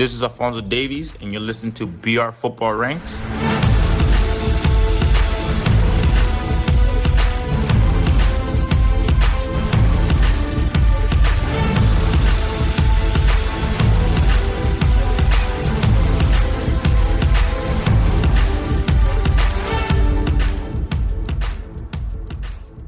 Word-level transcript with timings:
This 0.00 0.14
is 0.14 0.22
Alphonso 0.22 0.62
Davies, 0.62 1.14
and 1.20 1.30
you're 1.30 1.42
listening 1.42 1.72
to 1.72 1.84
BR 1.86 2.30
Football 2.30 2.72
Ranks. 2.72 3.29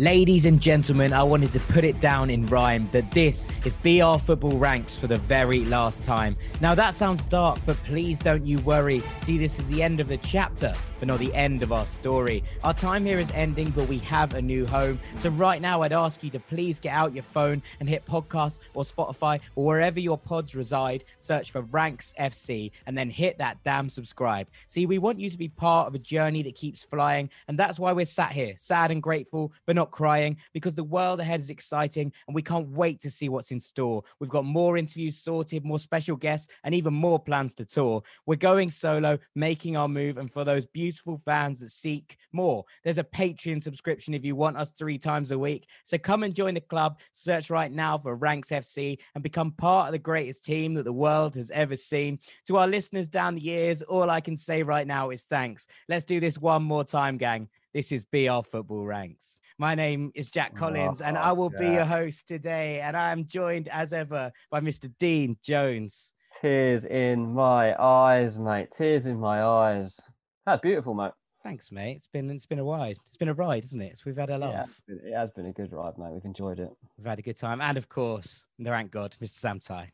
Ladies 0.02 0.46
and 0.46 0.60
gentlemen, 0.60 1.12
I 1.12 1.22
wanted 1.22 1.52
to 1.52 1.60
put 1.60 1.84
it 1.84 2.00
down 2.00 2.28
in 2.28 2.44
rhyme 2.46 2.88
that 2.90 3.12
this 3.12 3.46
is 3.64 3.72
BR 3.84 4.18
Football 4.18 4.58
Ranks 4.58 4.98
for 4.98 5.06
the 5.06 5.16
very 5.16 5.64
last 5.64 6.02
time. 6.02 6.36
Now, 6.60 6.74
that 6.74 6.96
sounds 6.96 7.24
dark, 7.24 7.60
but 7.66 7.76
please 7.84 8.18
don't 8.18 8.44
you 8.44 8.58
worry. 8.62 9.00
See, 9.22 9.38
this 9.38 9.60
is 9.60 9.64
the 9.68 9.80
end 9.80 10.00
of 10.00 10.08
the 10.08 10.16
chapter, 10.16 10.74
but 10.98 11.07
not 11.07 11.20
the 11.20 11.32
end 11.34 11.62
of 11.62 11.70
our 11.70 11.86
story. 11.86 12.43
Our 12.64 12.74
time 12.74 13.07
here 13.07 13.20
is 13.20 13.30
ending, 13.30 13.70
but 13.70 13.86
we 13.86 13.98
have 13.98 14.34
a 14.34 14.43
new 14.43 14.66
home. 14.66 14.98
So, 15.20 15.30
right 15.30 15.62
now, 15.62 15.82
I'd 15.82 15.93
ask 15.93 16.24
you 16.24 16.30
to 16.30 16.40
please 16.40 16.80
get 16.80 16.93
out 16.93 17.12
your 17.12 17.22
phone 17.22 17.62
and 17.79 17.88
hit 17.88 18.04
podcast 18.04 18.58
or 18.74 18.82
Spotify 18.82 19.38
or 19.54 19.66
wherever 19.66 20.00
your 20.00 20.18
pods 20.18 20.57
reside, 20.57 21.04
search 21.21 21.52
for 21.52 21.60
Ranks 21.62 22.12
FC, 22.18 22.72
and 22.86 22.98
then 22.98 23.08
hit 23.08 23.38
that 23.38 23.62
damn 23.62 23.88
subscribe. 23.88 24.48
See, 24.66 24.84
we 24.84 24.98
want 24.98 25.21
you 25.21 25.30
to 25.30 25.38
be 25.38 25.46
part 25.46 25.86
of 25.86 25.94
a 25.94 26.00
journey 26.00 26.43
that 26.43 26.57
keeps 26.57 26.82
flying, 26.82 27.30
and 27.46 27.57
that's 27.57 27.79
why 27.79 27.93
we're 27.93 28.04
sat 28.04 28.32
here, 28.32 28.54
sad 28.57 28.90
and 28.90 29.00
grateful, 29.00 29.52
but 29.64 29.76
not 29.76 29.91
crying 29.92 30.36
because 30.52 30.74
the 30.74 30.82
world 30.82 31.20
ahead 31.20 31.38
is 31.38 31.50
exciting 31.50 32.12
and 32.27 32.34
we 32.34 32.42
can't 32.42 32.69
wait 32.69 33.00
to 33.02 33.10
see 33.10 33.28
what's 33.28 33.52
in 33.52 33.60
store. 33.60 34.02
We've 34.18 34.30
got 34.30 34.44
more 34.44 34.77
interviews 34.77 35.18
sorted, 35.18 35.64
more 35.64 35.78
special 35.78 36.16
guests, 36.16 36.48
and 36.64 36.74
even 36.74 36.94
more 36.94 37.20
plans 37.20 37.55
to 37.55 37.64
tour. 37.64 38.02
We're 38.27 38.36
going 38.36 38.70
solo, 38.70 39.18
making 39.36 39.77
our 39.77 39.88
move. 39.88 40.18
And 40.18 40.32
for 40.32 40.44
those 40.44 40.66
beautiful 40.66 41.20
fans 41.24 41.60
that 41.60 41.70
seek 41.70 42.16
more, 42.32 42.64
there's 42.82 42.98
a 42.98 43.04
Patreon 43.04 43.62
subscription 43.62 44.14
if 44.14 44.24
you 44.24 44.34
want 44.34 44.56
us 44.56 44.70
three 44.70 44.98
times 44.98 45.30
a 45.30 45.38
week. 45.38 45.68
So 45.84 45.98
come 45.98 46.22
and 46.22 46.34
join 46.34 46.54
the 46.54 46.60
club. 46.60 46.98
Search 47.12 47.50
right 47.50 47.70
now 47.70 47.98
for 47.98 48.16
Ranks 48.16 48.48
FC 48.48 48.98
and 49.14 49.22
become 49.22 49.52
part 49.52 49.88
of 49.88 49.92
the 49.92 49.98
greatest 49.98 50.44
team 50.44 50.74
that 50.74 50.84
the 50.84 50.92
world 50.92 51.34
has 51.36 51.50
ever 51.50 51.77
seen. 51.77 52.18
To 52.46 52.56
our 52.56 52.66
listeners 52.66 53.08
down 53.08 53.34
the 53.34 53.42
years, 53.42 53.82
all 53.82 54.10
I 54.10 54.20
can 54.20 54.36
say 54.36 54.62
right 54.62 54.86
now 54.86 55.10
is 55.10 55.24
thanks. 55.24 55.66
Let's 55.88 56.04
do 56.04 56.20
this 56.20 56.38
one 56.38 56.62
more 56.62 56.84
time, 56.84 57.18
gang. 57.18 57.48
This 57.74 57.90
is 57.90 58.04
BR 58.04 58.42
Football 58.44 58.84
Ranks. 58.84 59.40
My 59.56 59.74
name 59.74 60.12
is 60.14 60.28
Jack 60.28 60.54
Collins, 60.54 61.00
oh, 61.00 61.06
and 61.06 61.16
I 61.16 61.32
will 61.32 61.50
yeah. 61.54 61.58
be 61.58 61.66
your 61.68 61.84
host 61.86 62.28
today. 62.28 62.80
And 62.80 62.94
I 62.94 63.12
am 63.12 63.24
joined 63.24 63.68
as 63.68 63.94
ever 63.94 64.30
by 64.50 64.60
Mr. 64.60 64.92
Dean 64.98 65.38
Jones. 65.42 66.12
Tears 66.42 66.84
in 66.84 67.32
my 67.32 67.74
eyes, 67.82 68.38
mate. 68.38 68.68
Tears 68.76 69.06
in 69.06 69.18
my 69.18 69.42
eyes. 69.42 69.98
That's 70.44 70.60
beautiful, 70.60 70.92
mate. 70.92 71.12
Thanks, 71.42 71.72
mate. 71.72 71.96
It's 71.96 72.08
been 72.08 72.28
it's 72.28 72.44
been 72.44 72.58
a 72.58 72.64
ride. 72.64 72.98
It's 73.06 73.16
been 73.16 73.30
a 73.30 73.34
ride, 73.34 73.64
isn't 73.64 73.80
it? 73.80 74.02
We've 74.04 74.18
had 74.18 74.28
a 74.28 74.36
laugh. 74.36 74.78
Yeah, 74.86 74.96
it 75.10 75.14
has 75.14 75.30
been 75.30 75.46
a 75.46 75.52
good 75.52 75.72
ride, 75.72 75.96
mate. 75.96 76.12
We've 76.12 76.26
enjoyed 76.26 76.60
it. 76.60 76.70
We've 76.98 77.06
had 77.06 77.20
a 77.20 77.22
good 77.22 77.38
time, 77.38 77.62
and 77.62 77.78
of 77.78 77.88
course, 77.88 78.44
the 78.58 78.70
rank 78.70 78.90
god, 78.90 79.16
Mr. 79.18 79.38
Sam 79.38 79.60
Tighe. 79.60 79.88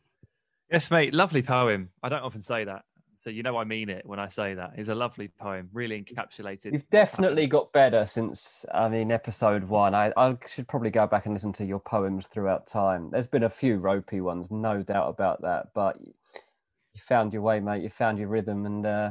Yes, 0.69 0.91
mate. 0.91 1.15
Lovely 1.15 1.43
poem. 1.43 1.91
I 2.03 2.09
don't 2.09 2.25
often 2.25 2.41
say 2.41 2.65
that. 2.65 2.83
So 3.19 3.31
you 3.31 3.43
know 3.43 3.57
I 3.57 3.65
mean 3.65 3.89
it 3.89 4.07
when 4.07 4.21
I 4.21 4.29
say 4.29 4.55
that. 4.55 4.75
It's 4.77 4.89
a 4.89 4.95
lovely 4.95 5.27
poem, 5.27 5.69
really 5.73 6.01
encapsulated. 6.01 6.73
You've 6.73 6.89
definitely 6.91 7.49
got 7.49 7.73
better 7.73 8.07
since 8.07 8.65
I 8.73 8.89
mean 8.89 9.11
episode 9.11 9.65
one. 9.65 9.93
I, 9.93 10.13
I 10.17 10.39
should 10.47 10.69
probably 10.69 10.91
go 10.91 11.05
back 11.09 11.27
and 11.27 11.35
listen 11.35 11.53
to 11.55 11.65
your 11.65 11.81
poems 11.81 12.29
throughout 12.29 12.69
time. 12.69 13.11
There's 13.11 13.27
been 13.27 13.43
a 13.43 13.51
few 13.51 13.79
ropey 13.79 14.21
ones, 14.21 14.53
no 14.53 14.85
doubt 14.85 15.09
about 15.09 15.43
that. 15.43 15.75
But 15.75 15.99
you 16.01 17.01
found 17.01 17.33
your 17.33 17.43
way, 17.43 17.59
mate. 17.59 17.83
You 17.83 17.91
found 17.91 18.21
your 18.21 18.29
rhythm, 18.29 18.67
and 18.67 18.87
uh, 18.87 19.11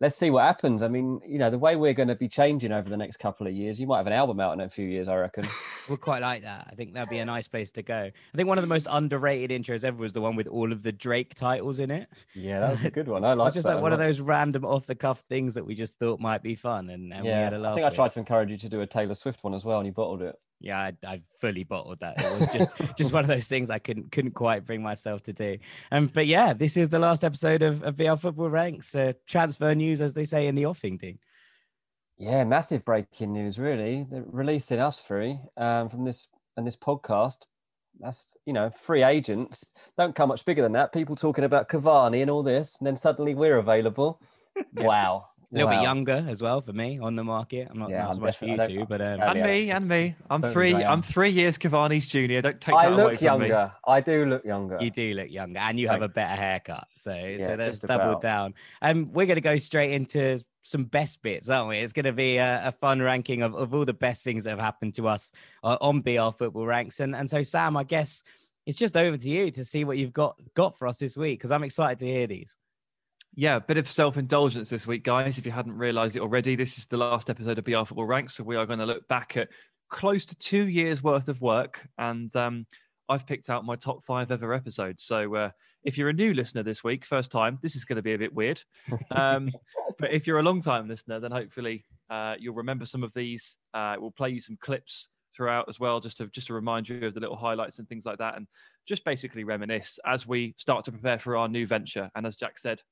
let's 0.00 0.16
see 0.16 0.30
what 0.30 0.44
happens. 0.44 0.82
I 0.82 0.88
mean, 0.88 1.20
you 1.26 1.38
know, 1.38 1.50
the 1.50 1.58
way 1.58 1.76
we're 1.76 1.94
going 1.94 2.08
to 2.08 2.14
be 2.14 2.28
changing 2.28 2.72
over 2.72 2.88
the 2.88 2.96
next 2.96 3.18
couple 3.18 3.46
of 3.46 3.52
years, 3.52 3.80
you 3.80 3.86
might 3.86 3.98
have 3.98 4.06
an 4.06 4.12
album 4.12 4.38
out 4.40 4.52
in 4.52 4.60
a 4.60 4.68
few 4.68 4.86
years, 4.86 5.08
I 5.08 5.16
reckon. 5.16 5.48
we'll 5.88 5.98
quite 5.98 6.22
like 6.22 6.42
that. 6.42 6.68
I 6.70 6.74
think 6.74 6.94
that'd 6.94 7.08
be 7.08 7.18
a 7.18 7.24
nice 7.24 7.48
place 7.48 7.70
to 7.72 7.82
go. 7.82 7.94
I 7.94 8.36
think 8.36 8.48
one 8.48 8.58
of 8.58 8.62
the 8.62 8.68
most 8.68 8.86
underrated 8.90 9.50
intros 9.50 9.84
ever 9.84 9.98
was 9.98 10.12
the 10.12 10.20
one 10.20 10.36
with 10.36 10.46
all 10.46 10.72
of 10.72 10.82
the 10.82 10.92
Drake 10.92 11.34
titles 11.34 11.78
in 11.78 11.90
it. 11.90 12.08
Yeah, 12.34 12.60
that 12.60 12.70
was 12.70 12.84
a 12.84 12.90
good 12.90 13.08
one. 13.08 13.24
I 13.24 13.32
like. 13.34 13.48
It's 13.48 13.54
just 13.54 13.66
like 13.66 13.82
one 13.82 13.92
of 13.92 13.98
those 13.98 14.20
random 14.20 14.64
off 14.64 14.86
the 14.86 14.94
cuff 14.94 15.24
things 15.28 15.54
that 15.54 15.64
we 15.64 15.74
just 15.74 15.98
thought 15.98 16.20
might 16.20 16.42
be 16.42 16.54
fun, 16.54 16.90
and, 16.90 17.12
and 17.12 17.24
yeah, 17.24 17.38
we 17.38 17.42
had 17.44 17.54
a 17.54 17.58
laugh. 17.58 17.72
I 17.72 17.74
think 17.76 17.86
I 17.86 17.94
tried 17.94 18.12
to 18.12 18.20
encourage 18.20 18.50
you 18.50 18.58
to 18.58 18.68
do 18.68 18.80
a 18.80 18.86
Taylor 18.86 19.14
Swift 19.14 19.42
one 19.42 19.54
as 19.54 19.64
well, 19.64 19.78
and 19.78 19.86
you 19.86 19.92
bottled 19.92 20.22
it 20.22 20.36
yeah, 20.60 20.78
I, 20.78 20.92
I, 21.06 21.22
fully 21.40 21.64
bottled 21.64 22.00
that. 22.00 22.20
It 22.20 22.40
was 22.40 22.52
just 22.52 22.70
just 22.96 23.12
one 23.12 23.22
of 23.22 23.28
those 23.28 23.46
things 23.46 23.70
I 23.70 23.78
couldn't 23.78 24.10
couldn't 24.10 24.32
quite 24.32 24.64
bring 24.64 24.82
myself 24.82 25.22
to 25.24 25.32
do. 25.32 25.58
Um, 25.92 26.08
but 26.08 26.26
yeah, 26.26 26.52
this 26.52 26.76
is 26.76 26.88
the 26.88 26.98
last 26.98 27.24
episode 27.24 27.62
of, 27.62 27.82
of 27.82 27.96
BR 27.96 28.16
Football 28.16 28.50
Ranks. 28.50 28.94
Uh, 28.94 29.12
transfer 29.26 29.74
news, 29.74 30.00
as 30.00 30.14
they 30.14 30.24
say 30.24 30.46
in 30.46 30.54
the 30.54 30.66
offing, 30.66 30.98
thing. 30.98 31.18
Yeah, 32.18 32.42
massive 32.44 32.84
breaking 32.84 33.32
news, 33.32 33.58
really. 33.58 34.06
They're 34.10 34.24
releasing 34.26 34.80
us 34.80 34.98
free 34.98 35.38
um, 35.56 35.88
from 35.88 36.04
this 36.04 36.28
and 36.56 36.66
this 36.66 36.76
podcast. 36.76 37.38
That's 38.00 38.36
you 38.44 38.52
know, 38.52 38.70
free 38.82 39.04
agents 39.04 39.64
don't 39.96 40.14
come 40.14 40.28
much 40.28 40.44
bigger 40.44 40.62
than 40.62 40.72
that. 40.72 40.92
People 40.92 41.14
talking 41.14 41.44
about 41.44 41.68
Cavani 41.68 42.20
and 42.22 42.30
all 42.30 42.42
this, 42.42 42.76
and 42.80 42.86
then 42.86 42.96
suddenly 42.96 43.34
we're 43.34 43.58
available. 43.58 44.20
wow. 44.74 45.26
A 45.50 45.54
little 45.54 45.70
bit 45.70 45.82
younger 45.82 46.26
as 46.28 46.42
well 46.42 46.60
for 46.60 46.74
me 46.74 46.98
on 46.98 47.16
the 47.16 47.24
market. 47.24 47.68
I'm 47.70 47.78
not, 47.78 47.88
yeah, 47.88 48.02
not 48.02 48.16
so 48.16 48.20
much 48.20 48.36
for 48.36 48.44
you 48.44 48.58
two, 48.58 48.84
but 48.86 49.00
um, 49.00 49.22
and 49.22 49.42
me 49.42 49.70
and 49.70 49.88
me. 49.88 50.14
I'm 50.28 50.42
three. 50.42 50.74
I'm 50.74 51.00
three 51.00 51.30
years 51.30 51.56
Cavani's 51.56 52.06
junior. 52.06 52.42
Don't 52.42 52.60
take 52.60 52.74
that 52.74 52.84
I 52.84 52.88
look 52.88 53.18
younger. 53.18 53.48
Me. 53.48 53.92
I 53.92 54.00
do 54.02 54.26
look 54.26 54.44
younger. 54.44 54.76
You 54.78 54.90
do 54.90 55.14
look 55.14 55.30
younger, 55.30 55.58
and 55.58 55.80
you 55.80 55.88
have 55.88 56.02
a 56.02 56.08
better 56.08 56.36
haircut. 56.36 56.86
So 56.96 57.14
yeah, 57.14 57.46
so 57.46 57.56
that's 57.56 57.78
doubled 57.78 58.20
down. 58.20 58.52
And 58.82 59.06
um, 59.06 59.12
we're 59.12 59.24
going 59.24 59.36
to 59.36 59.40
go 59.40 59.56
straight 59.56 59.92
into 59.92 60.44
some 60.64 60.84
best 60.84 61.22
bits, 61.22 61.48
aren't 61.48 61.70
we? 61.70 61.78
It's 61.78 61.94
going 61.94 62.04
to 62.04 62.12
be 62.12 62.36
a, 62.36 62.68
a, 62.68 62.72
fun 62.72 63.00
ranking 63.00 63.40
of, 63.40 63.54
of 63.54 63.72
all 63.72 63.86
the 63.86 63.94
best 63.94 64.22
things 64.22 64.44
that 64.44 64.50
have 64.50 64.58
happened 64.58 64.94
to 64.96 65.08
us 65.08 65.32
uh, 65.64 65.78
on 65.80 66.02
BR 66.02 66.30
Football 66.36 66.66
Ranks. 66.66 67.00
And 67.00 67.16
and 67.16 67.28
so 67.28 67.42
Sam, 67.42 67.74
I 67.76 67.84
guess 67.84 68.22
it's 68.66 68.76
just 68.76 68.98
over 68.98 69.16
to 69.16 69.28
you 69.28 69.50
to 69.52 69.64
see 69.64 69.84
what 69.84 69.96
you've 69.96 70.12
got 70.12 70.38
got 70.54 70.76
for 70.76 70.86
us 70.86 70.98
this 70.98 71.16
week 71.16 71.38
because 71.38 71.50
I'm 71.50 71.64
excited 71.64 71.98
to 72.00 72.06
hear 72.06 72.26
these. 72.26 72.54
Yeah, 73.34 73.56
a 73.56 73.60
bit 73.60 73.76
of 73.76 73.88
self 73.88 74.16
indulgence 74.16 74.68
this 74.68 74.86
week, 74.86 75.04
guys. 75.04 75.38
If 75.38 75.46
you 75.46 75.52
hadn't 75.52 75.76
realised 75.76 76.16
it 76.16 76.22
already, 76.22 76.56
this 76.56 76.78
is 76.78 76.86
the 76.86 76.96
last 76.96 77.30
episode 77.30 77.58
of 77.58 77.64
BR 77.64 77.84
Football 77.84 78.06
Ranks. 78.06 78.36
So 78.36 78.44
we 78.44 78.56
are 78.56 78.66
going 78.66 78.80
to 78.80 78.86
look 78.86 79.06
back 79.08 79.36
at 79.36 79.48
close 79.88 80.26
to 80.26 80.34
two 80.36 80.66
years 80.66 81.02
worth 81.02 81.28
of 81.28 81.40
work. 81.40 81.86
And 81.98 82.34
um, 82.36 82.66
I've 83.08 83.26
picked 83.26 83.48
out 83.48 83.64
my 83.64 83.76
top 83.76 84.04
five 84.04 84.30
ever 84.30 84.52
episodes. 84.52 85.04
So 85.04 85.34
uh, 85.34 85.50
if 85.84 85.96
you're 85.96 86.08
a 86.08 86.14
new 86.14 86.34
listener 86.34 86.62
this 86.62 86.84
week, 86.84 87.04
first 87.04 87.30
time, 87.30 87.58
this 87.62 87.76
is 87.76 87.84
going 87.84 87.96
to 87.96 88.02
be 88.02 88.14
a 88.14 88.18
bit 88.18 88.34
weird. 88.34 88.62
Um, 89.10 89.50
but 89.98 90.12
if 90.12 90.26
you're 90.26 90.40
a 90.40 90.42
long 90.42 90.60
time 90.60 90.88
listener, 90.88 91.20
then 91.20 91.30
hopefully 91.30 91.84
uh, 92.10 92.34
you'll 92.38 92.54
remember 92.54 92.84
some 92.84 93.02
of 93.02 93.14
these. 93.14 93.56
Uh, 93.72 93.96
we'll 93.98 94.10
play 94.10 94.30
you 94.30 94.40
some 94.40 94.58
clips 94.60 95.08
throughout 95.34 95.68
as 95.68 95.78
well, 95.78 96.00
just 96.00 96.16
to 96.18 96.26
just 96.28 96.48
to 96.48 96.54
remind 96.54 96.88
you 96.88 97.06
of 97.06 97.14
the 97.14 97.20
little 97.20 97.36
highlights 97.36 97.78
and 97.78 97.88
things 97.88 98.04
like 98.04 98.18
that, 98.18 98.36
and 98.36 98.46
just 98.86 99.04
basically 99.04 99.44
reminisce 99.44 99.98
as 100.06 100.26
we 100.26 100.54
start 100.58 100.84
to 100.84 100.92
prepare 100.92 101.18
for 101.18 101.36
our 101.36 101.48
new 101.48 101.66
venture. 101.66 102.10
And 102.14 102.26
as 102.26 102.36
Jack 102.36 102.58
said, 102.58 102.82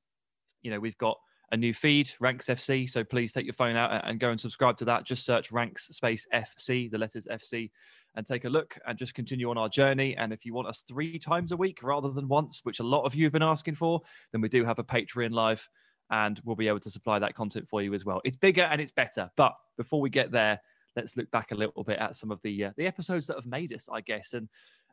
you 0.67 0.73
know, 0.73 0.81
we've 0.81 0.99
got 0.99 1.17
a 1.53 1.57
new 1.57 1.73
feed, 1.73 2.11
Ranks 2.19 2.47
FC. 2.47 2.91
So 2.91 3.05
please 3.05 3.33
take 3.33 3.47
your 3.47 3.53
phone 3.53 3.77
out 3.77 4.05
and 4.05 4.19
go 4.19 4.27
and 4.27 4.41
subscribe 4.41 4.77
to 4.79 4.85
that. 4.87 5.05
Just 5.05 5.25
search 5.25 5.53
Ranks 5.53 5.87
Space 5.87 6.27
FC, 6.35 6.91
the 6.91 6.99
letters 6.99 7.29
FC, 7.31 7.71
and 8.17 8.27
take 8.27 8.47
a 8.47 8.49
look 8.49 8.77
and 8.85 8.99
just 8.99 9.15
continue 9.15 9.49
on 9.49 9.57
our 9.57 9.69
journey. 9.69 10.17
And 10.17 10.33
if 10.33 10.45
you 10.45 10.53
want 10.53 10.67
us 10.67 10.83
three 10.83 11.21
times 11.21 11.53
a 11.53 11.57
week 11.57 11.85
rather 11.85 12.11
than 12.11 12.27
once, 12.27 12.63
which 12.65 12.81
a 12.81 12.83
lot 12.83 13.05
of 13.05 13.15
you 13.15 13.27
have 13.27 13.33
been 13.33 13.45
asking 13.45 13.77
for, 13.77 14.01
then 14.33 14.41
we 14.41 14.49
do 14.49 14.65
have 14.65 14.81
a 14.81 14.85
Patreon 14.85 15.31
live 15.31 15.69
and 16.11 16.41
we'll 16.45 16.57
be 16.57 16.67
able 16.67 16.81
to 16.81 16.91
supply 16.91 17.21
that 17.21 17.37
content 17.37 17.69
for 17.69 17.81
you 17.81 17.95
as 17.95 18.05
well. 18.05 18.21
It's 18.25 18.37
bigger 18.37 18.63
and 18.63 18.81
it's 18.81 18.91
better. 18.91 19.31
But 19.37 19.53
before 19.77 20.01
we 20.01 20.11
get 20.11 20.33
there, 20.33 20.61
let's 20.97 21.17
look 21.17 21.31
back 21.31 21.53
a 21.53 21.57
little 21.57 21.85
bit 21.85 22.01
at 22.01 22.17
some 22.17 22.33
of 22.33 22.43
the 22.43 22.65
uh, 22.65 22.71
the 22.77 22.89
episodes 22.89 23.29
that 23.29 23.37
have 23.37 23.47
made 23.47 23.73
us, 23.73 23.89
I 23.89 24.01
guess. 24.01 24.33
And 24.33 24.49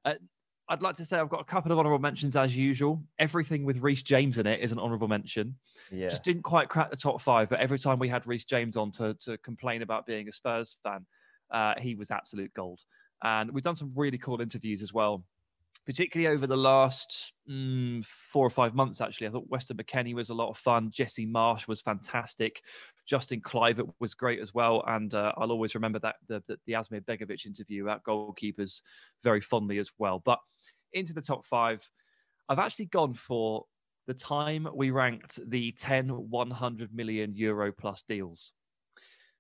uh, 0.06 0.16
I'd 0.69 0.81
like 0.81 0.96
to 0.96 1.06
say 1.06 1.19
I've 1.19 1.29
got 1.29 1.41
a 1.41 1.46
couple 1.46 1.72
of 1.72 1.79
honourable 1.79 2.00
mentions 2.00 2.35
as 2.35 2.56
usual. 2.56 3.03
Everything 3.19 3.66
with 3.66 3.79
Reece 3.79 4.03
James 4.03 4.38
in 4.38 4.47
it 4.47 4.62
is 4.62 4.72
an 4.72 4.79
honourable 4.79 5.10
mention. 5.10 5.56
Yeah. 5.92 6.07
Just 6.07 6.24
didn't 6.24 6.44
quite 6.44 6.69
crack 6.69 6.89
the 6.89 6.95
top 6.98 7.21
five, 7.21 7.50
but 7.50 7.60
every 7.60 7.77
time 7.77 8.00
we 8.00 8.07
had 8.07 8.25
Reece 8.25 8.45
James 8.45 8.77
on 8.77 8.92
to, 8.94 9.13
to 9.21 9.38
complain 9.39 9.81
about 9.81 10.06
being 10.06 10.30
a 10.30 10.31
Spurs 10.31 10.77
fan, 10.83 11.06
uh, 11.51 11.74
he 11.80 11.95
was 11.95 12.12
absolute 12.12 12.54
gold. 12.54 12.81
And 13.24 13.51
we've 13.51 13.63
done 13.63 13.75
some 13.75 13.92
really 13.95 14.18
cool 14.18 14.42
interviews 14.42 14.81
as 14.81 14.94
well 14.94 15.25
particularly 15.85 16.33
over 16.33 16.47
the 16.47 16.57
last 16.57 17.33
mm, 17.50 18.03
four 18.06 18.45
or 18.45 18.50
five 18.50 18.74
months, 18.74 19.01
actually. 19.01 19.27
I 19.27 19.31
thought 19.31 19.50
Weston 19.50 19.77
McKennie 19.77 20.13
was 20.13 20.30
a 20.30 20.33
lot 20.33 20.50
of 20.50 20.57
fun. 20.57 20.91
Jesse 20.91 21.27
Marsch 21.27 21.68
was 21.68 21.81
fantastic. 21.81 22.62
Justin 23.06 23.41
Kluivert 23.41 23.91
was 24.00 24.13
great 24.13 24.39
as 24.39 24.53
well. 24.53 24.83
And 24.88 25.13
uh, 25.13 25.33
I'll 25.38 25.51
always 25.51 25.75
remember 25.75 26.00
that 26.00 26.15
the, 26.27 26.41
the, 26.47 26.57
the 26.65 26.74
Asmir 26.74 27.03
Begovic 27.03 27.45
interview 27.45 27.89
at 27.89 28.03
Goalkeepers 28.03 28.81
very 29.24 29.41
fondly 29.41 29.77
as 29.80 29.91
well. 29.97 30.21
But 30.24 30.39
into 30.94 31.13
the 31.13 31.21
top 31.21 31.45
five, 31.45 31.88
I've 32.47 32.59
actually 32.59 32.85
gone 32.85 33.13
for 33.13 33.65
the 34.07 34.13
time 34.13 34.68
we 34.74 34.91
ranked 34.91 35.39
the 35.50 35.71
10 35.74 36.09
100 36.09 36.94
million 36.94 37.35
euro 37.35 37.71
plus 37.71 38.03
deals. 38.03 38.53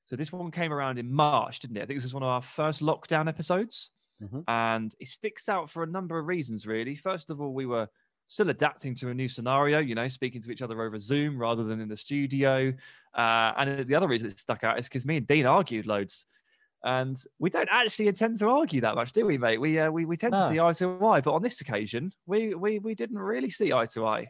So 0.05 0.17
this 0.17 0.31
one 0.31 0.51
came 0.51 0.73
around 0.73 0.99
in 0.99 1.11
March, 1.11 1.59
didn't 1.59 1.77
it? 1.77 1.83
I 1.83 1.85
think 1.85 1.97
this 1.97 2.03
was 2.03 2.13
one 2.13 2.23
of 2.23 2.29
our 2.29 2.41
first 2.41 2.81
lockdown 2.81 3.29
episodes. 3.29 3.91
Mm-hmm. 4.23 4.39
And 4.47 4.95
it 4.99 5.07
sticks 5.07 5.49
out 5.49 5.69
for 5.69 5.83
a 5.83 5.87
number 5.87 6.17
of 6.17 6.27
reasons, 6.27 6.65
really. 6.65 6.95
First 6.95 7.29
of 7.29 7.41
all, 7.41 7.53
we 7.53 7.65
were 7.65 7.87
still 8.27 8.49
adapting 8.49 8.95
to 8.95 9.09
a 9.09 9.13
new 9.13 9.27
scenario, 9.27 9.79
you 9.79 9.95
know, 9.95 10.07
speaking 10.07 10.41
to 10.41 10.51
each 10.51 10.61
other 10.61 10.81
over 10.81 10.97
Zoom 10.97 11.37
rather 11.37 11.63
than 11.63 11.81
in 11.81 11.89
the 11.89 11.97
studio. 11.97 12.73
Uh, 13.15 13.51
and 13.57 13.87
the 13.87 13.95
other 13.95 14.07
reason 14.07 14.27
it 14.27 14.39
stuck 14.39 14.63
out 14.63 14.79
is 14.79 14.87
because 14.87 15.05
me 15.05 15.17
and 15.17 15.27
Dean 15.27 15.45
argued 15.45 15.85
loads. 15.85 16.25
And 16.83 17.21
we 17.39 17.49
don't 17.49 17.69
actually 17.71 18.07
intend 18.07 18.39
to 18.39 18.47
argue 18.47 18.81
that 18.81 18.95
much, 18.95 19.13
do 19.13 19.25
we, 19.25 19.37
mate? 19.37 19.59
We 19.59 19.79
uh, 19.79 19.89
we, 19.89 20.03
we 20.03 20.17
tend 20.17 20.33
no. 20.33 20.41
to 20.41 20.47
see 20.49 20.59
eye 20.59 20.73
to 20.73 21.05
eye, 21.05 21.21
but 21.21 21.31
on 21.31 21.41
this 21.41 21.61
occasion, 21.61 22.11
we, 22.25 22.55
we 22.55 22.79
we 22.79 22.93
didn't 22.93 23.19
really 23.19 23.49
see 23.49 23.71
eye 23.71 23.85
to 23.93 24.05
eye 24.05 24.27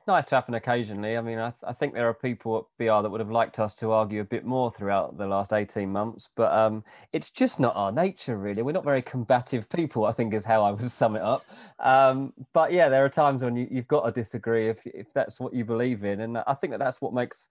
it's 0.00 0.06
nice 0.06 0.24
to 0.24 0.34
happen 0.34 0.54
occasionally. 0.54 1.18
I 1.18 1.20
mean, 1.20 1.38
I, 1.38 1.52
I, 1.62 1.74
think 1.74 1.92
there 1.92 2.08
are 2.08 2.14
people 2.14 2.56
at 2.56 2.64
BR 2.78 3.02
that 3.02 3.10
would 3.10 3.20
have 3.20 3.30
liked 3.30 3.58
us 3.58 3.74
to 3.76 3.92
argue 3.92 4.22
a 4.22 4.24
bit 4.24 4.46
more 4.46 4.72
throughout 4.72 5.18
the 5.18 5.26
last 5.26 5.52
18 5.52 5.92
months, 5.92 6.30
but 6.36 6.50
um, 6.54 6.82
it's 7.12 7.28
just 7.28 7.60
not 7.60 7.76
our 7.76 7.92
nature, 7.92 8.38
really. 8.38 8.62
We're 8.62 8.72
not 8.72 8.84
very 8.84 9.02
combative 9.02 9.68
people, 9.68 10.06
I 10.06 10.12
think 10.12 10.32
is 10.32 10.46
how 10.46 10.62
I 10.62 10.70
would 10.70 10.90
sum 10.90 11.16
it 11.16 11.22
up. 11.22 11.44
Um, 11.80 12.32
but 12.54 12.72
yeah, 12.72 12.88
there 12.88 13.04
are 13.04 13.10
times 13.10 13.44
when 13.44 13.56
you, 13.56 13.68
have 13.74 13.88
got 13.88 14.06
to 14.06 14.12
disagree 14.12 14.70
if, 14.70 14.78
if 14.86 15.12
that's 15.12 15.38
what 15.38 15.52
you 15.52 15.66
believe 15.66 16.02
in. 16.02 16.22
And 16.22 16.38
I 16.38 16.54
think 16.54 16.70
that 16.70 16.78
that's 16.78 17.02
what 17.02 17.12
makes 17.12 17.48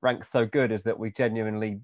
Ranks 0.00 0.30
so 0.30 0.46
good 0.46 0.72
is 0.72 0.82
that 0.84 0.98
we 0.98 1.10
genuinely 1.10 1.80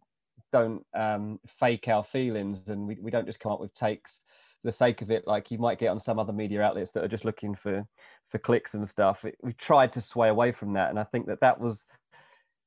don't 0.50 0.82
um, 0.94 1.40
fake 1.46 1.88
our 1.88 2.02
feelings 2.02 2.66
and 2.68 2.86
we, 2.86 2.96
we 3.02 3.10
don't 3.10 3.26
just 3.26 3.40
come 3.40 3.52
up 3.52 3.60
with 3.60 3.74
takes 3.74 4.22
for 4.62 4.68
the 4.68 4.72
sake 4.72 5.02
of 5.02 5.10
it, 5.10 5.26
like 5.26 5.50
you 5.50 5.58
might 5.58 5.78
get 5.78 5.88
on 5.88 6.00
some 6.00 6.18
other 6.18 6.32
media 6.32 6.62
outlets 6.62 6.90
that 6.92 7.04
are 7.04 7.08
just 7.08 7.26
looking 7.26 7.54
for 7.54 7.86
for 8.28 8.38
clicks 8.38 8.74
and 8.74 8.88
stuff. 8.88 9.24
It, 9.24 9.36
we 9.42 9.52
tried 9.52 9.92
to 9.94 10.00
sway 10.00 10.28
away 10.28 10.52
from 10.52 10.72
that, 10.74 10.90
and 10.90 10.98
I 10.98 11.04
think 11.04 11.26
that 11.26 11.40
that 11.40 11.60
was 11.60 11.86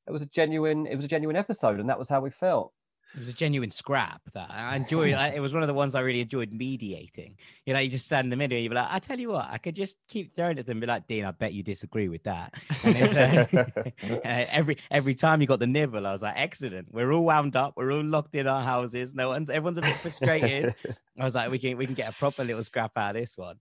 it 0.08 0.12
was 0.12 0.22
a 0.22 0.28
genuine 0.28 0.88
it 0.88 0.96
was 0.96 1.06
a 1.06 1.10
genuine 1.10 1.36
episode, 1.36 1.80
and 1.80 1.90
that 1.90 2.00
was 2.00 2.10
how 2.10 2.22
we 2.22 2.30
felt. 2.30 2.74
It 3.16 3.20
was 3.20 3.30
a 3.30 3.34
genuine 3.34 3.72
scrap 3.72 4.22
that 4.34 4.52
I 4.52 4.76
enjoyed. 4.76 5.14
it 5.14 5.40
was 5.40 5.52
one 5.52 5.64
of 5.64 5.68
the 5.68 5.74
ones 5.74 5.96
I 5.96 6.02
really 6.02 6.22
enjoyed 6.22 6.52
mediating. 6.52 7.38
You 7.66 7.74
know, 7.74 7.80
you 7.80 7.90
just 7.90 8.06
stand 8.06 8.26
in 8.26 8.30
the 8.30 8.36
middle 8.36 8.56
and 8.56 8.64
you'd 8.64 8.70
be 8.70 8.76
like, 8.76 8.88
I 8.88 9.00
tell 9.00 9.20
you 9.20 9.30
what, 9.30 9.48
I 9.50 9.58
could 9.58 9.74
just 9.74 9.98
keep 10.08 10.36
throwing 10.36 10.60
at 10.60 10.68
them 10.68 10.74
and 10.74 10.82
be 10.82 10.88
like, 10.88 11.08
Dean, 11.08 11.26
I 11.26 11.32
bet 11.32 11.54
you 11.54 11.64
disagree 11.64 12.08
with 12.08 12.22
that. 12.24 12.54
And 12.84 13.18
uh, 14.04 14.20
every 14.24 14.78
every 14.92 15.16
time 15.16 15.42
you 15.42 15.48
got 15.48 15.58
the 15.58 15.66
nibble, 15.66 16.06
I 16.06 16.12
was 16.12 16.22
like, 16.22 16.36
excellent. 16.38 16.94
We're 16.94 17.12
all 17.12 17.24
wound 17.24 17.56
up. 17.56 17.74
We're 17.76 17.92
all 17.92 18.04
locked 18.04 18.36
in 18.36 18.46
our 18.46 18.64
houses. 18.64 19.16
No 19.16 19.30
one's 19.30 19.50
everyone's 19.50 19.78
a 19.78 19.82
bit 19.82 19.98
frustrated. 19.98 20.76
I 21.20 21.26
was 21.26 21.34
like, 21.34 21.50
we 21.50 21.58
can 21.58 21.78
we 21.78 21.88
can 21.88 21.96
get 21.96 22.10
a 22.10 22.14
proper 22.14 22.44
little 22.44 22.64
scrap 22.64 22.96
out 22.96 23.16
of 23.16 23.22
this 23.22 23.36
one. 23.40 23.58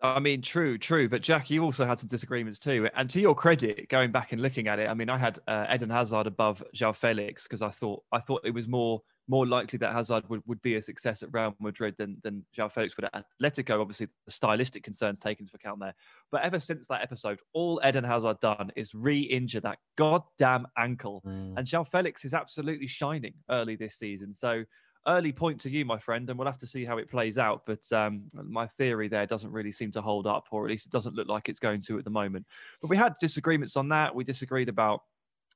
I 0.00 0.20
mean, 0.20 0.42
true, 0.42 0.78
true. 0.78 1.08
But 1.08 1.22
Jack, 1.22 1.50
you 1.50 1.64
also 1.64 1.84
had 1.84 1.98
some 1.98 2.08
disagreements 2.08 2.58
too. 2.58 2.88
And 2.96 3.10
to 3.10 3.20
your 3.20 3.34
credit, 3.34 3.88
going 3.88 4.12
back 4.12 4.32
and 4.32 4.40
looking 4.40 4.68
at 4.68 4.78
it, 4.78 4.88
I 4.88 4.94
mean, 4.94 5.10
I 5.10 5.18
had 5.18 5.40
uh, 5.48 5.66
Eden 5.72 5.90
Hazard 5.90 6.26
above 6.26 6.62
João 6.74 6.94
Felix 6.94 7.44
because 7.44 7.62
I 7.62 7.68
thought 7.68 8.02
I 8.12 8.20
thought 8.20 8.42
it 8.44 8.54
was 8.54 8.68
more 8.68 9.00
more 9.30 9.46
likely 9.46 9.76
that 9.78 9.92
Hazard 9.92 10.26
would, 10.30 10.40
would 10.46 10.62
be 10.62 10.76
a 10.76 10.82
success 10.82 11.22
at 11.22 11.28
Real 11.32 11.54
Madrid 11.60 11.94
than 11.98 12.16
than 12.22 12.44
João 12.56 12.72
Felix 12.72 12.96
would 12.96 13.08
at 13.12 13.24
Atletico. 13.42 13.80
Obviously, 13.80 14.06
the 14.24 14.32
stylistic 14.32 14.84
concerns 14.84 15.18
taken 15.18 15.44
into 15.44 15.56
account 15.56 15.80
there. 15.80 15.94
But 16.30 16.42
ever 16.42 16.60
since 16.60 16.86
that 16.88 17.02
episode, 17.02 17.40
all 17.52 17.80
Eden 17.84 18.04
Hazard 18.04 18.38
done 18.40 18.70
is 18.76 18.94
re-injure 18.94 19.60
that 19.60 19.78
goddamn 19.96 20.66
ankle, 20.78 21.22
mm. 21.26 21.54
and 21.56 21.66
João 21.66 21.86
Felix 21.86 22.24
is 22.24 22.34
absolutely 22.34 22.86
shining 22.86 23.34
early 23.50 23.74
this 23.74 23.98
season. 23.98 24.32
So 24.32 24.62
early 25.08 25.32
point 25.32 25.60
to 25.62 25.70
you, 25.70 25.84
my 25.84 25.98
friend, 25.98 26.28
and 26.28 26.38
we'll 26.38 26.46
have 26.46 26.58
to 26.58 26.66
see 26.66 26.84
how 26.84 26.98
it 26.98 27.10
plays 27.10 27.38
out. 27.38 27.62
But 27.66 27.90
um, 27.92 28.24
my 28.34 28.66
theory 28.66 29.08
there 29.08 29.26
doesn't 29.26 29.50
really 29.50 29.72
seem 29.72 29.90
to 29.92 30.00
hold 30.00 30.26
up, 30.26 30.48
or 30.50 30.64
at 30.64 30.70
least 30.70 30.86
it 30.86 30.92
doesn't 30.92 31.14
look 31.14 31.28
like 31.28 31.48
it's 31.48 31.58
going 31.58 31.80
to 31.82 31.98
at 31.98 32.04
the 32.04 32.10
moment. 32.10 32.46
But 32.80 32.90
we 32.90 32.96
had 32.96 33.14
disagreements 33.20 33.76
on 33.76 33.88
that. 33.88 34.14
We 34.14 34.24
disagreed 34.24 34.68
about 34.68 35.00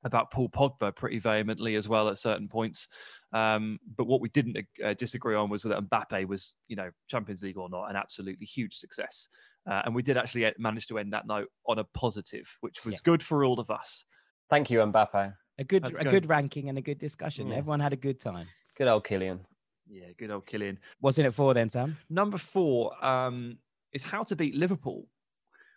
about 0.04 0.30
Paul 0.30 0.48
Pogba 0.48 0.94
pretty 0.94 1.18
vehemently 1.18 1.76
as 1.76 1.88
well 1.88 2.08
at 2.08 2.18
certain 2.18 2.48
points. 2.48 2.88
Um, 3.32 3.78
but 3.96 4.06
what 4.06 4.20
we 4.20 4.28
didn't 4.30 4.58
uh, 4.84 4.94
disagree 4.94 5.36
on 5.36 5.48
was 5.48 5.62
that 5.62 5.78
Mbappe 5.88 6.26
was, 6.26 6.56
you 6.66 6.76
know, 6.76 6.90
Champions 7.08 7.42
League 7.42 7.56
or 7.56 7.68
not, 7.68 7.88
an 7.88 7.94
absolutely 7.94 8.46
huge 8.46 8.74
success. 8.74 9.28
Uh, 9.70 9.82
and 9.84 9.94
we 9.94 10.02
did 10.02 10.16
actually 10.16 10.52
manage 10.58 10.88
to 10.88 10.98
end 10.98 11.12
that 11.12 11.26
note 11.26 11.48
on 11.68 11.78
a 11.78 11.84
positive, 11.94 12.52
which 12.62 12.84
was 12.84 12.96
yeah. 12.96 13.00
good 13.04 13.22
for 13.22 13.44
all 13.44 13.60
of 13.60 13.70
us. 13.70 14.04
Thank 14.50 14.70
you, 14.70 14.80
Mbappe. 14.80 15.34
A 15.58 15.64
good, 15.64 15.84
That's 15.84 15.98
a 15.98 16.02
good. 16.02 16.10
good 16.10 16.28
ranking 16.28 16.68
and 16.68 16.78
a 16.78 16.82
good 16.82 16.98
discussion. 16.98 17.48
Yeah. 17.48 17.56
Everyone 17.56 17.78
had 17.78 17.92
a 17.92 17.96
good 17.96 18.18
time. 18.18 18.48
Good 18.76 18.88
old 18.88 19.04
Kylian. 19.04 19.40
Yeah, 19.88 20.06
good 20.18 20.30
old 20.30 20.46
Kylian. 20.46 20.78
What's 21.00 21.18
in 21.18 21.26
it 21.26 21.34
for 21.34 21.52
then, 21.54 21.68
Sam? 21.68 21.96
Number 22.08 22.38
four 22.38 23.04
um, 23.04 23.58
is 23.92 24.02
how 24.02 24.22
to 24.24 24.36
beat 24.36 24.54
Liverpool. 24.54 25.06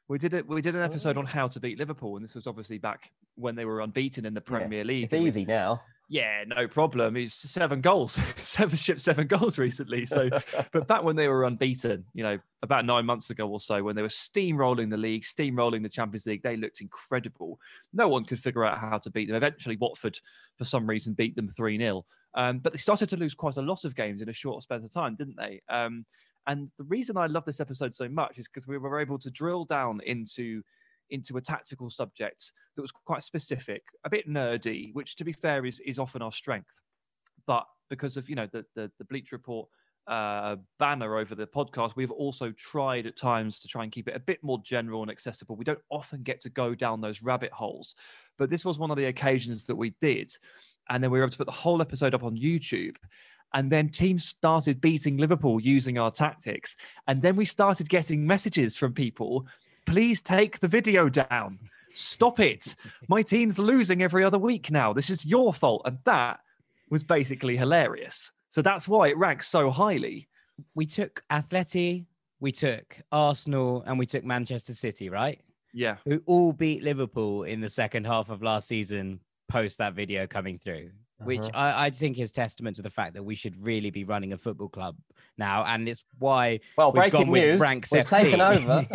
We 0.08 0.18
did 0.18 0.34
it. 0.34 0.48
We 0.48 0.62
did 0.62 0.76
an 0.76 0.84
episode 0.84 1.18
on 1.18 1.26
how 1.26 1.48
to 1.48 1.60
beat 1.60 1.80
Liverpool, 1.80 2.16
and 2.16 2.24
this 2.24 2.36
was 2.36 2.46
obviously 2.46 2.78
back 2.78 3.12
when 3.36 3.56
they 3.56 3.66
were 3.66 3.82
unbeaten 3.82 4.26
in 4.26 4.34
the 4.34 4.42
Premier 4.42 4.80
yeah, 4.80 4.86
League. 4.86 5.04
It's 5.06 5.14
easy 5.14 5.42
we, 5.42 5.46
now. 5.46 5.82
Yeah, 6.08 6.44
no 6.46 6.68
problem. 6.68 7.16
He's 7.16 7.34
seven 7.34 7.82
goals, 7.82 8.20
seven 8.38 8.76
shipped 8.76 9.02
seven 9.02 9.26
goals 9.26 9.58
recently. 9.58 10.06
So, 10.06 10.30
but 10.72 10.88
back 10.88 11.04
when 11.04 11.16
they 11.16 11.28
were 11.28 11.46
unbeaten, 11.46 12.06
you 12.14 12.24
know, 12.24 12.38
about 12.62 12.86
nine 12.86 13.06
months 13.06 13.32
ago 13.32 13.48
or 13.48 13.60
so, 13.60 13.82
when 13.82 13.96
they 13.96 14.04
were 14.04 14.08
steamrolling 14.08 14.92
the 14.92 14.98
league, 14.98 15.24
steamrolling 15.24 15.82
the 15.82 15.90
Champions 15.90 16.28
League, 16.28 16.44
they 16.44 16.58
looked 16.58 16.82
incredible. 16.82 17.60
No 17.92 18.08
one 18.08 18.26
could 18.26 18.40
figure 18.40 18.64
out 18.64 18.78
how 18.78 19.00
to 19.00 19.10
beat 19.10 19.28
them. 19.28 19.36
Eventually, 19.36 19.78
Watford, 19.78 20.20
for 20.58 20.66
some 20.66 20.88
reason, 20.88 21.14
beat 21.14 21.36
them 21.36 21.50
three 21.50 21.80
0 21.80 22.06
um, 22.36 22.60
but 22.60 22.74
they 22.74 22.78
started 22.78 23.10
to 23.10 23.18
lose 23.18 23.34
quite 23.34 23.58
a 23.58 23.62
lot 23.62 23.86
of 23.86 23.96
games 23.96 24.22
in 24.22 24.30
a 24.30 24.34
short 24.34 24.62
span 24.62 24.84
of 24.84 24.94
time, 24.94 25.16
didn't 25.16 25.38
they? 25.38 25.62
Um, 25.70 26.06
and 26.48 26.70
the 26.78 26.84
reason 26.84 27.18
I 27.18 27.28
love 27.28 27.46
this 27.46 27.60
episode 27.60 27.94
so 27.94 28.08
much 28.08 28.38
is 28.38 28.48
because 28.48 28.68
we 28.68 28.78
were 28.78 29.00
able 29.00 29.20
to 29.20 29.30
drill 29.30 29.66
down 29.66 30.02
into 30.06 30.62
into 31.12 31.38
a 31.38 31.42
tactical 31.42 31.90
subject 31.90 32.52
that 32.76 32.82
was 32.82 32.92
quite 32.92 33.22
specific, 33.24 33.84
a 34.06 34.10
bit 34.10 34.28
nerdy, 34.28 34.94
which 34.94 35.16
to 35.18 35.24
be 35.24 35.32
fair 35.34 35.66
is 35.66 35.80
is 35.82 36.00
often 36.00 36.22
our 36.22 36.32
strength. 36.32 36.82
But 37.48 37.66
because 37.90 38.18
of 38.18 38.30
you 38.30 38.36
know 38.36 38.48
the 38.52 38.66
the, 38.76 38.92
the 38.98 39.06
Bleacher 39.06 39.36
Report 39.36 39.68
uh, 40.08 40.58
banner 40.78 41.18
over 41.18 41.36
the 41.36 41.48
podcast, 41.48 41.96
we've 41.96 42.12
also 42.12 42.52
tried 42.52 43.08
at 43.08 43.18
times 43.18 43.60
to 43.60 43.68
try 43.68 43.84
and 43.84 43.92
keep 43.92 44.08
it 44.08 44.16
a 44.16 44.20
bit 44.20 44.44
more 44.44 44.62
general 44.64 45.02
and 45.02 45.12
accessible. 45.12 45.56
We 45.56 45.66
don't 45.66 45.80
often 45.90 46.22
get 46.22 46.40
to 46.42 46.50
go 46.50 46.76
down 46.76 47.02
those 47.02 47.24
rabbit 47.24 47.52
holes, 47.52 47.96
but 48.38 48.50
this 48.50 48.66
was 48.66 48.78
one 48.78 48.92
of 48.92 48.98
the 48.98 49.06
occasions 49.06 49.66
that 49.66 49.76
we 49.76 49.96
did 50.00 50.32
and 50.90 51.04
then 51.04 51.12
we 51.12 51.20
were 51.20 51.26
able 51.26 51.32
to 51.32 51.38
put 51.38 51.48
the 51.48 51.52
whole 51.52 51.82
episode 51.82 52.14
up 52.14 52.24
on 52.24 52.36
YouTube. 52.36 52.96
And 53.56 53.72
then 53.72 53.90
teams 53.90 54.26
started 54.26 54.80
beating 54.80 55.18
Liverpool 55.18 55.60
using 55.60 55.98
our 55.98 56.12
tactics. 56.12 56.76
And 57.08 57.22
then 57.22 57.36
we 57.36 57.46
started 57.46 57.90
getting 57.90 58.28
messages 58.28 58.78
from 58.78 58.94
people 58.94 59.48
please 59.86 60.22
take 60.22 60.60
the 60.60 60.68
video 60.68 61.10
down. 61.10 61.60
Stop 61.94 62.40
it. 62.40 62.76
My 63.08 63.22
team's 63.22 63.58
losing 63.58 64.02
every 64.02 64.24
other 64.24 64.38
week 64.38 64.70
now. 64.72 64.92
This 64.94 65.10
is 65.10 65.26
your 65.26 65.54
fault. 65.54 65.84
And 65.86 65.98
that 66.06 66.40
was 66.90 67.04
basically 67.04 67.56
hilarious. 67.56 68.32
So 68.50 68.62
that's 68.62 68.88
why 68.88 69.08
it 69.08 69.18
ranks 69.18 69.48
so 69.48 69.70
highly. 69.70 70.28
We 70.74 70.86
took 70.86 71.24
Atleti, 71.32 72.06
we 72.40 72.52
took 72.52 72.98
Arsenal, 73.12 73.84
and 73.86 73.98
we 73.98 74.06
took 74.06 74.24
Manchester 74.24 74.74
City, 74.74 75.10
right? 75.10 75.42
Yeah. 75.74 75.98
Who 76.06 76.22
all 76.26 76.54
beat 76.54 76.84
Liverpool 76.84 77.44
in 77.44 77.62
the 77.62 77.70
second 77.70 78.06
half 78.06 78.30
of 78.30 78.42
last 78.42 78.68
season 78.68 79.20
post 79.48 79.78
that 79.78 79.94
video 79.94 80.26
coming 80.28 80.58
through, 80.58 80.92
uh-huh. 81.20 81.28
which 81.28 81.48
I, 81.54 81.86
I, 81.86 81.90
think 81.90 82.20
is 82.20 82.32
testament 82.32 82.76
to 82.76 82.82
the 82.82 82.90
fact 82.90 83.14
that 83.14 83.24
we 83.24 83.36
should 83.36 83.56
really 83.64 83.90
be 83.90 84.04
running 84.04 84.34
a 84.34 84.38
football 84.38 84.68
club 84.68 84.98
now, 85.38 85.64
and 85.66 85.88
it's 85.88 86.04
why 86.20 86.60
well, 86.78 86.92
we've 86.92 87.12
gone 87.12 87.32
news, 87.32 87.54
with 87.54 87.62
Ranks 87.62 87.92
we've 87.92 88.06
FC. 88.06 88.24
taken 88.24 88.42
over. 88.42 88.86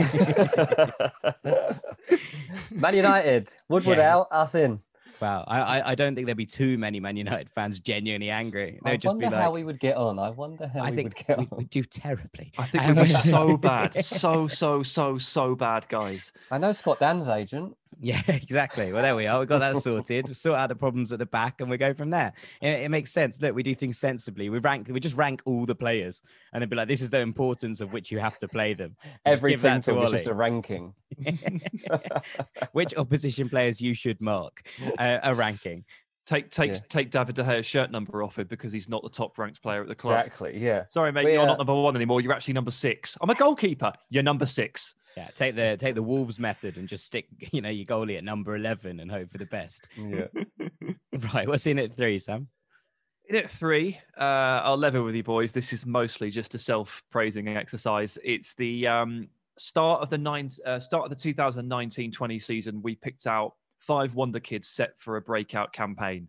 Man 2.71 2.95
United, 2.95 3.49
Woodward 3.69 3.99
yeah. 3.99 4.17
out, 4.17 4.29
us 4.31 4.55
in. 4.55 4.81
Wow, 5.21 5.45
I, 5.47 5.93
I 5.93 5.95
don't 5.95 6.15
think 6.15 6.27
there'd 6.27 6.37
be 6.37 6.47
too 6.47 6.79
many 6.79 6.99
Man 6.99 7.17
United 7.17 7.51
fans 7.51 7.79
genuinely 7.79 8.31
angry. 8.31 8.79
They'd 8.85 8.93
I 8.93 8.97
just 8.97 9.19
be 9.19 9.27
like, 9.27 9.35
how 9.35 9.53
we 9.53 9.65
would 9.65 9.79
get 9.79 9.97
on. 9.97 10.19
I 10.19 10.31
wonder 10.31 10.67
how 10.67 10.81
I 10.81 10.91
we 10.91 10.97
think 10.97 11.09
would 11.09 11.27
get 11.27 11.39
we, 11.39 11.49
on. 11.53 11.59
We 11.59 11.65
do 11.65 11.83
terribly. 11.83 12.53
I 12.57 12.67
think 12.67 12.87
we 12.87 12.93
were 12.95 13.09
so 13.09 13.57
bad, 13.57 14.03
so 14.03 14.49
so 14.49 14.83
so 14.83 15.19
so 15.19 15.55
bad, 15.55 15.89
guys. 15.89 16.33
I 16.51 16.59
know 16.59 16.73
Scott 16.73 17.01
Dann's 17.01 17.29
agent. 17.29 17.77
Yeah, 17.99 18.23
exactly. 18.29 18.93
Well, 18.93 19.03
there 19.03 19.17
we 19.17 19.27
are. 19.27 19.41
We 19.41 19.47
got 19.47 19.59
that 19.59 19.77
sorted. 19.83 20.37
sort 20.37 20.59
out 20.59 20.69
the 20.69 20.77
problems 20.77 21.13
at 21.13 21.19
the 21.19 21.27
back, 21.27 21.61
and 21.61 21.69
we 21.69 21.77
go 21.77 21.93
from 21.93 22.11
there. 22.11 22.33
It, 22.61 22.83
it, 22.83 22.91
makes 22.91 23.13
sense. 23.13 23.41
Look, 23.41 23.55
we 23.55 23.63
do 23.63 23.75
things 23.75 23.99
sensibly. 23.99 24.49
We 24.49 24.59
rank. 24.59 24.89
We 24.91 25.01
just 25.01 25.17
rank 25.17 25.43
all 25.45 25.67
the 25.67 25.75
players, 25.75 26.23
and 26.53 26.63
then 26.63 26.69
be 26.69 26.77
like, 26.77 26.89
"This 26.89 27.03
is 27.03 27.11
the 27.11 27.21
importance 27.21 27.81
of 27.81 27.93
which 27.93 28.11
you 28.11 28.19
have 28.19 28.39
to 28.39 28.49
play 28.49 28.75
them." 28.75 28.97
Everything 29.27 29.79
is 29.79 29.87
just 29.87 30.27
a 30.27 30.35
ranking. 30.35 30.95
which 32.73 32.95
opposition 32.97 33.49
players 33.49 33.81
you 33.81 33.95
should 33.95 34.21
mark 34.21 34.63
uh, 34.99 35.19
a 35.23 35.35
ranking. 35.35 35.85
Take 36.31 36.49
take 36.49 36.71
yeah. 36.71 36.79
take 36.89 37.11
David 37.11 37.35
De 37.35 37.43
Gea's 37.43 37.67
shirt 37.67 37.91
number 37.91 38.23
off 38.23 38.39
it 38.39 38.49
because 38.49 38.73
he's 38.73 38.89
not 38.89 39.03
the 39.03 39.09
top 39.09 39.37
ranked 39.37 39.61
player 39.61 39.83
at 39.83 39.89
the 39.89 39.97
club. 39.97 40.25
Exactly. 40.25 40.57
Yeah. 40.59 40.85
Sorry, 40.87 41.11
mate. 41.11 41.25
We, 41.25 41.33
you're 41.33 41.43
uh... 41.43 41.47
not 41.47 41.59
number 41.59 41.75
one 41.75 41.97
anymore. 41.97 42.21
You're 42.21 42.33
actually 42.33 42.55
number 42.55 42.71
six. 42.71 43.19
I'm 43.21 43.31
a 43.31 43.35
goalkeeper. 43.35 43.93
You're 44.11 44.23
number 44.23 44.47
six. 44.47 44.95
Yeah, 45.17 45.27
take 45.35 45.57
the 45.57 45.77
take 45.77 45.97
the 45.97 46.05
Wolves 46.05 46.39
method 46.39 46.77
and 46.77 46.87
just 46.87 47.05
stick, 47.05 47.27
you 47.53 47.61
know, 47.61 47.69
your 47.69 47.85
goalie 47.85 48.17
at 48.17 48.23
number 48.23 48.55
eleven 48.55 49.01
and 49.01 49.11
hope 49.11 49.33
for 49.33 49.39
the 49.39 49.47
best. 49.47 49.89
Yeah. 49.97 50.29
right. 51.35 51.49
What's 51.49 51.67
in 51.67 51.81
it 51.81 51.97
three, 51.97 52.21
Sam? 52.21 52.47
In 53.29 53.35
at 53.35 53.51
three, 53.51 53.99
uh, 54.17 54.63
I'll 54.63 54.79
level 54.79 55.03
with 55.03 55.17
you 55.17 55.25
boys. 55.25 55.53
This 55.53 55.73
is 55.73 55.85
mostly 55.85 56.31
just 56.31 56.55
a 56.55 56.61
self-praising 56.61 57.49
exercise. 57.49 58.21
It's 58.23 58.55
the 58.55 58.87
um, 58.87 59.29
start 59.59 60.01
of 60.01 60.11
the 60.11 60.19
nine, 60.19 60.51
uh, 60.65 60.79
start 60.79 61.11
of 61.11 61.11
the 61.11 61.33
2019-20 61.33 62.41
season. 62.41 62.83
We 62.83 62.95
picked 62.95 63.27
out 63.27 63.55
five 63.81 64.15
wonder 64.15 64.41
kids 64.41 64.69
set 64.69 64.99
for 64.99 65.17
a 65.17 65.21
breakout 65.21 65.73
campaign, 65.73 66.29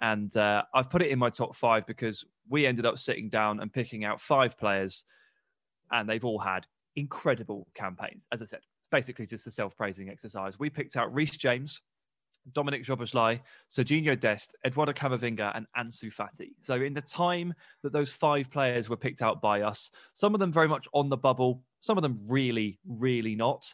and 0.00 0.36
uh, 0.36 0.62
I've 0.74 0.90
put 0.90 1.02
it 1.02 1.10
in 1.10 1.18
my 1.18 1.30
top 1.30 1.56
five 1.56 1.86
because 1.86 2.24
we 2.48 2.66
ended 2.66 2.86
up 2.86 2.98
sitting 2.98 3.28
down 3.28 3.60
and 3.60 3.72
picking 3.72 4.04
out 4.04 4.20
five 4.20 4.58
players, 4.58 5.04
and 5.90 6.08
they've 6.08 6.24
all 6.24 6.38
had 6.38 6.66
incredible 6.96 7.66
campaigns. 7.74 8.26
As 8.32 8.42
I 8.42 8.44
said, 8.44 8.60
basically 8.90 9.26
just 9.26 9.46
a 9.46 9.50
self-praising 9.50 10.08
exercise. 10.08 10.58
We 10.58 10.70
picked 10.70 10.96
out 10.96 11.14
Reece 11.14 11.36
James, 11.36 11.80
Dominic 12.52 12.84
Szoboszlai, 12.84 13.40
Serginho 13.70 14.18
Dest, 14.18 14.56
Eduardo 14.64 14.92
Camavinga, 14.92 15.52
and 15.54 15.66
Ansu 15.76 16.12
Fati. 16.12 16.50
So, 16.60 16.74
in 16.74 16.94
the 16.94 17.00
time 17.00 17.54
that 17.82 17.92
those 17.92 18.12
five 18.12 18.50
players 18.50 18.88
were 18.88 18.96
picked 18.96 19.22
out 19.22 19.40
by 19.40 19.62
us, 19.62 19.90
some 20.14 20.34
of 20.34 20.40
them 20.40 20.52
very 20.52 20.68
much 20.68 20.88
on 20.92 21.08
the 21.08 21.16
bubble, 21.16 21.62
some 21.80 21.98
of 21.98 22.02
them 22.02 22.18
really, 22.26 22.78
really 22.86 23.34
not. 23.34 23.72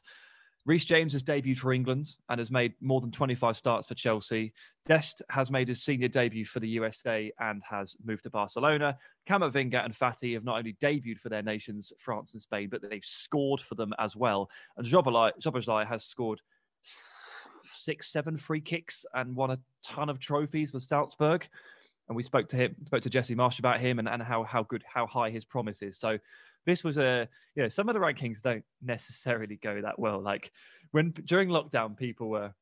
Reece 0.67 0.85
James 0.85 1.13
has 1.13 1.23
debuted 1.23 1.59
for 1.59 1.73
England 1.73 2.17
and 2.29 2.41
has 2.41 2.51
made 2.51 2.75
more 2.81 3.01
than 3.01 3.13
25 3.13 3.57
starts 3.57 3.87
for 3.87 3.95
Chelsea. 3.95 4.53
Dest 4.85 5.23
has 5.31 5.49
made 5.49 5.69
his 5.69 5.81
senior 5.81 6.09
debut 6.09 6.45
for 6.45 6.59
the 6.59 6.69
USA 6.69 7.33
and 7.39 7.63
has 7.69 7.97
moved 8.05 8.25
to 8.25 8.31
Barcelona. 8.31 8.99
Camavinga 9.29 9.85
and 9.85 9.95
Fati 9.95 10.35
have 10.35 10.45
not 10.45 10.59
only 10.59 10.77
debuted 10.83 11.21
for 11.21 11.29
their 11.29 11.43
nations, 11.43 11.93
France 12.01 12.35
and 12.35 12.43
Spain, 12.43 12.69
but 12.69 12.83
they've 12.83 13.05
scored 13.05 13.61
for 13.61 13.77
them 13.77 13.95
as 14.01 14.17
well. 14.17 14.51
And 14.77 14.85
Szoboszlai 14.85 15.87
has 15.87 16.05
scored 16.05 16.41
six, 17.63 18.11
seven 18.11 18.37
free 18.37 18.61
kicks 18.61 19.07
and 19.15 19.37
won 19.37 19.53
a 19.53 19.61
ton 19.85 20.09
of 20.09 20.19
trophies 20.19 20.73
with 20.73 20.83
Salzburg. 20.83 21.49
And 22.09 22.17
we 22.17 22.23
spoke 22.23 22.49
to 22.49 22.57
him, 22.57 22.77
spoke 22.87 23.03
to 23.03 23.11
Jesse 23.11 23.35
Marsch 23.35 23.59
about 23.59 23.81
him 23.81 23.99
and, 23.99 24.09
and 24.09 24.23
how 24.23 24.45
how 24.45 24.63
good, 24.63 24.85
how 24.87 25.07
high 25.07 25.31
his 25.31 25.45
promise 25.45 25.83
is. 25.83 25.99
So 25.99 26.19
this 26.65 26.85
was 26.85 26.99
a 26.99 27.29
you 27.55 27.63
know 27.63 27.69
some 27.69 27.89
of 27.89 27.95
the 27.95 28.01
rankings 28.01 28.43
don't 28.43 28.65
necessarily 28.83 29.57
go 29.57 29.81
that 29.81 29.99
well. 29.99 30.21
Like 30.21 30.53
when 30.93 31.11
during 31.25 31.49
lockdown, 31.49 31.97
people 31.97 32.29
were 32.29 32.53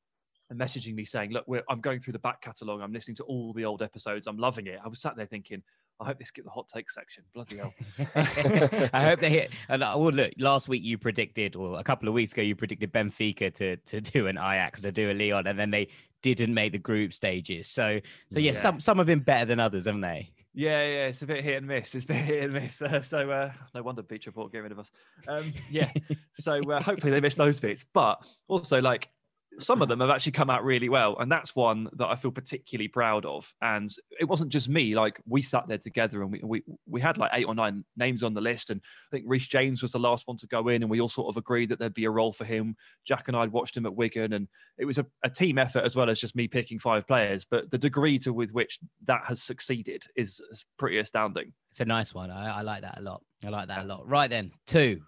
messaging 0.53 0.95
me 0.95 1.05
saying, 1.05 1.33
"Look, 1.33 1.45
I'm 1.69 1.81
going 1.81 2.01
through 2.01 2.15
the 2.15 2.19
back 2.21 2.41
catalogue. 2.41 2.81
I'm 2.81 2.93
listening 2.93 3.17
to 3.17 3.25
all 3.25 3.53
the 3.53 3.65
old 3.65 3.83
episodes. 3.83 4.27
I'm 4.27 4.39
loving 4.39 4.67
it." 4.67 4.79
I 4.83 4.89
was 4.89 5.01
sat 5.01 5.17
there 5.17 5.27
thinking, 5.27 5.63
I 6.01 6.07
hope 6.07 6.19
they 6.19 6.25
skip 6.25 6.45
the 6.45 6.51
hot 6.51 6.69
take 6.69 6.91
section. 6.91 7.23
Bloody 7.35 7.59
hell. 7.59 7.73
I 8.93 9.05
hope 9.05 9.21
they 9.21 9.31
hit. 9.31 9.53
And 9.69 9.83
uh, 9.83 9.95
well, 9.97 10.11
look, 10.11 10.33
last 10.39 10.69
week 10.69 10.83
you 10.83 10.99
predicted, 10.99 11.55
or 11.55 11.79
a 11.79 11.85
couple 11.85 12.09
of 12.09 12.15
weeks 12.15 12.33
ago, 12.33 12.43
you 12.43 12.57
predicted 12.57 12.93
Benfica 12.93 13.53
to 13.55 13.77
to 13.77 14.01
do 14.01 14.27
an 14.27 14.37
Ajax, 14.37 14.83
to 14.83 14.93
do 14.93 15.11
a 15.11 15.15
Lyon, 15.15 15.47
and 15.47 15.59
then 15.59 15.71
they 15.71 15.89
didn't 16.33 16.55
make 16.55 16.73
the 16.73 16.79
group 16.79 17.13
stages. 17.13 17.69
So, 17.69 18.01
so 18.31 18.39
yeah, 18.39 18.53
yeah. 18.53 18.59
some 18.59 18.81
some 18.81 18.97
have 18.99 19.07
been 19.07 19.21
better 19.21 19.45
than 19.45 19.61
others, 19.61 19.85
haven't 19.85 20.01
they? 20.01 20.31
Yeah, 20.55 20.87
yeah, 20.87 21.07
it's 21.07 21.21
a 21.23 21.27
bit 21.27 21.43
hit 21.43 21.57
and 21.57 21.67
miss. 21.67 21.95
It's 21.97 22.05
a 22.05 22.09
bit 22.09 22.17
hit 22.17 22.45
and 22.45 22.53
miss. 22.53 22.81
Uh, 22.83 23.01
so 23.01 23.31
uh, 23.31 23.53
no 23.75 23.83
wonder 23.83 24.03
Bleacher 24.03 24.31
Report 24.31 24.53
get 24.53 24.63
rid 24.63 24.73
of 24.73 24.79
us. 24.79 24.93
Um, 25.27 25.53
yeah, 25.69 25.91
so 26.33 26.61
uh, 26.71 26.81
hopefully 26.81 27.11
they 27.11 27.21
miss 27.21 27.35
those 27.35 27.59
bits. 27.59 27.85
But 27.93 28.25
also, 28.47 28.81
like 28.81 29.11
some 29.59 29.83
of 29.83 29.87
mm. 29.87 29.91
them 29.91 30.01
have 30.01 30.11
actually 30.11 30.33
come 30.33 30.51
out 30.51 30.65
really 30.65 30.89
well 30.89 31.17
and 31.19 31.31
that's 31.31 31.55
one 31.55 31.89
that 31.95 32.07
i 32.07 32.15
feel 32.15 32.31
particularly 32.31 32.89
proud 32.89 33.25
of. 33.25 33.53
And 33.63 33.95
it 34.19 34.25
wasn't 34.25 34.53
just 34.53 34.69
me 34.69 34.95
like 34.95 35.21
we 35.27 35.43
sat 35.43 35.67
there 35.69 35.79
together 35.79 36.23
and 36.23 36.33
we 36.33 36.41
we, 36.43 36.63
we 36.87 37.01
had 37.01 37.19
like 37.19 37.31
eight 37.35 37.45
or 37.47 37.55
nine 37.55 37.85
names 37.97 38.23
on 38.23 38.35
the 38.35 38.41
list 38.41 38.71
and 38.71 38.81
i 38.85 39.17
think 39.17 39.25
reece 39.27 39.47
james 39.47 39.83
was 39.83 39.93
the 39.93 39.99
last 39.99 40.27
one 40.27 40.37
to 40.39 40.47
go 40.47 40.69
in 40.69 40.83
and 40.83 40.91
we 40.91 41.01
all 41.01 41.09
sort 41.09 41.33
of 41.33 41.37
agreed 41.37 41.69
that 41.69 41.79
there'd 41.79 41.95
be 41.95 42.05
a 42.05 42.11
role 42.11 42.33
for 42.33 42.45
him. 42.45 42.77
Jack 43.05 43.29
and 43.29 43.37
i 43.37 43.41
had 43.41 43.53
watched 43.53 43.77
him 43.77 43.87
at 43.87 43.95
wigan 43.95 44.33
and 44.33 44.49
it 44.79 44.85
was 44.85 44.99
a, 44.99 45.07
a 45.25 45.31
team 45.31 45.59
effort 45.59 45.85
as 45.85 45.97
well 45.97 46.11
as 46.11 46.21
just 46.21 46.37
me 46.37 46.49
picking 46.49 46.79
five 46.79 47.07
players 47.07 47.45
but 47.49 47.71
the 47.71 47.79
degree 47.79 48.19
to 48.19 48.33
with 48.33 48.53
which 48.53 48.79
that 49.07 49.23
has 49.27 49.43
succeeded 49.43 50.05
is, 50.17 50.41
is 50.51 50.65
pretty 50.79 50.99
astounding. 50.99 51.53
It's 51.71 51.81
a 51.81 51.85
nice 51.85 52.15
one. 52.15 52.31
I, 52.31 52.59
I 52.59 52.63
like 52.63 52.83
that 52.83 52.99
a 52.99 53.03
lot. 53.03 53.23
I 53.45 53.49
like 53.49 53.69
that 53.69 53.85
a 53.85 53.87
lot. 53.87 54.09
Right 54.09 54.31
then 54.31 54.51
two. 54.67 55.03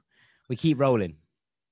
We 0.48 0.56
keep 0.56 0.78
rolling. 0.78 1.16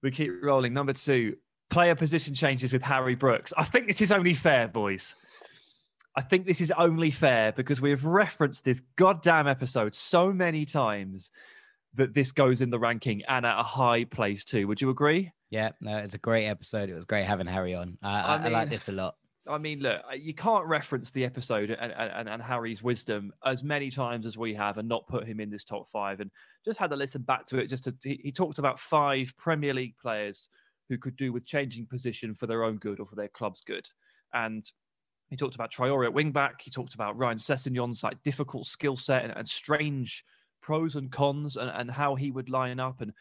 We 0.02 0.10
keep 0.10 0.32
rolling. 0.42 0.74
Number 0.74 0.92
two 0.92 1.36
player 1.70 1.94
position 1.94 2.34
changes 2.34 2.72
with 2.72 2.82
Harry 2.82 3.14
Brooks. 3.14 3.52
I 3.56 3.64
think 3.64 3.86
this 3.86 4.00
is 4.00 4.12
only 4.12 4.34
fair, 4.34 4.68
boys. 4.68 5.14
I 6.16 6.22
think 6.22 6.46
this 6.46 6.60
is 6.60 6.72
only 6.76 7.10
fair 7.10 7.52
because 7.52 7.80
we 7.80 7.90
have 7.90 8.04
referenced 8.04 8.64
this 8.64 8.80
goddamn 8.96 9.48
episode 9.48 9.94
so 9.94 10.32
many 10.32 10.64
times 10.64 11.30
that 11.94 12.14
this 12.14 12.32
goes 12.32 12.60
in 12.60 12.70
the 12.70 12.78
ranking 12.78 13.22
and 13.28 13.44
at 13.44 13.58
a 13.58 13.62
high 13.62 14.04
place 14.04 14.44
too. 14.44 14.66
Would 14.68 14.80
you 14.80 14.90
agree? 14.90 15.32
Yeah, 15.50 15.70
no, 15.80 15.98
it's 15.98 16.14
a 16.14 16.18
great 16.18 16.46
episode. 16.46 16.88
It 16.88 16.94
was 16.94 17.04
great 17.04 17.24
having 17.24 17.46
Harry 17.46 17.74
on. 17.74 17.98
I, 18.02 18.34
I, 18.34 18.38
mean, 18.38 18.46
I 18.46 18.50
like 18.50 18.70
this 18.70 18.88
a 18.88 18.92
lot. 18.92 19.16
I 19.46 19.58
mean, 19.58 19.80
look, 19.80 20.00
you 20.16 20.34
can't 20.34 20.66
reference 20.66 21.10
the 21.10 21.24
episode 21.24 21.70
and, 21.70 21.92
and, 21.92 22.28
and, 22.28 22.42
Harry's 22.42 22.82
wisdom 22.82 23.30
as 23.44 23.62
many 23.62 23.90
times 23.90 24.24
as 24.24 24.38
we 24.38 24.54
have 24.54 24.78
and 24.78 24.88
not 24.88 25.06
put 25.06 25.26
him 25.26 25.38
in 25.38 25.50
this 25.50 25.64
top 25.64 25.88
five. 25.90 26.20
And 26.20 26.30
just 26.64 26.78
had 26.78 26.90
to 26.90 26.96
listen 26.96 27.22
back 27.22 27.44
to 27.46 27.58
it. 27.58 27.66
Just 27.66 27.84
to, 27.84 27.94
he, 28.02 28.20
he 28.22 28.32
talked 28.32 28.58
about 28.58 28.80
five 28.80 29.34
Premier 29.36 29.74
League 29.74 29.96
players 30.00 30.48
who 30.88 30.98
could 30.98 31.16
do 31.16 31.32
with 31.32 31.46
changing 31.46 31.86
position 31.86 32.34
for 32.34 32.46
their 32.46 32.64
own 32.64 32.76
good 32.76 33.00
or 33.00 33.06
for 33.06 33.16
their 33.16 33.28
club's 33.28 33.62
good. 33.62 33.88
And 34.32 34.64
he 35.30 35.36
talked 35.36 35.54
about 35.54 35.72
Traore 35.72 36.06
at 36.06 36.14
wingback. 36.14 36.60
He 36.60 36.70
talked 36.70 36.94
about 36.94 37.16
Ryan 37.16 37.38
Sessegnon's 37.38 38.04
like 38.04 38.22
difficult 38.22 38.66
skill 38.66 38.96
set 38.96 39.24
and, 39.24 39.32
and, 39.36 39.48
strange 39.48 40.24
pros 40.60 40.96
and 40.96 41.10
cons 41.10 41.56
and, 41.56 41.70
and 41.70 41.90
how 41.90 42.14
he 42.14 42.30
would 42.30 42.50
line 42.50 42.78
up. 42.78 43.00
And 43.00 43.12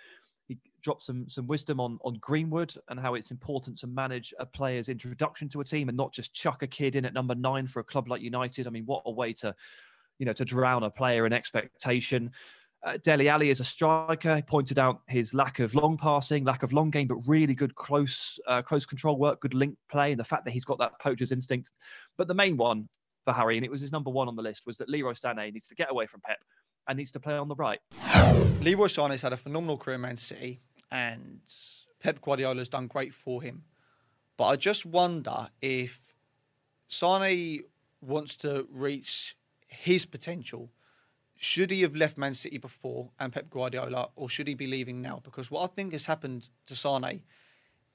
he 0.47 0.57
dropped 0.81 1.03
some 1.03 1.29
some 1.29 1.47
wisdom 1.47 1.79
on 1.79 1.97
on 2.03 2.17
Greenwood 2.19 2.73
and 2.89 2.99
how 2.99 3.13
it's 3.13 3.31
important 3.31 3.77
to 3.79 3.87
manage 3.87 4.33
a 4.39 4.45
player's 4.45 4.89
introduction 4.89 5.47
to 5.49 5.61
a 5.61 5.65
team 5.65 5.87
and 5.87 5.97
not 5.97 6.13
just 6.13 6.33
chuck 6.33 6.61
a 6.61 6.67
kid 6.67 6.95
in 6.95 7.05
at 7.05 7.13
number 7.13 7.35
nine 7.35 7.67
for 7.67 7.79
a 7.79 7.83
club 7.83 8.07
like 8.09 8.21
United. 8.21 8.67
I 8.67 8.69
mean, 8.69 8.85
what 8.85 9.03
a 9.05 9.11
way 9.11 9.33
to 9.33 9.55
you 10.19 10.25
know 10.25 10.33
to 10.33 10.45
drown 10.45 10.83
a 10.83 10.89
player 10.89 11.25
in 11.25 11.33
expectation. 11.33 12.31
Uh, 12.83 12.97
Dele 13.01 13.29
Alli 13.29 13.49
is 13.49 13.61
a 13.61 13.63
striker. 13.63 14.35
He 14.35 14.41
pointed 14.41 14.77
out 14.77 15.01
his 15.07 15.33
lack 15.33 15.59
of 15.59 15.73
long 15.73 15.97
passing, 15.97 16.43
lack 16.43 16.63
of 16.63 16.73
long 16.73 16.89
game, 16.89 17.07
but 17.07 17.15
really 17.27 17.55
good 17.55 17.75
close 17.75 18.39
uh, 18.47 18.61
close 18.61 18.85
control 18.85 19.17
work, 19.17 19.39
good 19.39 19.53
link 19.53 19.77
play, 19.89 20.11
and 20.11 20.19
the 20.19 20.25
fact 20.25 20.43
that 20.45 20.51
he's 20.51 20.65
got 20.65 20.79
that 20.79 20.99
poacher's 20.99 21.31
instinct. 21.31 21.71
But 22.17 22.27
the 22.27 22.33
main 22.33 22.57
one 22.57 22.89
for 23.23 23.33
Harry, 23.33 23.57
and 23.57 23.65
it 23.65 23.71
was 23.71 23.79
his 23.79 23.93
number 23.93 24.09
one 24.09 24.27
on 24.27 24.35
the 24.35 24.41
list, 24.41 24.63
was 24.65 24.77
that 24.79 24.89
Leroy 24.89 25.13
Sané 25.13 25.53
needs 25.53 25.67
to 25.67 25.75
get 25.75 25.89
away 25.89 26.07
from 26.07 26.19
Pep 26.19 26.39
and 26.87 26.97
needs 26.97 27.13
to 27.13 27.21
play 27.21 27.35
on 27.37 27.47
the 27.47 27.55
right. 27.55 27.79
Leroy 28.59 28.87
Sané's 28.87 29.21
had 29.21 29.31
a 29.31 29.37
phenomenal 29.37 29.77
career 29.77 29.95
in 29.95 30.01
Man 30.01 30.17
City, 30.17 30.59
and 30.91 31.39
Pep 32.01 32.21
Guardiola's 32.21 32.67
done 32.67 32.87
great 32.87 33.13
for 33.13 33.41
him. 33.41 33.63
But 34.35 34.47
I 34.47 34.55
just 34.57 34.85
wonder 34.85 35.47
if 35.61 35.97
Sané 36.89 37.61
wants 38.01 38.35
to 38.37 38.67
reach 38.69 39.37
his 39.67 40.05
potential– 40.05 40.69
should 41.43 41.71
he 41.71 41.81
have 41.81 41.93
left 41.93 42.17
Man 42.17 42.33
City 42.33 42.57
before 42.57 43.09
and 43.19 43.33
Pep 43.33 43.49
Guardiola, 43.49 44.07
or 44.15 44.29
should 44.29 44.47
he 44.47 44.53
be 44.53 44.65
leaving 44.65 45.01
now? 45.01 45.19
Because 45.25 45.51
what 45.51 45.63
I 45.63 45.67
think 45.67 45.91
has 45.91 46.05
happened 46.05 46.47
to 46.67 46.75
Sane 46.75 47.21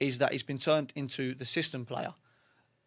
is 0.01 0.19
that 0.19 0.33
he's 0.33 0.43
been 0.43 0.59
turned 0.59 0.93
into 0.95 1.35
the 1.35 1.47
system 1.47 1.87
player, 1.87 2.13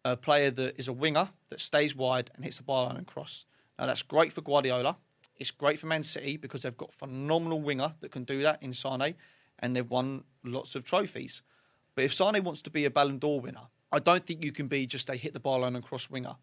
a 0.04 0.16
player 0.16 0.52
that 0.52 0.78
is 0.78 0.86
a 0.86 0.92
winger 0.92 1.28
that 1.50 1.60
stays 1.60 1.96
wide 1.96 2.30
and 2.36 2.44
hits 2.44 2.58
the 2.58 2.62
byline 2.62 2.96
and 2.96 3.08
cross. 3.08 3.44
Now 3.76 3.86
that's 3.86 4.02
great 4.02 4.32
for 4.32 4.40
Guardiola. 4.40 4.96
It's 5.36 5.50
great 5.50 5.80
for 5.80 5.86
Man 5.86 6.04
City 6.04 6.36
because 6.36 6.62
they've 6.62 6.76
got 6.76 6.94
phenomenal 6.94 7.60
winger 7.60 7.94
that 8.00 8.12
can 8.12 8.22
do 8.22 8.42
that 8.42 8.62
in 8.62 8.72
Sane, 8.72 9.16
and 9.58 9.74
they've 9.74 9.90
won 9.90 10.22
lots 10.44 10.76
of 10.76 10.84
trophies. 10.84 11.42
But 11.96 12.04
if 12.04 12.14
Sane 12.14 12.44
wants 12.44 12.62
to 12.62 12.70
be 12.70 12.84
a 12.84 12.90
Ballon 12.90 13.18
d'Or 13.18 13.40
winner, 13.40 13.66
I 13.90 13.98
don't 13.98 14.24
think 14.24 14.44
you 14.44 14.52
can 14.52 14.68
be 14.68 14.86
just 14.86 15.10
a 15.10 15.16
hit 15.16 15.34
the 15.34 15.40
byline 15.40 15.74
and 15.74 15.82
cross 15.82 16.08
winger. 16.08 16.36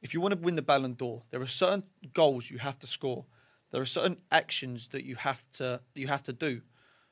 If 0.00 0.14
you 0.14 0.22
want 0.22 0.32
to 0.32 0.40
win 0.40 0.56
the 0.56 0.62
Ballon 0.62 0.94
d'Or, 0.94 1.24
there 1.30 1.42
are 1.42 1.46
certain 1.46 1.82
goals 2.14 2.50
you 2.50 2.56
have 2.56 2.78
to 2.78 2.86
score 2.86 3.26
there 3.70 3.80
are 3.80 3.86
certain 3.86 4.18
actions 4.30 4.88
that 4.88 5.04
you 5.04 5.16
have 5.16 5.42
to 5.52 5.80
you 5.94 6.08
have 6.08 6.22
to 6.24 6.32
do. 6.32 6.62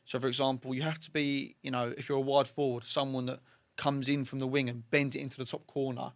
So, 0.05 0.19
for 0.19 0.27
example, 0.27 0.75
you 0.75 0.83
have 0.83 0.99
to 1.01 1.11
be, 1.11 1.57
you 1.63 1.71
know, 1.71 1.93
if 1.97 2.09
you're 2.09 2.19
a 2.19 2.23
wide 2.23 2.49
forward, 2.49 2.85
someone 2.85 3.27
that 3.27 3.41
comes 3.77 4.09
in 4.09 4.25
from 4.25 4.39
the 4.39 4.47
wing 4.47 4.69
and 4.71 4.89
bends 4.91 5.15
it 5.15 5.21
into 5.21 5.37
the 5.37 5.45
top 5.45 5.67
corner. 5.67 6.13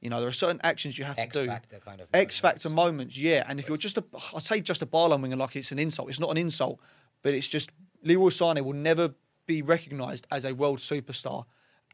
You 0.00 0.10
know, 0.10 0.20
there 0.20 0.28
are 0.28 0.32
certain 0.32 0.60
actions 0.62 0.98
you 0.98 1.04
have 1.04 1.18
X 1.18 1.32
to 1.32 1.44
do. 1.44 1.50
X 1.50 1.60
factor 1.60 1.78
kind 1.78 2.00
of 2.00 2.08
X 2.12 2.38
factor 2.38 2.68
moments, 2.68 3.16
yeah. 3.16 3.44
And 3.48 3.58
if 3.58 3.68
you're 3.68 3.76
just 3.76 3.98
a, 3.98 4.04
I 4.34 4.40
say 4.40 4.60
just 4.60 4.82
a 4.82 4.86
byline 4.86 5.22
winger 5.22 5.36
like 5.36 5.56
it's 5.56 5.72
an 5.72 5.78
insult. 5.78 6.10
It's 6.10 6.20
not 6.20 6.30
an 6.30 6.36
insult, 6.36 6.80
but 7.22 7.34
it's 7.34 7.46
just 7.46 7.70
Leroy 8.02 8.28
Sané 8.28 8.62
will 8.62 8.74
never 8.74 9.14
be 9.46 9.62
recognised 9.62 10.26
as 10.30 10.44
a 10.44 10.52
world 10.52 10.78
superstar 10.78 11.44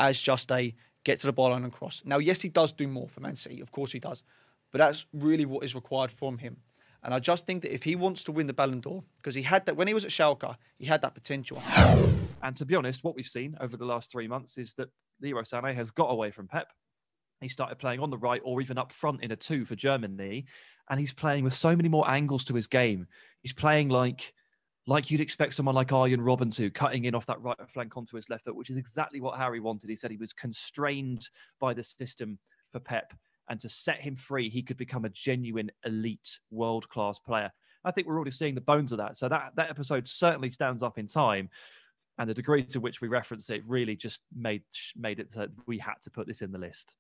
as 0.01 0.21
just 0.21 0.51
a 0.51 0.75
get 1.05 1.21
to 1.21 1.27
the 1.27 1.33
byline 1.33 1.65
and 1.65 1.73
cross. 1.73 2.03
Now, 2.05 2.19
yes, 2.19 2.41
he 2.41 2.49
does 2.49 2.73
do 2.73 2.89
more 2.89 3.09
for 3.09 3.21
Man 3.21 3.37
City. 3.37 3.61
Of 3.61 3.73
course, 3.73 3.93
he 3.93 3.99
does. 3.99 4.23
But 4.71 4.79
that's 4.79 5.07
really 5.13 5.45
what 5.45 5.65
is 5.65 5.75
required 5.75 6.11
from 6.11 6.39
him. 6.39 6.57
And 7.05 7.13
I 7.13 7.19
just 7.19 7.47
think 7.47 7.63
that 7.63 7.75
if 7.75 7.83
he 7.83 7.97
wants 7.97 8.23
to 8.25 8.33
win 8.33 8.47
the 8.47 8.53
Ballon 8.53 8.81
d'Or, 8.81 9.03
because 9.17 9.35
he 9.35 9.43
had 9.43 9.67
that 9.67 9.77
when 9.77 9.89
he 9.89 9.95
was 9.95 10.05
at 10.05 10.11
Schalke, 10.11 10.57
he 10.79 10.87
had 10.87 11.03
that 11.03 11.15
potential. 11.15 11.61
And 12.43 12.57
to 12.57 12.65
be 12.65 12.77
honest, 12.77 13.03
what 13.03 13.17
we've 13.17 13.27
seen 13.27 13.57
over 13.61 13.77
the 13.77 13.85
last 13.85 14.11
three 14.11 14.29
months 14.29 14.59
is 14.59 14.75
that 14.75 14.89
Leroy 15.21 15.43
Sané 15.43 15.75
has 15.75 15.91
got 15.91 16.11
away 16.11 16.31
from 16.31 16.49
Pep. 16.49 16.69
He 17.41 17.49
started 17.49 17.79
playing 17.79 18.01
on 18.01 18.11
the 18.11 18.19
right 18.19 18.41
or 18.45 18.61
even 18.61 18.79
up 18.79 18.93
front 18.93 19.23
in 19.23 19.33
a 19.33 19.37
two 19.37 19.65
for 19.65 19.75
Germany, 19.75 20.47
and 20.89 21.01
he's 21.01 21.13
playing 21.13 21.43
with 21.43 21.55
so 21.55 21.75
many 21.75 21.89
more 21.89 22.09
angles 22.09 22.45
to 22.45 22.55
his 22.55 22.69
game. 22.69 23.09
He's 23.43 23.53
playing 23.53 23.89
like 23.89 24.33
like 24.87 25.11
you'd 25.11 25.21
expect 25.21 25.55
someone 25.55 25.77
like 25.77 25.93
Arjen 25.93 26.21
Robben 26.21 26.55
to, 26.57 26.71
cutting 26.71 27.05
in 27.05 27.15
off 27.15 27.27
that 27.27 27.41
right 27.41 27.57
flank 27.69 27.97
onto 27.97 28.17
his 28.17 28.29
left 28.29 28.45
foot, 28.45 28.57
which 28.57 28.71
is 28.71 28.77
exactly 28.77 29.21
what 29.21 29.39
Harry 29.39 29.61
wanted. 29.61 29.89
He 29.89 29.97
said 29.97 30.11
he 30.11 30.17
was 30.17 30.33
constrained 30.33 31.29
by 31.61 31.73
the 31.73 31.85
system 31.85 32.39
for 32.71 32.81
Pep 32.81 33.13
and 33.53 33.61
to 33.61 33.69
set 33.69 34.01
him 34.01 34.17
free, 34.17 34.49
he 34.49 34.63
could 34.63 34.79
become 34.79 35.05
a 35.05 35.11
genuine 35.11 35.71
elite 35.85 36.39
world 36.51 36.89
class 36.89 37.19
player. 37.19 37.53
I 37.85 37.91
think 37.91 38.07
we're 38.07 38.17
already 38.17 38.31
seeing 38.31 38.55
the 38.55 38.63
bones 38.63 38.93
of 38.93 38.99
that. 38.99 39.19
So 39.19 39.29
that 39.29 39.53
that 39.57 39.69
episode 39.69 40.09
certainly 40.09 40.49
stands 40.49 40.83
up 40.83 40.97
in 40.97 41.07
time, 41.07 41.51
and 42.19 42.31
the 42.31 42.33
degree 42.33 42.65
to 42.65 42.81
which 42.81 43.03
we 43.03 43.09
reference 43.09 43.51
it 43.51 43.63
really 43.67 43.95
just 43.95 44.23
made 44.35 44.63
made 44.97 45.21
it 45.21 45.31
that 45.33 45.51
we 45.67 45.77
had 45.77 45.97
to 46.05 46.11
put 46.11 46.27
this 46.27 46.41
in 46.41 46.51
the 46.51 46.59
list. 46.59 46.97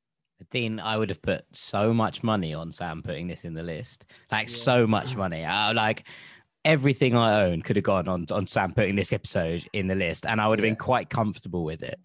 Dean, 0.50 0.78
I 0.78 0.98
would 0.98 1.08
have 1.08 1.22
put 1.22 1.46
so 1.54 1.94
much 1.94 2.22
money 2.22 2.52
on 2.52 2.70
Sam 2.70 3.02
putting 3.02 3.28
this 3.28 3.44
in 3.46 3.54
the 3.54 3.62
list, 3.62 4.04
like 4.30 4.48
yeah. 4.48 4.54
so 4.54 4.86
much 4.86 5.16
money. 5.16 5.46
I, 5.46 5.72
like, 5.72 6.06
everything 6.66 7.16
I 7.16 7.44
own 7.44 7.62
could 7.62 7.76
have 7.76 7.84
gone 7.84 8.08
on 8.08 8.26
on 8.30 8.46
Sam 8.46 8.74
putting 8.74 8.94
this 8.94 9.10
episode 9.14 9.66
in 9.72 9.86
the 9.86 9.94
list, 9.94 10.26
and 10.26 10.38
I 10.38 10.48
would 10.48 10.58
have 10.58 10.64
been 10.64 10.76
quite 10.76 11.08
comfortable 11.08 11.64
with 11.64 11.82
it. 11.82 11.98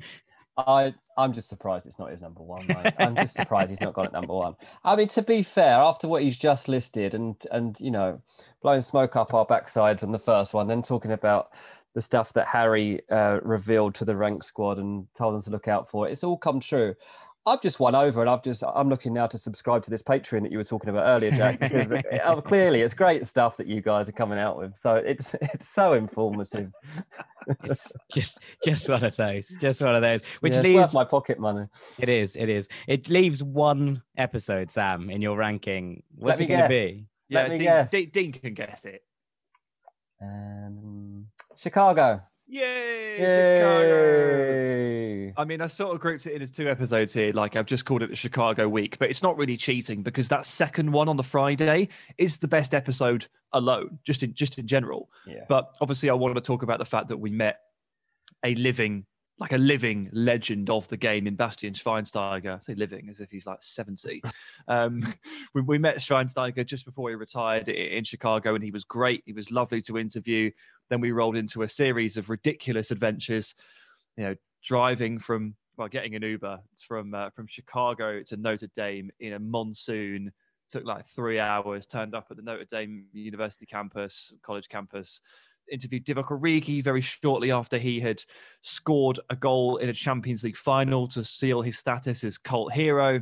I 0.57 0.93
I'm 1.17 1.33
just 1.33 1.49
surprised 1.49 1.87
it's 1.87 1.99
not 1.99 2.11
his 2.11 2.21
number 2.21 2.43
one. 2.43 2.65
Mate. 2.67 2.93
I'm 2.99 3.15
just 3.15 3.35
surprised 3.35 3.69
he's 3.69 3.81
not 3.81 3.93
got 3.93 4.05
it 4.05 4.13
number 4.13 4.33
one. 4.33 4.55
I 4.83 4.95
mean, 4.95 5.07
to 5.09 5.21
be 5.21 5.41
fair, 5.43 5.77
after 5.77 6.07
what 6.07 6.21
he's 6.21 6.37
just 6.37 6.67
listed 6.67 7.13
and 7.13 7.35
and 7.51 7.79
you 7.79 7.91
know, 7.91 8.21
blowing 8.61 8.81
smoke 8.81 9.15
up 9.15 9.33
our 9.33 9.45
backsides 9.45 10.03
on 10.03 10.11
the 10.11 10.19
first 10.19 10.53
one, 10.53 10.67
then 10.67 10.81
talking 10.81 11.11
about 11.11 11.51
the 11.93 12.01
stuff 12.01 12.33
that 12.33 12.45
Harry 12.45 13.01
uh, 13.09 13.39
revealed 13.41 13.95
to 13.95 14.05
the 14.05 14.15
rank 14.15 14.43
squad 14.43 14.77
and 14.77 15.07
told 15.15 15.33
them 15.33 15.41
to 15.41 15.49
look 15.49 15.67
out 15.67 15.89
for, 15.89 16.07
it's 16.07 16.23
all 16.23 16.37
come 16.37 16.59
true. 16.59 16.93
I've 17.48 17.62
just 17.62 17.80
won 17.80 17.96
over, 17.96 18.20
and 18.20 18.30
I've 18.30 18.44
just 18.44 18.62
I'm 18.75 18.89
looking 18.89 19.13
now 19.13 19.25
to 19.27 19.38
subscribe 19.38 19.82
to 19.84 19.89
this 19.89 20.04
Patreon 20.04 20.42
that 20.44 20.51
you 20.51 20.58
were 20.58 20.66
talking 20.66 20.89
about 20.89 21.06
earlier, 21.08 21.32
Jack, 21.32 21.60
because 21.62 21.92
uh, 21.92 22.42
clearly 22.42 22.82
it's 22.82 22.94
great 22.94 23.25
stuff 23.25 23.56
that 23.58 23.68
you 23.68 23.82
guys 23.82 24.10
are 24.10 24.12
coming 24.13 24.38
out 24.38 24.58
with. 24.58 24.77
So 24.77 24.96
it's 24.96 25.34
it's 25.42 25.70
so 25.70 25.94
informative. 25.94 26.74
It's 27.63 27.94
just 28.12 28.39
just 28.63 28.89
one 28.89 29.04
of 29.06 29.16
those, 29.16 29.48
just 29.62 29.82
one 29.82 29.96
of 29.96 30.01
those, 30.01 30.22
which 30.42 30.56
Yeah, 30.56 30.62
leaves 30.62 30.94
my 30.94 31.06
pocket 31.06 31.39
money. 31.39 31.68
it 31.98 32.10
is, 32.10 32.36
it 32.36 32.50
is, 32.50 32.68
it 32.88 33.08
leaves 33.08 33.42
one 33.42 34.04
episode, 34.18 34.70
Sam, 34.70 35.10
in 35.10 35.22
your 35.22 35.38
ranking. 35.38 36.04
What's 36.18 36.42
it 36.42 36.48
going 36.48 36.63
to 36.63 36.68
be? 36.70 37.06
Yeah, 37.30 37.44
Let 37.44 37.51
me 37.51 37.58
Dean. 37.60 37.88
Dean, 37.89 38.10
Dean 38.10 38.32
can 38.34 38.54
guess 38.54 38.84
it. 38.84 39.04
Um, 40.22 41.27
Chicago. 41.56 42.22
Yay, 42.50 43.18
Chicago! 43.18 45.34
I 45.36 45.44
mean, 45.46 45.62
I 45.62 45.68
sort 45.68 45.94
of 45.94 46.01
grouped 46.01 46.25
it 46.25 46.34
in 46.34 46.42
as 46.42 46.50
two 46.50 46.70
episodes 46.70 47.13
here. 47.13 47.34
Like 47.34 47.58
I've 47.58 47.66
just 47.66 47.84
called 47.86 48.04
it 48.04 48.10
the 48.10 48.16
Chicago 48.16 48.70
week, 48.70 48.98
but 49.00 49.10
it's 49.10 49.22
not 49.22 49.36
really 49.38 49.58
cheating 49.58 50.01
because 50.01 50.30
that 50.30 50.46
second 50.46 50.89
one 50.92 51.10
on 51.10 51.18
the 51.18 51.24
Friday 51.24 51.89
is 52.18 52.38
the 52.38 52.48
best 52.48 52.74
episode 52.74 53.27
alone, 53.51 54.00
just 54.06 54.24
in 54.24 54.34
just 54.34 54.58
in 54.58 54.66
general. 54.66 55.10
Yeah. 55.25 55.44
But 55.50 55.75
obviously, 55.82 56.10
I 56.10 56.13
want 56.13 56.36
to 56.36 56.42
talk 56.42 56.63
about 56.63 56.80
the 56.80 56.86
fact 56.86 57.10
that 57.10 57.18
we 57.18 57.32
met 57.32 57.60
a 58.46 58.56
living, 58.56 59.06
like 59.39 59.51
a 59.51 59.58
living 59.58 60.10
legend 60.13 60.70
of 60.70 60.88
the 60.88 60.98
game 60.98 61.27
in 61.27 61.36
Bastian 61.36 61.74
Schweinsteiger. 61.74 62.58
I 62.58 62.60
say 62.60 62.74
living 62.74 63.08
as 63.10 63.20
if 63.20 63.29
he's 63.29 63.46
like 63.46 63.62
70. 63.62 64.22
um, 64.67 65.13
we, 65.53 65.62
we 65.62 65.77
met 65.77 65.98
Schweinsteiger 65.98 66.65
just 66.65 66.86
before 66.86 67.10
he 67.10 67.15
retired 67.15 67.70
in 67.70 68.03
Chicago, 68.03 68.56
and 68.56 68.63
he 68.63 68.72
was 68.72 68.84
great. 68.84 69.24
He 69.25 69.34
was 69.34 69.51
lovely 69.51 69.82
to 69.84 69.98
interview. 69.98 70.50
Then 70.89 71.01
we 71.01 71.12
rolled 71.12 71.36
into 71.36 71.62
a 71.62 71.70
series 71.70 72.17
of 72.17 72.29
ridiculous 72.29 72.91
adventures, 72.91 73.53
you 74.15 74.24
know, 74.24 74.36
driving 74.63 75.20
from 75.20 75.56
well, 75.77 75.88
getting 75.88 76.15
an 76.15 76.24
Uber 76.24 76.60
from 76.88 77.13
uh, 77.13 77.29
from 77.29 77.46
Chicago 77.46 78.24
to 78.24 78.38
Notre 78.38 78.70
Dame 78.75 79.12
in 79.20 79.34
a 79.34 79.39
monsoon 79.39 80.32
took 80.67 80.86
like 80.86 81.06
three 81.06 81.39
hours. 81.39 81.86
Turned 81.86 82.15
up 82.15 82.27
at 82.29 82.38
the 82.38 82.44
Notre 82.44 82.65
Dame 82.65 83.06
University 83.13 83.65
campus, 83.65 84.34
college 84.44 84.67
campus. 84.70 85.22
Interviewed 85.71 86.05
Divock 86.05 86.29
Origi 86.29 86.83
very 86.83 87.01
shortly 87.01 87.51
after 87.51 87.77
he 87.77 88.00
had 88.00 88.24
scored 88.62 89.19
a 89.29 89.36
goal 89.36 89.77
in 89.77 89.89
a 89.89 89.93
Champions 89.93 90.43
League 90.43 90.57
final 90.57 91.07
to 91.09 91.24
seal 91.24 91.62
his 91.62 91.77
status 91.77 92.24
as 92.24 92.38
cult 92.38 92.71
hero. 92.71 93.21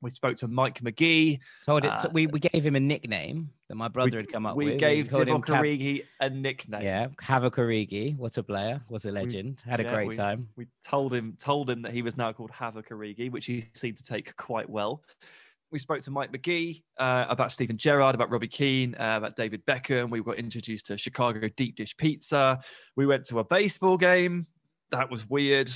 We 0.00 0.10
spoke 0.10 0.36
to 0.36 0.48
Mike 0.48 0.80
Magee. 0.80 1.40
Told 1.66 1.84
it. 1.84 1.90
Uh, 1.90 2.08
we, 2.12 2.28
we 2.28 2.38
gave 2.38 2.64
him 2.64 2.76
a 2.76 2.80
nickname 2.80 3.50
that 3.68 3.74
my 3.74 3.88
brother 3.88 4.18
had 4.18 4.30
come 4.30 4.46
up 4.46 4.54
we 4.54 4.66
with. 4.66 4.78
gave 4.78 5.10
called 5.10 5.26
him 5.26 5.42
Divock 5.42 5.46
Cap- 5.46 5.64
Origi 5.64 6.04
a 6.20 6.30
nickname. 6.30 6.82
Yeah, 6.82 7.08
Havoc 7.20 7.56
Origi. 7.56 8.16
What 8.16 8.36
a 8.36 8.42
player! 8.44 8.80
What 8.86 9.04
a 9.06 9.10
legend! 9.10 9.62
Had 9.66 9.80
a 9.80 9.82
yeah, 9.82 9.94
great 9.94 10.08
we- 10.08 10.14
time. 10.14 10.48
We 10.56 10.66
told 10.86 11.12
him 11.12 11.36
told 11.38 11.68
him 11.68 11.82
that 11.82 11.92
he 11.92 12.02
was 12.02 12.16
now 12.16 12.32
called 12.32 12.52
Havoc 12.52 12.90
Origi, 12.90 13.30
which 13.30 13.46
he 13.46 13.64
seemed 13.74 13.96
to 13.96 14.04
take 14.04 14.36
quite 14.36 14.70
well. 14.70 15.02
We 15.70 15.78
spoke 15.78 16.00
to 16.00 16.10
Mike 16.10 16.32
Magee 16.32 16.82
uh, 16.98 17.26
about 17.28 17.52
Steven 17.52 17.76
Gerrard, 17.76 18.14
about 18.14 18.30
Robbie 18.30 18.48
Keane, 18.48 18.94
uh, 18.94 19.18
about 19.18 19.36
David 19.36 19.64
Beckham. 19.66 20.08
We 20.08 20.22
got 20.22 20.36
introduced 20.36 20.86
to 20.86 20.96
Chicago 20.96 21.46
deep 21.56 21.76
dish 21.76 21.94
pizza. 21.96 22.60
We 22.96 23.04
went 23.04 23.26
to 23.26 23.40
a 23.40 23.44
baseball 23.44 23.98
game. 23.98 24.46
That 24.92 25.10
was 25.10 25.28
weird. 25.28 25.70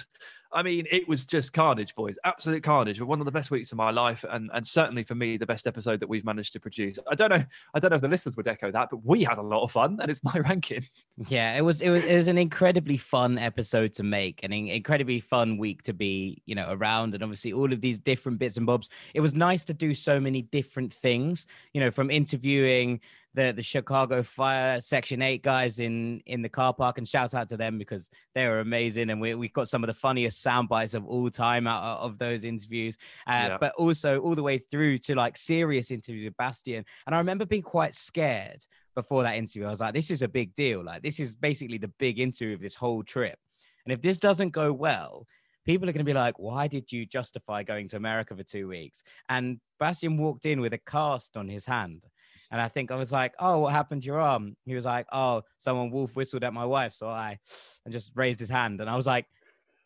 I 0.54 0.62
mean, 0.62 0.86
it 0.90 1.08
was 1.08 1.24
just 1.24 1.52
carnage, 1.52 1.94
boys. 1.94 2.18
Absolute 2.24 2.62
carnage. 2.62 2.98
But 2.98 3.06
one 3.06 3.20
of 3.20 3.24
the 3.24 3.32
best 3.32 3.50
weeks 3.50 3.72
of 3.72 3.78
my 3.78 3.90
life, 3.90 4.24
and 4.30 4.50
and 4.52 4.66
certainly 4.66 5.02
for 5.02 5.14
me, 5.14 5.36
the 5.36 5.46
best 5.46 5.66
episode 5.66 6.00
that 6.00 6.08
we've 6.08 6.24
managed 6.24 6.52
to 6.54 6.60
produce. 6.60 6.98
I 7.10 7.14
don't 7.14 7.30
know. 7.30 7.44
I 7.74 7.78
don't 7.78 7.90
know 7.90 7.96
if 7.96 8.02
the 8.02 8.08
listeners 8.08 8.36
would 8.36 8.48
echo 8.48 8.70
that, 8.70 8.88
but 8.90 9.04
we 9.04 9.24
had 9.24 9.38
a 9.38 9.42
lot 9.42 9.62
of 9.62 9.72
fun, 9.72 9.98
and 10.00 10.10
it's 10.10 10.22
my 10.24 10.34
ranking. 10.34 10.84
Yeah, 11.28 11.56
it 11.56 11.62
was 11.62 11.80
it 11.80 11.90
was 11.90 12.04
it 12.04 12.16
was 12.16 12.28
an 12.28 12.38
incredibly 12.38 12.96
fun 12.96 13.38
episode 13.38 13.94
to 13.94 14.02
make, 14.02 14.42
an 14.42 14.52
incredibly 14.52 15.20
fun 15.20 15.58
week 15.58 15.82
to 15.84 15.92
be, 15.92 16.42
you 16.46 16.54
know, 16.54 16.68
around, 16.70 17.14
and 17.14 17.22
obviously 17.22 17.52
all 17.52 17.72
of 17.72 17.80
these 17.80 17.98
different 17.98 18.38
bits 18.38 18.56
and 18.56 18.66
bobs. 18.66 18.88
It 19.14 19.20
was 19.20 19.34
nice 19.34 19.64
to 19.66 19.74
do 19.74 19.94
so 19.94 20.20
many 20.20 20.42
different 20.42 20.92
things, 20.92 21.46
you 21.72 21.80
know, 21.80 21.90
from 21.90 22.10
interviewing 22.10 23.00
the 23.34 23.52
the 23.52 23.62
Chicago 23.62 24.22
Fire 24.22 24.80
Section 24.80 25.22
Eight 25.22 25.42
guys 25.42 25.78
in 25.78 26.20
in 26.26 26.42
the 26.42 26.48
car 26.48 26.74
park, 26.74 26.98
and 26.98 27.08
shouts 27.08 27.34
out 27.34 27.48
to 27.48 27.56
them 27.56 27.78
because 27.78 28.10
they 28.34 28.46
were 28.48 28.60
amazing, 28.60 29.10
and 29.10 29.20
we 29.20 29.34
we've 29.34 29.52
got 29.52 29.68
some 29.68 29.82
of 29.82 29.88
the 29.88 29.94
funniest 29.94 30.42
sound 30.42 30.68
bites 30.68 30.94
of 30.94 31.06
all 31.06 31.30
time 31.30 31.66
out 31.66 31.82
of 31.82 32.12
of 32.12 32.18
those 32.18 32.44
interviews, 32.44 32.96
uh, 33.26 33.48
Yeah. 33.50 33.58
but 33.58 33.72
also 33.76 34.20
all 34.20 34.34
the 34.34 34.42
way 34.42 34.58
through 34.58 34.98
to 34.98 35.14
like 35.14 35.36
serious 35.36 35.90
interviews 35.90 36.24
with 36.26 36.36
Bastian, 36.36 36.84
and 37.06 37.14
I 37.14 37.18
remember 37.18 37.46
being 37.46 37.62
quite 37.62 37.94
scared 37.94 38.64
before 38.94 39.22
that 39.22 39.36
interview. 39.36 39.64
I 39.66 39.70
was 39.70 39.80
like, 39.80 39.94
this 39.94 40.10
is 40.10 40.20
a 40.20 40.28
big 40.28 40.54
deal. 40.54 40.84
Like, 40.84 41.02
this 41.02 41.18
is 41.18 41.34
basically 41.34 41.78
the 41.78 41.88
big 41.98 42.18
interview 42.20 42.54
of 42.54 42.60
this 42.60 42.74
whole 42.74 43.02
trip. 43.02 43.38
And 43.86 43.92
if 43.92 44.02
this 44.02 44.18
doesn't 44.18 44.50
go 44.50 44.70
well, 44.70 45.26
people 45.64 45.88
are 45.88 45.92
going 45.92 46.04
to 46.04 46.12
be 46.12 46.12
like, 46.12 46.38
why 46.38 46.68
did 46.68 46.92
you 46.92 47.06
justify 47.06 47.62
going 47.62 47.88
to 47.88 47.96
America 47.96 48.36
for 48.36 48.42
two 48.42 48.68
weeks? 48.68 49.02
And 49.30 49.60
Bastian 49.80 50.18
walked 50.18 50.44
in 50.44 50.60
with 50.60 50.74
a 50.74 50.78
cast 50.78 51.38
on 51.38 51.48
his 51.48 51.64
hand. 51.64 52.04
And 52.52 52.60
I 52.60 52.68
think 52.68 52.90
I 52.90 52.96
was 52.96 53.10
like, 53.10 53.34
oh, 53.38 53.60
what 53.60 53.72
happened 53.72 54.02
to 54.02 54.06
your 54.06 54.20
arm? 54.20 54.56
He 54.66 54.74
was 54.74 54.84
like, 54.84 55.06
oh, 55.10 55.42
someone 55.56 55.90
wolf 55.90 56.14
whistled 56.14 56.44
at 56.44 56.52
my 56.52 56.66
wife. 56.66 56.92
So 56.92 57.08
I, 57.08 57.38
and 57.84 57.92
just 57.92 58.12
raised 58.14 58.38
his 58.38 58.50
hand. 58.50 58.80
And 58.82 58.90
I 58.90 58.94
was 58.94 59.06
like, 59.06 59.26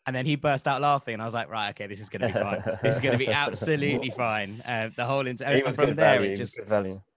and 0.05 0.13
then 0.13 0.25
he 0.25 0.35
burst 0.35 0.67
out 0.67 0.81
laughing. 0.81 1.13
And 1.13 1.21
I 1.21 1.25
was 1.25 1.33
like, 1.33 1.49
right, 1.49 1.69
okay, 1.69 1.87
this 1.87 2.01
is 2.01 2.09
going 2.09 2.21
to 2.21 2.27
be 2.27 2.33
fine. 2.33 2.63
This 2.83 2.95
is 2.95 3.01
going 3.01 3.17
to 3.17 3.17
be 3.17 3.27
absolutely 3.31 4.09
fine. 4.09 4.61
Uh, 4.65 4.89
the 4.95 5.05
whole, 5.05 5.25
inter- 5.25 5.73
from 5.73 5.95
there, 5.95 6.17
value, 6.17 6.31
it 6.31 6.35
just, 6.35 6.59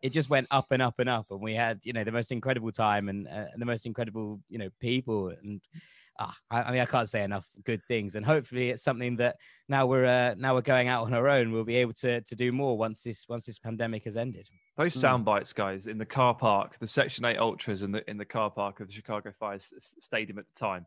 it 0.02 0.10
just 0.10 0.30
went 0.30 0.46
up 0.50 0.66
and 0.70 0.80
up 0.82 0.98
and 0.98 1.08
up 1.08 1.26
and 1.30 1.40
we 1.40 1.54
had 1.54 1.80
you 1.84 1.92
know 1.92 2.04
the 2.04 2.12
most 2.12 2.32
incredible 2.32 2.72
time 2.72 3.08
and, 3.08 3.28
uh, 3.28 3.46
and 3.52 3.60
the 3.60 3.66
most 3.66 3.86
incredible 3.86 4.40
you 4.48 4.58
know 4.58 4.68
people 4.80 5.28
and 5.42 5.60
ah, 6.18 6.36
I, 6.50 6.62
I 6.62 6.72
mean 6.72 6.80
i 6.80 6.86
can't 6.86 7.08
say 7.08 7.22
enough 7.22 7.48
good 7.64 7.82
things 7.86 8.14
and 8.14 8.24
hopefully 8.24 8.70
it's 8.70 8.82
something 8.82 9.16
that 9.16 9.36
now 9.68 9.86
we're 9.86 10.06
uh, 10.06 10.34
now 10.36 10.54
we're 10.54 10.62
going 10.62 10.88
out 10.88 11.04
on 11.04 11.14
our 11.14 11.28
own 11.28 11.52
we'll 11.52 11.64
be 11.64 11.76
able 11.76 11.92
to 11.94 12.20
to 12.22 12.36
do 12.36 12.52
more 12.52 12.76
once 12.78 13.02
this 13.02 13.26
once 13.28 13.44
this 13.44 13.58
pandemic 13.58 14.04
has 14.04 14.16
ended 14.16 14.48
Those 14.80 14.96
Mm. 14.96 15.00
sound 15.00 15.24
bites, 15.26 15.52
guys, 15.52 15.86
in 15.86 15.98
the 15.98 16.06
car 16.06 16.34
park, 16.34 16.78
the 16.78 16.86
Section 16.86 17.26
8 17.26 17.36
Ultras 17.36 17.82
in 17.82 17.92
the 17.92 18.08
in 18.08 18.16
the 18.16 18.24
car 18.24 18.50
park 18.50 18.80
of 18.80 18.86
the 18.86 18.94
Chicago 18.94 19.30
Fire 19.30 19.56
S- 19.56 19.94
Stadium 20.00 20.38
at 20.38 20.46
the 20.46 20.54
time. 20.54 20.86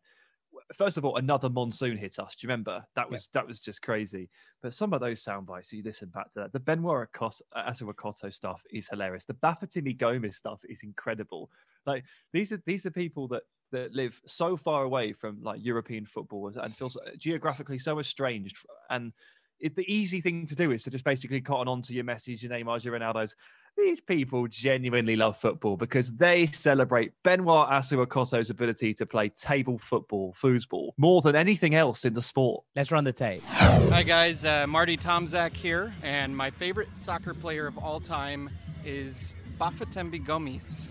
First 0.73 0.97
of 0.97 1.05
all, 1.05 1.17
another 1.17 1.47
monsoon 1.47 1.95
hit 1.97 2.17
us. 2.17 2.35
Do 2.35 2.45
you 2.47 2.49
remember? 2.49 2.83
That 2.95 3.07
was 3.07 3.27
that 3.33 3.45
was 3.45 3.59
just 3.59 3.83
crazy. 3.83 4.31
But 4.63 4.73
some 4.73 4.93
of 4.93 4.99
those 4.99 5.21
sound 5.21 5.45
bites, 5.45 5.71
you 5.71 5.83
listen 5.83 6.09
back 6.09 6.31
to 6.31 6.39
that. 6.39 6.53
The 6.53 6.59
Benoit 6.59 7.07
Acos- 7.11 7.43
Assou-Ekotto 7.55 8.33
stuff 8.33 8.65
is 8.71 8.89
hilarious. 8.89 9.25
The 9.25 9.35
Bafétimbi 9.35 9.95
Gomis 9.95 10.33
stuff 10.33 10.65
is 10.67 10.81
incredible. 10.81 11.51
Like 11.85 12.03
these 12.31 12.51
are 12.51 12.63
these 12.65 12.87
are 12.87 12.91
people 12.91 13.27
that 13.27 13.43
that 13.69 13.93
live 13.93 14.19
so 14.25 14.57
far 14.57 14.85
away 14.85 15.13
from 15.13 15.39
like 15.43 15.63
European 15.63 16.07
football 16.07 16.47
and 16.57 16.75
feel 16.75 16.89
so, 16.89 16.99
geographically 17.19 17.77
so 17.77 17.99
estranged. 17.99 18.57
And 18.89 19.13
it, 19.63 19.75
the 19.75 19.91
easy 19.91 20.19
thing 20.19 20.45
to 20.45 20.55
do 20.55 20.71
is 20.71 20.83
to 20.83 20.89
just 20.89 21.05
basically 21.05 21.39
cotton 21.39 21.69
on 21.69 21.81
to 21.83 21.93
your 21.93 22.03
message, 22.03 22.43
your 22.43 22.51
Neymar, 22.51 22.83
your 22.83 22.99
Ronaldo's. 22.99 23.33
These 23.77 24.01
people 24.01 24.45
genuinely 24.47 25.15
love 25.15 25.37
football 25.37 25.77
because 25.77 26.11
they 26.11 26.45
celebrate 26.47 27.13
Benoit 27.23 27.69
Assou-Ekotto's 27.69 28.49
ability 28.49 28.93
to 28.95 29.05
play 29.05 29.29
table 29.29 29.77
football, 29.79 30.35
foosball, 30.39 30.91
more 30.97 31.21
than 31.21 31.35
anything 31.35 31.73
else 31.73 32.03
in 32.03 32.13
the 32.13 32.21
sport. 32.21 32.65
let's 32.75 32.91
run 32.91 33.03
the 33.03 33.13
tape 33.13 33.41
Hi 33.43 34.03
guys, 34.03 34.45
uh, 34.45 34.67
Marty 34.67 34.97
Tomzak 34.97 35.53
here, 35.53 35.93
and 36.03 36.35
my 36.35 36.51
favorite 36.51 36.89
soccer 36.95 37.33
player 37.33 37.65
of 37.65 37.77
all 37.77 37.99
time 37.99 38.49
is 38.85 39.33
Bafétimbi 39.59 40.23
Gomis. 40.25 40.87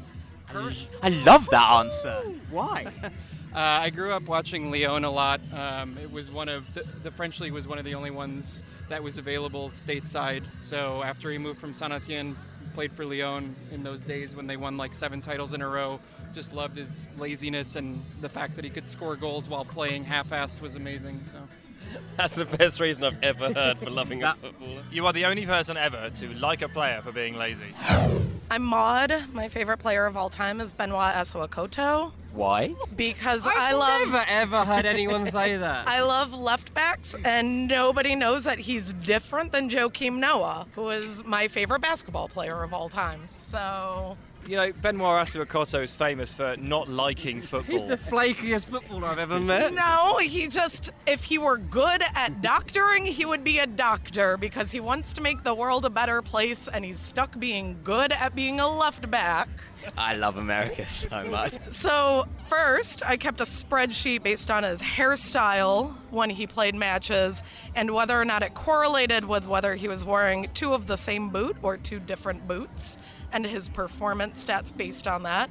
I 1.02 1.08
love 1.08 1.48
that 1.50 1.68
answer. 1.68 2.20
Why? 2.50 2.86
Uh, 3.54 3.58
I 3.58 3.90
grew 3.90 4.12
up 4.12 4.22
watching 4.24 4.70
Lyon 4.70 5.04
a 5.04 5.10
lot. 5.10 5.40
Um, 5.52 5.98
it 5.98 6.10
was 6.10 6.30
one 6.30 6.48
of 6.48 6.72
the, 6.72 6.84
the 7.02 7.10
French 7.10 7.38
league 7.40 7.52
was 7.52 7.66
one 7.66 7.78
of 7.78 7.84
the 7.84 7.94
only 7.94 8.10
ones 8.10 8.62
that 8.88 9.02
was 9.02 9.18
available 9.18 9.68
stateside. 9.70 10.44
So 10.62 11.02
after 11.02 11.30
he 11.30 11.36
moved 11.38 11.60
from 11.60 11.74
Saint 11.74 11.92
Etienne, 11.92 12.36
played 12.72 12.92
for 12.92 13.04
Lyon 13.04 13.54
in 13.70 13.82
those 13.82 14.00
days 14.00 14.34
when 14.34 14.46
they 14.46 14.56
won 14.56 14.78
like 14.78 14.94
seven 14.94 15.20
titles 15.20 15.52
in 15.52 15.60
a 15.60 15.68
row. 15.68 16.00
Just 16.34 16.54
loved 16.54 16.78
his 16.78 17.06
laziness 17.18 17.76
and 17.76 18.02
the 18.22 18.28
fact 18.30 18.56
that 18.56 18.64
he 18.64 18.70
could 18.70 18.88
score 18.88 19.16
goals 19.16 19.50
while 19.50 19.66
playing 19.66 20.04
half-assed 20.04 20.62
was 20.62 20.74
amazing. 20.74 21.20
So. 21.30 21.98
That's 22.16 22.34
the 22.34 22.46
best 22.46 22.80
reason 22.80 23.04
I've 23.04 23.22
ever 23.22 23.52
heard 23.52 23.78
for 23.78 23.90
loving 23.90 24.22
a 24.22 24.26
That- 24.26 24.38
footballer. 24.38 24.82
You 24.90 25.04
are 25.04 25.12
the 25.12 25.26
only 25.26 25.44
person 25.44 25.76
ever 25.76 26.08
to 26.08 26.28
like 26.34 26.62
a 26.62 26.68
player 26.68 27.02
for 27.02 27.12
being 27.12 27.36
lazy. 27.36 27.74
I'm 28.52 28.64
Maud. 28.64 29.32
My 29.32 29.48
favorite 29.48 29.78
player 29.78 30.04
of 30.04 30.14
all 30.14 30.28
time 30.28 30.60
is 30.60 30.74
Benoit 30.74 31.14
Assou-Ekotto 31.14 32.12
Why? 32.34 32.74
because 32.94 33.46
I 33.46 33.72
love 33.72 34.02
I've 34.02 34.12
never 34.12 34.24
ever 34.28 34.64
heard 34.66 34.84
anyone 34.84 35.30
say 35.30 35.56
that. 35.66 35.88
I 35.88 36.02
love 36.02 36.34
left 36.34 36.74
backs, 36.74 37.16
and 37.24 37.66
nobody 37.66 38.14
knows 38.14 38.44
that 38.44 38.58
he's 38.58 38.92
different 38.92 39.52
than 39.52 39.70
Joakim 39.70 40.18
Noah, 40.18 40.66
who 40.74 40.90
is 40.90 41.24
my 41.24 41.48
favorite 41.48 41.80
basketball 41.80 42.28
player 42.28 42.62
of 42.62 42.74
all 42.74 42.90
time. 42.90 43.22
So 43.26 44.18
you 44.46 44.56
know, 44.56 44.72
Benoit 44.72 45.26
Assou-Ekotto 45.26 45.82
is 45.82 45.94
famous 45.94 46.34
for 46.34 46.56
not 46.56 46.88
liking 46.88 47.40
football. 47.40 47.72
He's 47.72 47.84
the 47.84 47.96
flakiest 47.96 48.66
footballer 48.66 49.06
I've 49.06 49.18
ever 49.18 49.38
met. 49.38 49.72
No, 49.72 50.18
he 50.18 50.48
just, 50.48 50.90
if 51.06 51.24
he 51.24 51.38
were 51.38 51.58
good 51.58 52.02
at 52.14 52.42
doctoring, 52.42 53.06
he 53.06 53.24
would 53.24 53.44
be 53.44 53.58
a 53.58 53.66
doctor 53.66 54.36
because 54.36 54.72
he 54.72 54.80
wants 54.80 55.12
to 55.14 55.20
make 55.20 55.44
the 55.44 55.54
world 55.54 55.84
a 55.84 55.90
better 55.90 56.22
place 56.22 56.68
and 56.68 56.84
he's 56.84 56.98
stuck 56.98 57.38
being 57.38 57.78
good 57.84 58.12
at 58.12 58.34
being 58.34 58.58
a 58.60 58.68
left 58.68 59.10
back. 59.10 59.48
I 59.96 60.14
love 60.16 60.36
America 60.36 60.86
so 60.86 61.24
much. 61.24 61.56
So, 61.70 62.26
first, 62.48 63.04
I 63.04 63.16
kept 63.16 63.40
a 63.40 63.44
spreadsheet 63.44 64.22
based 64.22 64.50
on 64.50 64.62
his 64.62 64.80
hairstyle 64.80 65.96
when 66.10 66.30
he 66.30 66.46
played 66.46 66.74
matches 66.74 67.42
and 67.74 67.92
whether 67.92 68.20
or 68.20 68.24
not 68.24 68.42
it 68.42 68.54
correlated 68.54 69.24
with 69.24 69.46
whether 69.46 69.74
he 69.74 69.88
was 69.88 70.04
wearing 70.04 70.48
two 70.54 70.72
of 70.72 70.86
the 70.86 70.96
same 70.96 71.30
boot 71.30 71.56
or 71.62 71.76
two 71.76 71.98
different 71.98 72.46
boots 72.46 72.96
and 73.32 73.46
his 73.46 73.68
performance 73.68 74.44
stats 74.44 74.76
based 74.76 75.06
on 75.06 75.22
that. 75.24 75.50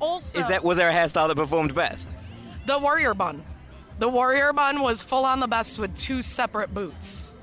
Also, 0.00 0.40
Is 0.40 0.48
that 0.48 0.64
was 0.64 0.76
there 0.78 0.90
a 0.90 0.92
hairstyle 0.92 1.28
that 1.28 1.36
performed 1.36 1.74
best? 1.74 2.08
the 2.66 2.78
warrior 2.78 3.14
bun. 3.14 3.42
The 3.98 4.08
warrior 4.08 4.52
bun 4.52 4.80
was 4.82 5.02
full 5.02 5.24
on 5.24 5.40
the 5.40 5.46
best 5.48 5.78
with 5.78 5.96
two 5.96 6.22
separate 6.22 6.72
boots. 6.72 7.34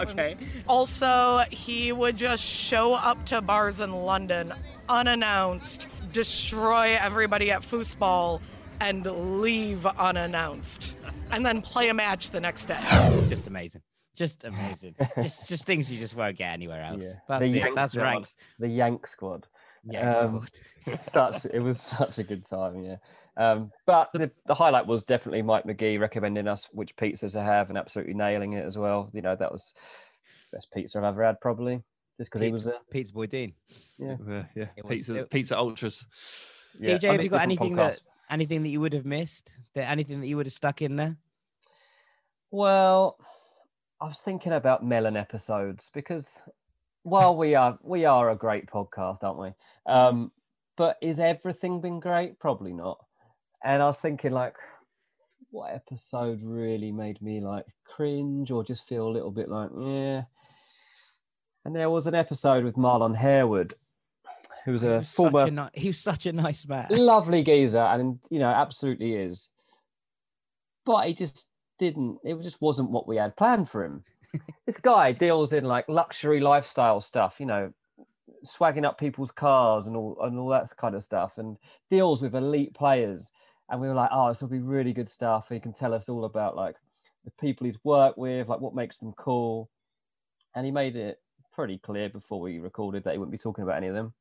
Okay. 0.00 0.36
Also, 0.66 1.44
he 1.50 1.92
would 1.92 2.16
just 2.16 2.42
show 2.42 2.94
up 2.94 3.24
to 3.26 3.40
bars 3.40 3.80
in 3.80 3.92
London 3.92 4.52
unannounced, 4.88 5.86
destroy 6.12 6.96
everybody 6.98 7.50
at 7.52 7.62
foosball, 7.62 8.40
and 8.80 9.04
leave 9.40 9.86
unannounced, 9.86 10.96
and 11.30 11.44
then 11.46 11.62
play 11.62 11.88
a 11.90 11.94
match 11.94 12.30
the 12.30 12.40
next 12.40 12.64
day. 12.66 13.24
Just 13.28 13.46
amazing. 13.46 13.82
Just 14.14 14.44
amazing. 14.44 14.94
just 15.20 15.48
just 15.48 15.66
things 15.66 15.90
you 15.90 15.98
just 15.98 16.14
won't 16.16 16.36
get 16.36 16.52
anywhere 16.52 16.82
else. 16.84 17.02
Yeah. 17.02 17.14
That's 17.28 17.40
The 17.40 17.46
it. 17.48 17.54
Yank 17.56 17.74
That's 17.74 17.92
squad. 17.92 18.04
ranks. 18.04 18.36
The 18.58 18.68
Yank 18.68 19.06
squad. 19.06 19.46
Yank 19.84 20.16
Um, 20.16 20.46
squad. 20.84 21.00
such 21.42 21.44
it 21.52 21.60
was 21.60 21.80
such 21.80 22.18
a 22.18 22.22
good 22.24 22.46
time, 22.46 22.82
yeah. 22.84 22.96
Um, 23.36 23.72
but 23.86 24.10
the, 24.12 24.30
the 24.46 24.54
highlight 24.54 24.86
was 24.86 25.02
definitely 25.04 25.42
Mike 25.42 25.66
Magee 25.66 25.98
recommending 25.98 26.46
us 26.46 26.68
which 26.70 26.94
pizzas 26.96 27.32
to 27.32 27.42
have 27.42 27.68
and 27.68 27.76
absolutely 27.76 28.14
nailing 28.14 28.52
it 28.52 28.64
as 28.64 28.78
well. 28.78 29.10
You 29.12 29.22
know, 29.22 29.34
that 29.34 29.50
was 29.50 29.74
best 30.52 30.70
pizza 30.72 30.98
I've 30.98 31.04
ever 31.04 31.24
had, 31.24 31.40
probably, 31.40 31.82
just 32.16 32.30
because 32.30 32.40
he 32.42 32.52
was 32.52 32.60
Pizza, 32.62 32.70
there. 32.70 32.80
Pizza 32.92 33.12
Boy 33.12 33.26
Dean. 33.26 33.52
Yeah, 33.98 34.16
Yeah, 34.28 34.44
yeah. 34.54 34.66
It 34.76 34.84
was- 34.84 34.98
Pizza, 34.98 35.16
it- 35.16 35.30
pizza 35.30 35.58
ultras. 35.58 36.06
yeah. 36.78 36.96
DJ, 36.96 37.10
have 37.10 37.24
you 37.24 37.28
got 37.30 37.42
anything 37.42 37.72
podcasts. 37.74 37.76
that 37.94 38.00
anything 38.30 38.62
that 38.62 38.68
you 38.68 38.80
would 38.80 38.92
have 38.92 39.04
missed? 39.04 39.50
That 39.74 39.90
anything 39.90 40.20
that 40.20 40.28
you 40.28 40.36
would 40.36 40.46
have 40.46 40.52
stuck 40.52 40.80
in 40.80 40.94
there? 40.94 41.16
Well, 42.52 43.18
I 44.04 44.08
was 44.08 44.18
thinking 44.18 44.52
about 44.52 44.84
melon 44.84 45.16
episodes 45.16 45.88
because 45.94 46.26
while 47.04 47.34
we 47.38 47.54
are 47.54 47.78
we 47.82 48.04
are 48.04 48.28
a 48.28 48.36
great 48.36 48.66
podcast, 48.66 49.24
aren't 49.24 49.38
we? 49.38 49.52
Um, 49.90 50.30
but 50.76 50.98
is 51.00 51.18
everything 51.18 51.80
been 51.80 52.00
great? 52.00 52.38
Probably 52.38 52.74
not. 52.74 53.02
And 53.64 53.82
I 53.82 53.86
was 53.86 53.98
thinking 53.98 54.32
like, 54.32 54.56
what 55.50 55.72
episode 55.72 56.40
really 56.42 56.92
made 56.92 57.22
me 57.22 57.40
like 57.40 57.64
cringe 57.96 58.50
or 58.50 58.62
just 58.62 58.86
feel 58.86 59.08
a 59.08 59.14
little 59.14 59.30
bit 59.30 59.48
like 59.48 59.70
yeah. 59.74 60.24
And 61.64 61.74
there 61.74 61.88
was 61.88 62.06
an 62.06 62.14
episode 62.14 62.62
with 62.62 62.74
Marlon 62.76 63.16
Harewood, 63.16 63.72
who 64.66 64.72
was 64.72 64.82
He 64.82 64.88
a 64.88 64.98
was 64.98 65.08
former 65.14 65.46
a 65.46 65.50
ni- 65.50 65.70
he 65.72 65.88
was 65.88 65.98
such 65.98 66.26
a 66.26 66.32
nice 66.32 66.68
man. 66.68 66.88
lovely 66.90 67.42
geezer, 67.42 67.78
and 67.78 68.18
you 68.28 68.38
know, 68.38 68.50
absolutely 68.50 69.14
is. 69.14 69.48
But 70.84 71.06
he 71.06 71.14
just 71.14 71.46
didn't. 71.78 72.18
It 72.24 72.40
just 72.42 72.60
wasn't 72.60 72.90
what 72.90 73.06
we 73.06 73.16
had 73.16 73.36
planned 73.36 73.68
for 73.68 73.84
him. 73.84 74.04
this 74.66 74.76
guy 74.76 75.12
deals 75.12 75.52
in 75.52 75.64
like 75.64 75.88
luxury 75.88 76.40
lifestyle 76.40 77.00
stuff, 77.00 77.36
you 77.38 77.46
know, 77.46 77.72
swagging 78.44 78.84
up 78.84 78.98
people's 78.98 79.30
cars 79.30 79.86
and 79.86 79.96
all 79.96 80.16
and 80.22 80.38
all 80.38 80.48
that 80.48 80.68
kind 80.76 80.94
of 80.94 81.04
stuff, 81.04 81.38
and 81.38 81.56
deals 81.90 82.22
with 82.22 82.34
elite 82.34 82.74
players. 82.74 83.30
And 83.70 83.80
we 83.80 83.88
were 83.88 83.94
like, 83.94 84.10
oh, 84.12 84.28
this 84.28 84.42
will 84.42 84.48
be 84.48 84.58
really 84.58 84.92
good 84.92 85.08
stuff. 85.08 85.46
He 85.48 85.58
can 85.58 85.72
tell 85.72 85.94
us 85.94 86.08
all 86.08 86.26
about 86.26 86.56
like 86.56 86.76
the 87.24 87.30
people 87.40 87.64
he's 87.64 87.82
worked 87.82 88.18
with, 88.18 88.48
like 88.48 88.60
what 88.60 88.74
makes 88.74 88.98
them 88.98 89.14
cool. 89.16 89.70
And 90.54 90.66
he 90.66 90.70
made 90.70 90.96
it 90.96 91.18
pretty 91.54 91.78
clear 91.78 92.08
before 92.08 92.40
we 92.40 92.58
recorded 92.58 93.04
that 93.04 93.12
he 93.12 93.18
wouldn't 93.18 93.32
be 93.32 93.38
talking 93.38 93.64
about 93.64 93.78
any 93.78 93.86
of 93.86 93.94
them. 93.94 94.12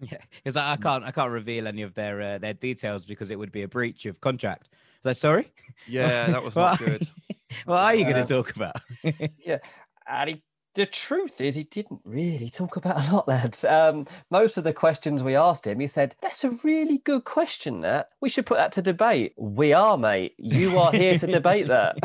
Yeah, 0.00 0.18
because 0.36 0.56
I, 0.56 0.72
I 0.72 0.76
can't 0.76 1.04
I 1.04 1.10
can't 1.10 1.30
reveal 1.30 1.68
any 1.68 1.82
of 1.82 1.94
their 1.94 2.20
uh, 2.20 2.38
their 2.38 2.54
details 2.54 3.04
because 3.04 3.30
it 3.30 3.38
would 3.38 3.52
be 3.52 3.62
a 3.62 3.68
breach 3.68 4.06
of 4.06 4.20
contract. 4.20 4.70
So 5.02 5.12
sorry. 5.12 5.52
Yeah, 5.86 6.30
that 6.30 6.42
was 6.42 6.56
not 6.56 6.78
good. 6.78 7.06
what 7.64 7.76
are 7.76 7.94
you 7.94 8.04
going 8.04 8.16
to 8.16 8.24
talk 8.24 8.54
about? 8.56 8.76
yeah, 9.44 9.58
he, 10.26 10.42
the 10.74 10.86
truth 10.86 11.40
is, 11.40 11.56
he 11.56 11.64
didn't 11.64 12.00
really 12.04 12.48
talk 12.48 12.76
about 12.76 13.08
a 13.08 13.12
lot, 13.12 13.26
lads. 13.26 13.64
Um, 13.64 14.06
most 14.30 14.56
of 14.56 14.64
the 14.64 14.72
questions 14.72 15.22
we 15.22 15.34
asked 15.34 15.66
him, 15.66 15.80
he 15.80 15.88
said, 15.88 16.14
"That's 16.22 16.44
a 16.44 16.50
really 16.62 16.98
good 16.98 17.24
question. 17.24 17.80
That 17.80 18.10
we 18.20 18.28
should 18.28 18.46
put 18.46 18.58
that 18.58 18.72
to 18.72 18.82
debate." 18.82 19.34
We 19.36 19.72
are, 19.72 19.98
mate. 19.98 20.34
You 20.38 20.78
are 20.78 20.92
here 20.92 21.18
to 21.18 21.26
debate 21.26 21.66
that. 21.68 21.96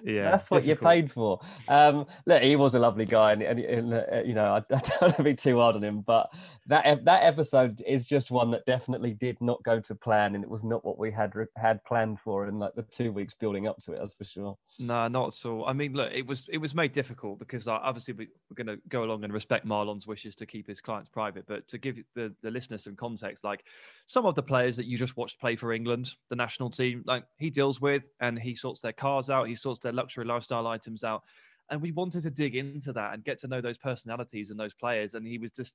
Yeah, 0.02 0.30
that's 0.30 0.50
what 0.50 0.64
you're 0.64 0.76
paid 0.76 1.12
for. 1.12 1.40
Um, 1.68 2.06
look, 2.26 2.42
he 2.42 2.56
was 2.56 2.74
a 2.74 2.78
lovely 2.78 3.04
guy, 3.04 3.32
and, 3.32 3.42
and, 3.42 3.60
and 3.60 3.94
uh, 3.94 4.22
you 4.24 4.34
know, 4.34 4.54
I, 4.54 4.58
I 4.74 4.80
don't 4.80 5.00
want 5.02 5.16
to 5.16 5.22
be 5.22 5.34
too 5.34 5.58
hard 5.58 5.76
on 5.76 5.84
him, 5.84 6.00
but 6.00 6.30
that 6.66 7.04
that 7.04 7.22
episode 7.22 7.82
is 7.86 8.04
just 8.06 8.30
one 8.30 8.50
that 8.52 8.64
definitely 8.66 9.14
did 9.14 9.40
not 9.40 9.62
go 9.62 9.80
to 9.80 9.94
plan, 9.94 10.34
and 10.34 10.42
it 10.42 10.50
was 10.50 10.64
not 10.64 10.84
what 10.84 10.98
we 10.98 11.10
had 11.10 11.32
had 11.56 11.84
planned 11.84 12.18
for 12.20 12.48
in 12.48 12.58
like 12.58 12.74
the 12.74 12.82
two 12.82 13.12
weeks 13.12 13.34
building 13.34 13.68
up 13.68 13.82
to 13.82 13.92
it. 13.92 13.98
That's 14.00 14.14
for 14.14 14.24
sure. 14.24 14.58
No, 14.78 15.06
not 15.08 15.28
at 15.28 15.48
all. 15.48 15.66
I 15.66 15.72
mean, 15.72 15.92
look, 15.92 16.12
it 16.12 16.26
was 16.26 16.48
it 16.50 16.58
was 16.58 16.74
made 16.74 16.92
difficult 16.92 17.09
because 17.38 17.68
uh, 17.68 17.72
obviously 17.72 18.14
we, 18.14 18.28
we're 18.48 18.62
going 18.62 18.76
to 18.76 18.82
go 18.88 19.04
along 19.04 19.24
and 19.24 19.32
respect 19.32 19.64
Marlon's 19.64 20.06
wishes 20.06 20.34
to 20.36 20.46
keep 20.46 20.66
his 20.66 20.80
clients 20.80 21.08
private, 21.08 21.44
but 21.46 21.66
to 21.68 21.78
give 21.78 21.98
the 22.14 22.34
the 22.42 22.50
listeners 22.50 22.84
some 22.84 22.96
context, 22.96 23.44
like 23.44 23.64
some 24.06 24.26
of 24.26 24.34
the 24.34 24.42
players 24.42 24.76
that 24.76 24.86
you 24.86 24.98
just 24.98 25.16
watched 25.16 25.40
play 25.40 25.56
for 25.56 25.72
England, 25.72 26.14
the 26.28 26.36
national 26.36 26.70
team, 26.70 27.02
like 27.06 27.24
he 27.38 27.50
deals 27.50 27.80
with 27.80 28.02
and 28.20 28.38
he 28.38 28.54
sorts 28.54 28.80
their 28.80 28.92
cars 28.92 29.30
out, 29.30 29.48
he 29.48 29.54
sorts 29.54 29.80
their 29.80 29.92
luxury 29.92 30.24
lifestyle 30.24 30.66
items 30.66 31.04
out, 31.04 31.22
and 31.70 31.80
we 31.80 31.92
wanted 31.92 32.22
to 32.22 32.30
dig 32.30 32.56
into 32.56 32.92
that 32.92 33.14
and 33.14 33.24
get 33.24 33.38
to 33.38 33.48
know 33.48 33.60
those 33.60 33.78
personalities 33.78 34.50
and 34.50 34.58
those 34.58 34.74
players, 34.74 35.14
and 35.14 35.26
he 35.26 35.38
was 35.38 35.52
just 35.52 35.74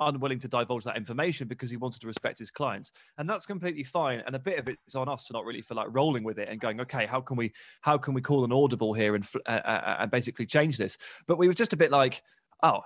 unwilling 0.00 0.38
to 0.40 0.48
divulge 0.48 0.84
that 0.84 0.96
information 0.96 1.48
because 1.48 1.70
he 1.70 1.76
wanted 1.76 2.00
to 2.00 2.06
respect 2.06 2.38
his 2.38 2.50
clients. 2.50 2.92
And 3.18 3.28
that's 3.28 3.46
completely 3.46 3.84
fine. 3.84 4.22
And 4.26 4.34
a 4.34 4.38
bit 4.38 4.58
of 4.58 4.68
it's 4.68 4.94
on 4.94 5.08
us 5.08 5.26
to 5.26 5.32
not 5.32 5.44
really 5.44 5.62
feel 5.62 5.76
like 5.76 5.88
rolling 5.90 6.24
with 6.24 6.38
it 6.38 6.48
and 6.48 6.60
going 6.60 6.80
okay 6.80 7.06
how 7.06 7.20
can 7.20 7.36
we 7.36 7.52
how 7.80 7.98
can 7.98 8.14
we 8.14 8.20
call 8.20 8.44
an 8.44 8.52
audible 8.52 8.92
here 8.92 9.14
and 9.14 9.26
uh, 9.46 9.50
uh, 9.50 9.96
and 10.00 10.10
basically 10.10 10.46
change 10.46 10.76
this? 10.76 10.98
But 11.26 11.38
we 11.38 11.48
were 11.48 11.54
just 11.54 11.72
a 11.72 11.76
bit 11.76 11.90
like 11.90 12.22
oh 12.62 12.80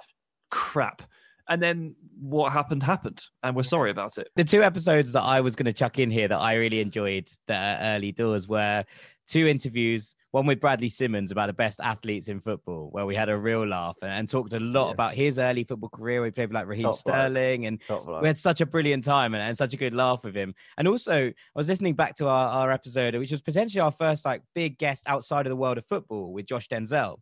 crap 0.51 1.03
and 1.49 1.63
then 1.63 1.95
what 2.21 2.53
happened 2.53 2.83
happened 2.83 3.23
and 3.43 3.55
we're 3.55 3.63
sorry 3.63 3.91
about 3.91 4.17
it 4.19 4.29
the 4.37 4.45
two 4.45 4.63
episodes 4.63 5.13
that 5.13 5.23
I 5.23 5.41
was 5.41 5.55
going 5.55 5.67
to 5.67 5.73
chuck 5.73 5.99
in 5.99 6.11
here 6.11 6.29
that 6.29 6.39
I 6.39 6.55
really 6.55 6.81
enjoyed 6.81 7.29
that 7.47 7.81
are 7.81 7.97
early 7.97 8.13
doors 8.13 8.49
were 8.49 8.85
two 9.29 9.49
interviews. 9.49 10.15
One 10.31 10.47
with 10.47 10.61
Bradley 10.61 10.89
Simmonds 10.89 11.33
about 11.33 11.49
the 11.49 11.53
best 11.53 11.81
athletes 11.83 12.29
in 12.29 12.41
football, 12.41 12.91
where 12.93 13.07
we 13.07 13.17
had 13.17 13.29
a 13.29 13.37
real 13.37 13.67
laugh 13.67 13.97
and, 14.03 14.11
and 14.13 14.31
talked 14.31 14.53
a 14.53 14.61
lot 14.61 14.87
Yeah. 14.87 14.93
about 14.93 15.15
his 15.15 15.39
early 15.41 15.65
football 15.65 15.89
career. 15.89 16.23
We 16.23 16.31
played 16.31 16.51
with 16.51 16.55
like 16.55 16.69
Raheem 16.69 16.85
Top. 16.85 16.95
Sterling, 16.95 17.67
and 17.67 17.81
Top 17.89 18.07
we 18.23 18.29
had 18.29 18.37
such 18.39 18.61
a 18.61 18.67
brilliant 18.67 19.03
time 19.03 19.35
and, 19.35 19.43
and 19.43 19.57
such 19.59 19.75
a 19.75 19.77
good 19.77 19.95
laugh 19.95 20.23
with 20.23 20.37
him. 20.37 20.55
And 20.79 20.87
also, 20.87 21.27
I 21.29 21.35
was 21.57 21.67
listening 21.69 21.95
back 21.95 22.15
to 22.19 22.29
our, 22.29 22.49
our 22.51 22.71
episode, 22.71 23.17
which 23.17 23.33
was 23.33 23.43
potentially 23.43 23.81
our 23.81 23.91
first 23.91 24.25
like 24.25 24.43
big 24.55 24.79
guest 24.79 25.03
outside 25.09 25.45
of 25.47 25.51
the 25.51 25.57
world 25.57 25.79
of 25.79 25.87
football 25.87 26.33
with 26.33 26.47
Josh 26.47 26.69
Denzel 26.69 27.17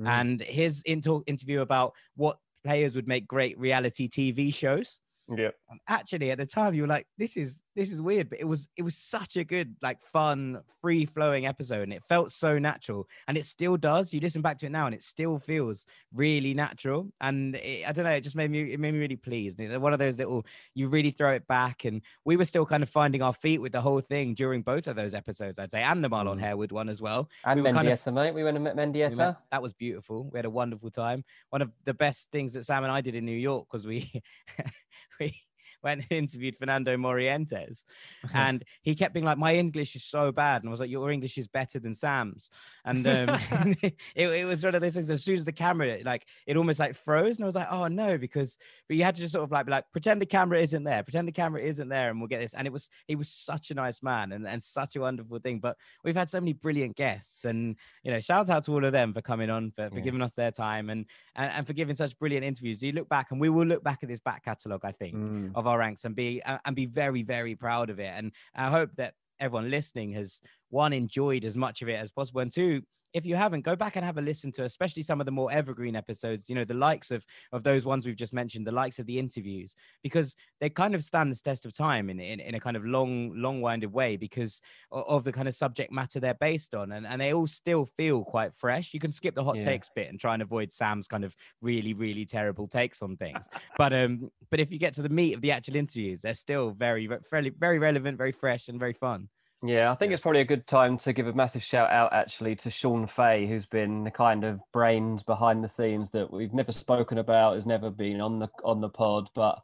Mm. 0.00 0.08
and 0.08 0.40
his 0.40 0.82
inter- 0.86 1.20
interview 1.26 1.60
about 1.60 1.92
what 2.16 2.36
players 2.64 2.94
would 2.96 3.08
make 3.08 3.26
great 3.28 3.58
reality 3.58 4.08
TV 4.08 4.52
shows. 4.54 5.00
Yeah. 5.28 5.50
And 5.70 5.80
actually, 5.88 6.30
at 6.30 6.38
the 6.38 6.44
time, 6.44 6.74
you 6.74 6.82
were 6.82 6.88
like, 6.88 7.06
"This 7.16 7.36
is 7.38 7.62
this 7.74 7.90
is 7.90 8.02
weird," 8.02 8.28
but 8.28 8.40
it 8.40 8.44
was 8.44 8.68
it 8.76 8.82
was 8.82 8.94
such 8.96 9.36
a 9.36 9.44
good, 9.44 9.74
like, 9.80 10.02
fun, 10.02 10.60
free 10.82 11.06
flowing 11.06 11.46
episode, 11.46 11.84
and 11.84 11.92
it 11.94 12.04
felt 12.04 12.30
so 12.30 12.58
natural, 12.58 13.08
and 13.26 13.38
it 13.38 13.46
still 13.46 13.78
does. 13.78 14.12
You 14.12 14.20
listen 14.20 14.42
back 14.42 14.58
to 14.58 14.66
it 14.66 14.72
now, 14.72 14.84
and 14.84 14.94
it 14.94 15.02
still 15.02 15.38
feels 15.38 15.86
really 16.12 16.52
natural, 16.52 17.10
and 17.22 17.56
it, 17.56 17.88
I 17.88 17.92
don't 17.92 18.04
know, 18.04 18.10
it 18.10 18.20
just 18.20 18.36
made 18.36 18.50
me 18.50 18.72
it 18.72 18.78
made 18.80 18.92
me 18.92 19.00
really 19.00 19.16
pleased. 19.16 19.58
One 19.58 19.94
of 19.94 19.98
those 19.98 20.18
little 20.18 20.44
you 20.74 20.88
really 20.88 21.10
throw 21.10 21.32
it 21.32 21.46
back, 21.46 21.86
and 21.86 22.02
we 22.26 22.36
were 22.36 22.44
still 22.44 22.66
kind 22.66 22.82
of 22.82 22.90
finding 22.90 23.22
our 23.22 23.32
feet 23.32 23.62
with 23.62 23.72
the 23.72 23.80
whole 23.80 24.00
thing 24.00 24.34
during 24.34 24.60
both 24.60 24.86
of 24.88 24.94
those 24.96 25.14
episodes, 25.14 25.58
I'd 25.58 25.70
say, 25.70 25.82
and 25.82 26.04
the 26.04 26.10
Marlon 26.10 26.36
Mm. 26.36 26.40
Harewood 26.40 26.72
one 26.72 26.88
as 26.90 27.00
well. 27.00 27.30
And 27.44 27.62
we 27.62 27.62
were 27.70 27.74
kind 27.74 27.88
of- 27.88 28.12
mate. 28.14 28.34
We 28.34 28.44
went 28.44 28.56
to 28.56 28.60
met 28.60 28.76
We 28.76 28.82
Mendieta. 28.82 29.36
that 29.50 29.62
was 29.62 29.72
beautiful. 29.72 30.28
We 30.32 30.38
had 30.38 30.44
a 30.44 30.50
wonderful 30.50 30.90
time. 30.90 31.24
One 31.50 31.62
of 31.62 31.70
the 31.84 31.94
best 31.94 32.30
things 32.30 32.52
that 32.54 32.66
Sam 32.66 32.82
and 32.84 32.92
I 32.92 33.00
did 33.00 33.14
in 33.14 33.24
New 33.24 33.32
York 33.36 33.66
because 33.70 33.86
we 33.86 34.20
we 35.20 35.42
went 35.84 36.02
and 36.02 36.12
interviewed 36.24 36.56
Fernando 36.58 36.96
Morientes, 36.96 37.84
and 38.34 38.64
he 38.82 38.94
kept 38.94 39.14
being 39.14 39.26
like, 39.26 39.38
"My 39.38 39.54
English 39.54 39.94
is 39.94 40.04
so 40.04 40.32
bad," 40.32 40.62
and 40.62 40.68
I 40.68 40.72
was 40.72 40.80
like, 40.80 40.90
"Your 40.90 41.10
English 41.10 41.38
is 41.38 41.46
better 41.46 41.78
than 41.78 41.94
Sam's." 41.94 42.50
And 42.84 43.06
um, 43.06 43.38
it, 43.82 43.94
it 44.16 44.44
was 44.46 44.64
one 44.64 44.74
of 44.74 44.80
those 44.80 44.94
things. 44.94 45.10
As 45.10 45.22
soon 45.22 45.36
as 45.36 45.44
the 45.44 45.52
camera, 45.52 45.98
like, 46.04 46.26
it 46.46 46.56
almost 46.56 46.80
like 46.80 46.94
froze, 46.96 47.36
and 47.38 47.44
I 47.44 47.46
was 47.46 47.54
like, 47.54 47.68
"Oh 47.70 47.86
no!" 47.88 48.18
Because 48.18 48.58
but 48.88 48.96
you 48.96 49.04
had 49.04 49.14
to 49.14 49.20
just 49.20 49.32
sort 49.32 49.44
of 49.44 49.52
like 49.52 49.66
be 49.66 49.72
like, 49.72 49.90
pretend 49.92 50.20
the 50.20 50.26
camera 50.26 50.58
isn't 50.60 50.84
there, 50.84 51.02
pretend 51.02 51.28
the 51.28 51.32
camera 51.32 51.60
isn't 51.60 51.88
there, 51.88 52.10
and 52.10 52.18
we'll 52.20 52.28
get 52.28 52.40
this. 52.40 52.54
And 52.54 52.66
it 52.66 52.72
was 52.72 52.88
he 53.06 53.16
was 53.16 53.28
such 53.28 53.70
a 53.70 53.74
nice 53.74 54.02
man 54.02 54.32
and, 54.32 54.46
and 54.46 54.62
such 54.62 54.96
a 54.96 55.00
wonderful 55.00 55.38
thing. 55.38 55.60
But 55.60 55.76
we've 56.02 56.16
had 56.16 56.28
so 56.28 56.40
many 56.40 56.52
brilliant 56.54 56.96
guests, 56.96 57.44
and 57.44 57.76
you 58.02 58.10
know, 58.10 58.20
shout 58.20 58.48
out 58.50 58.64
to 58.64 58.72
all 58.72 58.84
of 58.84 58.92
them 58.92 59.12
for 59.12 59.22
coming 59.22 59.50
on, 59.50 59.70
for, 59.70 59.90
for 59.90 59.96
Yeah. 59.96 60.02
giving 60.02 60.22
us 60.22 60.34
their 60.34 60.50
time, 60.50 60.90
and, 60.90 61.06
and 61.34 61.50
and 61.52 61.66
for 61.66 61.72
giving 61.72 61.94
such 61.94 62.18
brilliant 62.18 62.44
interviews. 62.44 62.82
You 62.82 62.92
look 62.92 63.08
back, 63.08 63.30
and 63.30 63.40
we 63.40 63.48
will 63.48 63.66
look 63.66 63.82
back 63.84 64.02
at 64.02 64.08
this 64.08 64.20
back 64.20 64.44
catalogue, 64.44 64.84
I 64.84 64.92
think, 64.92 65.14
Mm. 65.14 65.52
of 65.54 65.66
our 65.66 65.73
ranks, 65.76 66.04
and 66.04 66.14
be 66.14 66.42
uh, 66.42 66.58
and 66.64 66.76
be 66.76 66.86
very 66.86 67.22
very 67.22 67.54
proud 67.54 67.90
of 67.90 67.98
it. 67.98 68.12
And 68.14 68.32
I 68.54 68.70
hope 68.70 68.90
that 68.96 69.14
everyone 69.40 69.70
listening 69.70 70.12
has 70.12 70.40
one 70.70 70.92
enjoyed 70.92 71.44
as 71.44 71.56
much 71.56 71.82
of 71.82 71.88
it 71.88 71.98
as 71.98 72.12
possible, 72.12 72.40
and 72.40 72.52
two. 72.52 72.82
If 73.14 73.24
you 73.24 73.36
haven't, 73.36 73.62
go 73.62 73.76
back 73.76 73.94
and 73.94 74.04
have 74.04 74.18
a 74.18 74.20
listen 74.20 74.50
to, 74.52 74.64
especially 74.64 75.04
some 75.04 75.20
of 75.20 75.24
the 75.24 75.30
more 75.32 75.50
evergreen 75.52 75.94
episodes. 75.94 76.48
You 76.48 76.56
know, 76.56 76.64
the 76.64 76.74
likes 76.74 77.12
of 77.12 77.24
of 77.52 77.62
those 77.62 77.84
ones 77.86 78.04
we've 78.04 78.16
just 78.16 78.32
mentioned, 78.34 78.66
the 78.66 78.72
likes 78.72 78.98
of 78.98 79.06
the 79.06 79.20
interviews, 79.20 79.74
because 80.02 80.34
they 80.60 80.68
kind 80.68 80.96
of 80.96 81.04
stand 81.04 81.30
the 81.32 81.36
test 81.40 81.64
of 81.64 81.76
time 81.76 82.10
in, 82.10 82.18
in, 82.18 82.40
in 82.40 82.56
a 82.56 82.60
kind 82.60 82.76
of 82.76 82.84
long, 82.84 83.32
long 83.36 83.60
winded 83.60 83.92
way 83.92 84.16
because 84.16 84.60
o- 84.90 85.02
of 85.02 85.22
the 85.22 85.30
kind 85.32 85.46
of 85.46 85.54
subject 85.54 85.92
matter 85.92 86.18
they're 86.18 86.34
based 86.34 86.74
on. 86.74 86.90
And, 86.90 87.06
and 87.06 87.20
they 87.20 87.32
all 87.32 87.46
still 87.46 87.86
feel 87.86 88.24
quite 88.24 88.52
fresh. 88.52 88.92
You 88.92 88.98
can 88.98 89.12
skip 89.12 89.36
the 89.36 89.44
hot 89.44 89.56
Yeah. 89.56 89.62
takes 89.62 89.88
bit 89.94 90.08
and 90.10 90.18
try 90.18 90.34
and 90.34 90.42
avoid 90.42 90.72
Sam's 90.72 91.06
kind 91.06 91.24
of 91.24 91.36
really, 91.62 91.94
really 91.94 92.24
terrible 92.24 92.66
takes 92.66 93.00
on 93.00 93.16
things. 93.16 93.46
but 93.78 93.92
um, 93.92 94.28
but 94.50 94.58
if 94.58 94.72
you 94.72 94.78
get 94.80 94.92
to 94.94 95.02
the 95.02 95.08
meat 95.08 95.34
of 95.34 95.40
the 95.40 95.52
actual 95.52 95.76
interviews, 95.76 96.22
they're 96.22 96.34
still 96.34 96.70
very, 96.72 97.06
ve- 97.06 97.16
very, 97.30 97.50
very 97.50 97.78
relevant, 97.78 98.18
very 98.18 98.32
fresh, 98.32 98.66
and 98.68 98.80
very 98.80 98.92
fun. 98.92 99.28
Yeah, 99.66 99.90
I 99.90 99.94
think 99.94 100.12
it's 100.12 100.20
probably 100.20 100.42
a 100.42 100.44
good 100.44 100.66
time 100.66 100.98
to 100.98 101.14
give 101.14 101.26
a 101.26 101.32
massive 101.32 101.62
shout 101.62 101.90
out 101.90 102.12
actually 102.12 102.54
to 102.56 102.70
Sean 102.70 103.06
Fay, 103.06 103.46
who's 103.46 103.64
been 103.64 104.04
the 104.04 104.10
kind 104.10 104.44
of 104.44 104.60
brains 104.74 105.22
behind 105.22 105.64
the 105.64 105.68
scenes 105.68 106.10
that 106.10 106.30
we've 106.30 106.52
never 106.52 106.70
spoken 106.70 107.16
about, 107.16 107.54
has 107.54 107.64
never 107.64 107.90
been 107.90 108.20
on 108.20 108.40
the 108.40 108.48
on 108.62 108.82
the 108.82 108.90
pod. 108.90 109.30
But 109.34 109.62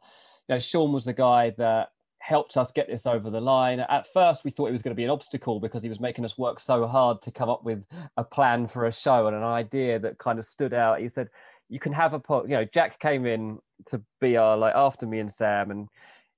you 0.49 0.55
know, 0.55 0.59
Sean 0.59 0.91
was 0.91 1.05
the 1.05 1.13
guy 1.13 1.51
that 1.59 1.89
helped 2.17 2.57
us 2.57 2.71
get 2.71 2.87
this 2.87 3.05
over 3.05 3.29
the 3.29 3.41
line. 3.41 3.79
At 3.79 4.07
first, 4.11 4.43
we 4.43 4.49
thought 4.49 4.69
it 4.69 4.71
was 4.71 4.81
going 4.81 4.95
to 4.95 4.99
be 4.99 5.03
an 5.03 5.11
obstacle 5.11 5.59
because 5.59 5.83
he 5.83 5.89
was 5.89 5.99
making 5.99 6.25
us 6.25 6.35
work 6.35 6.59
so 6.59 6.87
hard 6.87 7.21
to 7.21 7.31
come 7.31 7.49
up 7.49 7.63
with 7.63 7.83
a 8.17 8.23
plan 8.23 8.67
for 8.67 8.87
a 8.87 8.91
show 8.91 9.27
and 9.27 9.35
an 9.35 9.43
idea 9.43 9.99
that 9.99 10.17
kind 10.17 10.39
of 10.39 10.45
stood 10.45 10.73
out. 10.73 10.99
He 10.99 11.09
said, 11.09 11.29
"You 11.69 11.79
can 11.79 11.93
have 11.93 12.13
a 12.13 12.19
pod." 12.19 12.49
You 12.49 12.55
know, 12.55 12.65
Jack 12.65 12.99
came 12.99 13.27
in 13.27 13.59
to 13.89 14.01
be 14.19 14.35
our 14.35 14.57
like 14.57 14.73
after 14.73 15.05
me 15.05 15.19
and 15.19 15.31
Sam 15.31 15.69
and 15.69 15.89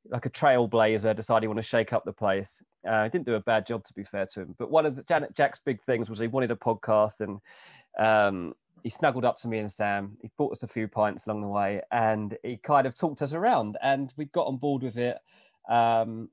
like 0.10 0.26
a 0.26 0.30
trailblazer, 0.30 1.16
decided 1.16 1.44
he 1.44 1.48
wanted 1.48 1.62
to 1.62 1.68
shake 1.68 1.94
up 1.94 2.04
the 2.04 2.13
place. 2.13 2.62
Uh, 2.88 3.06
he 3.06 3.10
didn't 3.10 3.26
do 3.26 3.36
a 3.36 3.39
bad 3.39 3.66
job, 3.66 3.84
to 3.86 3.94
be 3.94 4.04
fair 4.04 4.26
to 4.26 4.42
him. 4.42 4.56
But 4.58 4.70
one 4.70 4.86
of 4.86 4.96
the, 4.96 5.30
Jack's 5.36 5.60
big 5.66 5.82
things 5.84 6.10
was 6.10 6.20
he 6.20 6.28
wanted 6.28 6.52
a 6.52 6.56
podcast, 6.56 7.22
and 7.22 7.39
um, 8.00 8.54
he 8.84 8.89
snuggled 8.89 9.26
up 9.26 9.38
to 9.39 9.48
me 9.48 9.60
and 9.60 9.72
Sam. 9.72 10.18
He 10.22 10.30
bought 10.38 10.52
us 10.52 10.63
a 10.63 10.68
few 10.68 10.88
pints 10.88 11.26
along 11.26 11.42
the 11.42 11.48
way, 11.48 11.82
and 11.92 12.38
he 12.44 12.58
kind 12.58 12.86
of 12.86 12.96
talked 12.96 13.22
us 13.22 13.34
around, 13.34 13.78
and 13.82 14.13
we 14.18 14.26
got 14.26 14.48
on 14.48 14.58
board 14.58 14.84
with 14.84 14.98
it. 14.98 15.18
Um, 15.70 16.30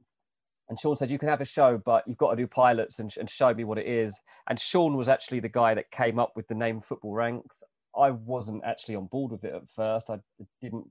and 0.68 0.78
Sean 0.78 0.96
said, 0.96 1.10
"You 1.10 1.18
can 1.18 1.28
have 1.28 1.40
a 1.40 1.46
show, 1.46 1.78
but 1.78 2.06
you've 2.06 2.18
got 2.18 2.30
to 2.30 2.36
do 2.36 2.46
pilots 2.46 2.98
and, 2.98 3.12
and 3.18 3.30
show 3.30 3.54
me 3.54 3.64
what 3.64 3.78
it 3.78 3.86
is." 3.86 4.20
And 4.48 4.60
Sean 4.60 4.96
was 4.96 5.08
actually 5.08 5.40
the 5.40 5.48
guy 5.48 5.74
that 5.74 5.90
came 5.90 6.18
up 6.18 6.32
with 6.34 6.48
the 6.48 6.54
name 6.54 6.80
Football 6.80 7.12
Ranks. 7.12 7.62
I 7.96 8.10
wasn't 8.10 8.64
actually 8.64 8.96
on 8.96 9.06
board 9.06 9.32
with 9.32 9.44
it 9.44 9.54
at 9.54 9.68
first. 9.74 10.10
I 10.10 10.18
didn't. 10.60 10.86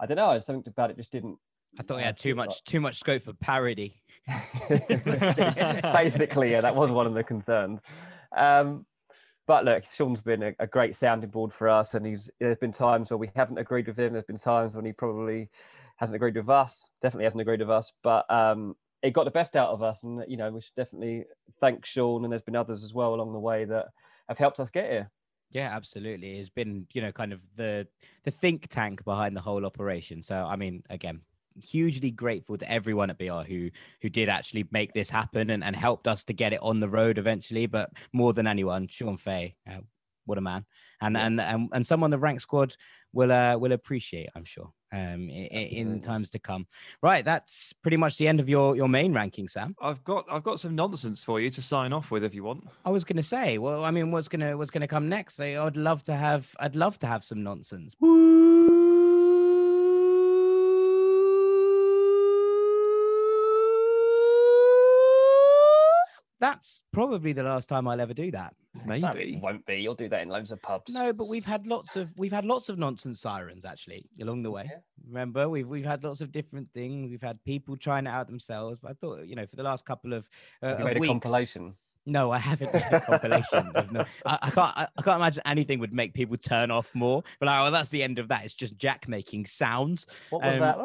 I 0.00 0.06
don't 0.06 0.16
know. 0.16 0.38
Something 0.38 0.70
about 0.70 0.90
it 0.90 0.96
just 0.96 1.12
didn't 1.12 1.38
I 1.78 1.82
thought 1.82 1.98
he 1.98 2.04
had 2.04 2.18
too 2.18 2.34
much, 2.34 2.62
too 2.64 2.80
much 2.80 2.98
scope 2.98 3.22
for 3.22 3.32
parody. 3.32 4.00
Basically, 4.68 6.52
yeah, 6.52 6.60
that 6.60 6.74
was 6.74 6.90
one 6.90 7.06
of 7.06 7.14
the 7.14 7.24
concerns. 7.24 7.80
Um, 8.36 8.84
but 9.46 9.64
look, 9.64 9.84
Sean's 9.90 10.20
been 10.20 10.42
a, 10.42 10.52
a 10.58 10.66
great 10.66 10.94
sounding 10.94 11.30
board 11.30 11.52
for 11.52 11.68
us, 11.68 11.94
and 11.94 12.04
he's 12.04 12.30
there's 12.38 12.58
been 12.58 12.72
times 12.72 13.10
where 13.10 13.16
we 13.16 13.30
haven't 13.34 13.58
agreed 13.58 13.86
with 13.86 13.98
him. 13.98 14.12
There's 14.12 14.24
been 14.24 14.38
times 14.38 14.74
when 14.74 14.84
he 14.84 14.92
probably 14.92 15.48
hasn't 15.96 16.16
agreed 16.16 16.36
with 16.36 16.50
us. 16.50 16.88
Definitely 17.00 17.24
hasn't 17.24 17.40
agreed 17.40 17.60
with 17.60 17.70
us, 17.70 17.92
but 18.02 18.30
um, 18.30 18.76
it 19.02 19.12
got 19.12 19.24
the 19.24 19.30
best 19.30 19.56
out 19.56 19.70
of 19.70 19.82
us, 19.82 20.02
and 20.02 20.22
you 20.28 20.36
know 20.36 20.50
we 20.50 20.60
should 20.60 20.74
definitely 20.76 21.24
thank 21.60 21.86
Sean. 21.86 22.24
And 22.24 22.32
there's 22.32 22.42
been 22.42 22.56
others 22.56 22.84
as 22.84 22.92
well 22.92 23.14
along 23.14 23.32
the 23.32 23.38
way 23.38 23.64
that 23.64 23.86
have 24.28 24.38
helped 24.38 24.60
us 24.60 24.70
get 24.70 24.90
here. 24.90 25.10
Yeah, 25.50 25.74
absolutely. 25.74 26.38
It's 26.38 26.50
been, 26.50 26.86
you 26.92 27.00
know, 27.00 27.12
kind 27.12 27.32
of 27.32 27.40
the 27.56 27.86
the 28.24 28.30
think 28.30 28.68
tank 28.68 29.02
behind 29.04 29.34
the 29.34 29.40
whole 29.40 29.64
operation. 29.64 30.22
So, 30.22 30.36
I 30.36 30.56
mean, 30.56 30.82
again, 30.90 31.22
hugely 31.62 32.10
grateful 32.10 32.56
to 32.58 32.70
everyone 32.70 33.10
at 33.10 33.18
BR 33.18 33.42
who 33.42 33.70
who 34.02 34.08
did 34.08 34.28
actually 34.28 34.66
make 34.70 34.92
this 34.94 35.10
happen 35.10 35.50
and, 35.50 35.62
and 35.64 35.74
helped 35.76 36.06
us 36.08 36.24
to 36.24 36.32
get 36.32 36.52
it 36.52 36.60
on 36.62 36.80
the 36.80 36.88
road 36.88 37.18
eventually. 37.18 37.66
But 37.66 37.90
more 38.12 38.32
than 38.32 38.46
anyone, 38.46 38.88
Sean 38.88 39.16
Fay, 39.16 39.56
uh, 39.68 39.80
what 40.26 40.38
a 40.38 40.42
man, 40.42 40.64
and 41.00 41.14
Yeah. 41.14 41.26
and 41.26 41.40
and 41.40 41.68
and 41.72 41.86
someone 41.86 42.10
the 42.10 42.18
rank 42.18 42.40
squad 42.40 42.74
will 43.12 43.32
uh, 43.32 43.56
will 43.56 43.72
appreciate, 43.72 44.28
I'm 44.36 44.44
sure, 44.44 44.70
um, 44.92 45.30
in, 45.30 45.90
in 45.92 46.00
times 46.02 46.28
to 46.30 46.38
come. 46.38 46.66
Right, 47.02 47.24
that's 47.24 47.72
pretty 47.82 47.96
much 47.96 48.18
the 48.18 48.28
end 48.28 48.38
of 48.38 48.48
your 48.50 48.76
your 48.76 48.88
main 48.88 49.14
ranking, 49.14 49.48
Sam. 49.48 49.74
I've 49.80 50.04
got 50.04 50.26
I've 50.30 50.42
got 50.42 50.60
some 50.60 50.74
nonsense 50.74 51.24
for 51.24 51.40
you 51.40 51.48
to 51.50 51.62
sign 51.62 51.94
off 51.94 52.10
with 52.10 52.22
if 52.24 52.34
you 52.34 52.44
want. 52.44 52.64
I 52.84 52.90
was 52.90 53.04
gonna 53.04 53.22
say, 53.22 53.56
well, 53.56 53.84
I 53.84 53.90
mean, 53.90 54.10
what's 54.10 54.28
gonna 54.28 54.56
what's 54.58 54.70
gonna 54.70 54.86
come 54.88 55.08
next? 55.08 55.40
I, 55.40 55.56
I'd 55.64 55.78
love 55.78 56.02
to 56.04 56.14
have, 56.14 56.54
I'd 56.60 56.76
love 56.76 56.98
to 56.98 57.06
have 57.06 57.24
some 57.24 57.42
nonsense. 57.42 57.96
That's 66.40 66.82
probably 66.92 67.32
the 67.32 67.42
last 67.42 67.68
time 67.68 67.88
I'll 67.88 68.00
ever 68.00 68.14
do 68.14 68.30
that. 68.30 68.54
No, 68.86 68.94
it 68.94 69.00
Maybe. 69.00 69.40
won't 69.42 69.66
be. 69.66 69.76
You'll 69.76 69.94
do 69.96 70.08
that 70.08 70.22
in 70.22 70.28
loads 70.28 70.52
of 70.52 70.62
pubs. 70.62 70.92
No, 70.92 71.12
but 71.12 71.26
we've 71.26 71.44
had 71.44 71.66
lots 71.66 71.96
of 71.96 72.12
we've 72.16 72.32
had 72.32 72.44
lots 72.44 72.68
of 72.68 72.78
nonsense 72.78 73.20
sirens 73.20 73.64
actually 73.64 74.06
along 74.20 74.42
the 74.42 74.50
way. 74.50 74.64
Yeah. 74.70 74.78
Remember, 75.08 75.48
we've 75.48 75.66
we've 75.66 75.84
had 75.84 76.04
lots 76.04 76.20
of 76.20 76.30
different 76.30 76.68
things. 76.74 77.10
We've 77.10 77.22
had 77.22 77.42
people 77.44 77.76
trying 77.76 78.06
it 78.06 78.10
out 78.10 78.28
themselves. 78.28 78.78
But 78.80 78.92
I 78.92 78.94
thought, 78.94 79.26
you 79.26 79.34
know, 79.34 79.46
for 79.46 79.56
the 79.56 79.64
last 79.64 79.84
couple 79.84 80.12
of, 80.12 80.28
uh, 80.62 80.68
Have 80.68 80.78
you 80.78 80.84
of 80.84 80.88
made 80.90 80.96
a 80.96 81.00
weeks, 81.00 81.10
compilation. 81.10 81.74
No, 82.06 82.30
I 82.30 82.38
haven't 82.38 82.72
made 82.72 82.84
a 82.90 83.00
compilation. 83.06 83.70
of 83.74 83.92
no, 83.92 84.04
I, 84.24 84.38
I 84.42 84.50
can't. 84.50 84.78
I, 84.78 84.86
I 84.96 85.02
can't 85.02 85.16
imagine 85.16 85.42
anything 85.44 85.78
would 85.80 85.92
make 85.92 86.14
people 86.14 86.36
turn 86.36 86.70
off 86.70 86.94
more. 86.94 87.22
But 87.40 87.46
like, 87.46 87.66
oh, 87.68 87.70
that's 87.70 87.90
the 87.90 88.02
end 88.02 88.18
of 88.18 88.28
that. 88.28 88.44
It's 88.44 88.54
just 88.54 88.76
Jack 88.78 89.08
making 89.08 89.44
sounds. 89.46 90.06
What 90.30 90.42
was 90.42 90.52
Um, 90.54 90.60
that? 90.60 90.78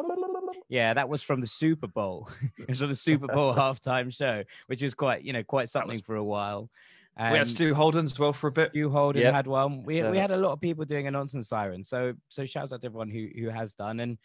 Yeah, 0.68 0.94
that 0.94 1.08
was 1.08 1.22
from 1.22 1.40
the 1.40 1.46
Super 1.46 1.86
Bowl. 1.86 2.28
it 2.58 2.68
was 2.68 2.78
from 2.80 2.88
the 2.88 2.94
Super 2.96 3.26
Bowl 3.26 3.54
halftime 3.62 4.12
show, 4.12 4.42
which 4.66 4.82
is 4.82 4.94
quite, 4.94 5.22
you 5.22 5.32
know, 5.32 5.42
quite 5.44 5.68
something 5.68 5.90
was- 5.92 6.00
for 6.00 6.16
a 6.16 6.24
while. 6.24 6.70
we 7.18 7.22
had 7.24 7.38
Um, 7.42 7.48
Stu 7.48 7.74
Holden 7.74 8.06
as 8.06 8.18
well 8.18 8.32
for 8.32 8.48
a 8.48 8.52
bit. 8.52 8.74
you 8.74 8.90
Holden 8.90 9.22
Yep. 9.22 9.34
had 9.34 9.46
one. 9.46 9.82
We 9.84 10.02
we 10.02 10.18
had 10.18 10.30
a 10.32 10.36
lot 10.36 10.52
of 10.52 10.60
people 10.60 10.84
doing 10.84 11.06
a 11.06 11.10
nonsense 11.10 11.48
siren. 11.48 11.84
So 11.84 12.14
so 12.28 12.44
shouts 12.46 12.72
out 12.72 12.80
to 12.80 12.86
everyone 12.86 13.10
who 13.10 13.28
who 13.38 13.48
has 13.50 13.74
done. 13.74 14.00
And 14.00 14.18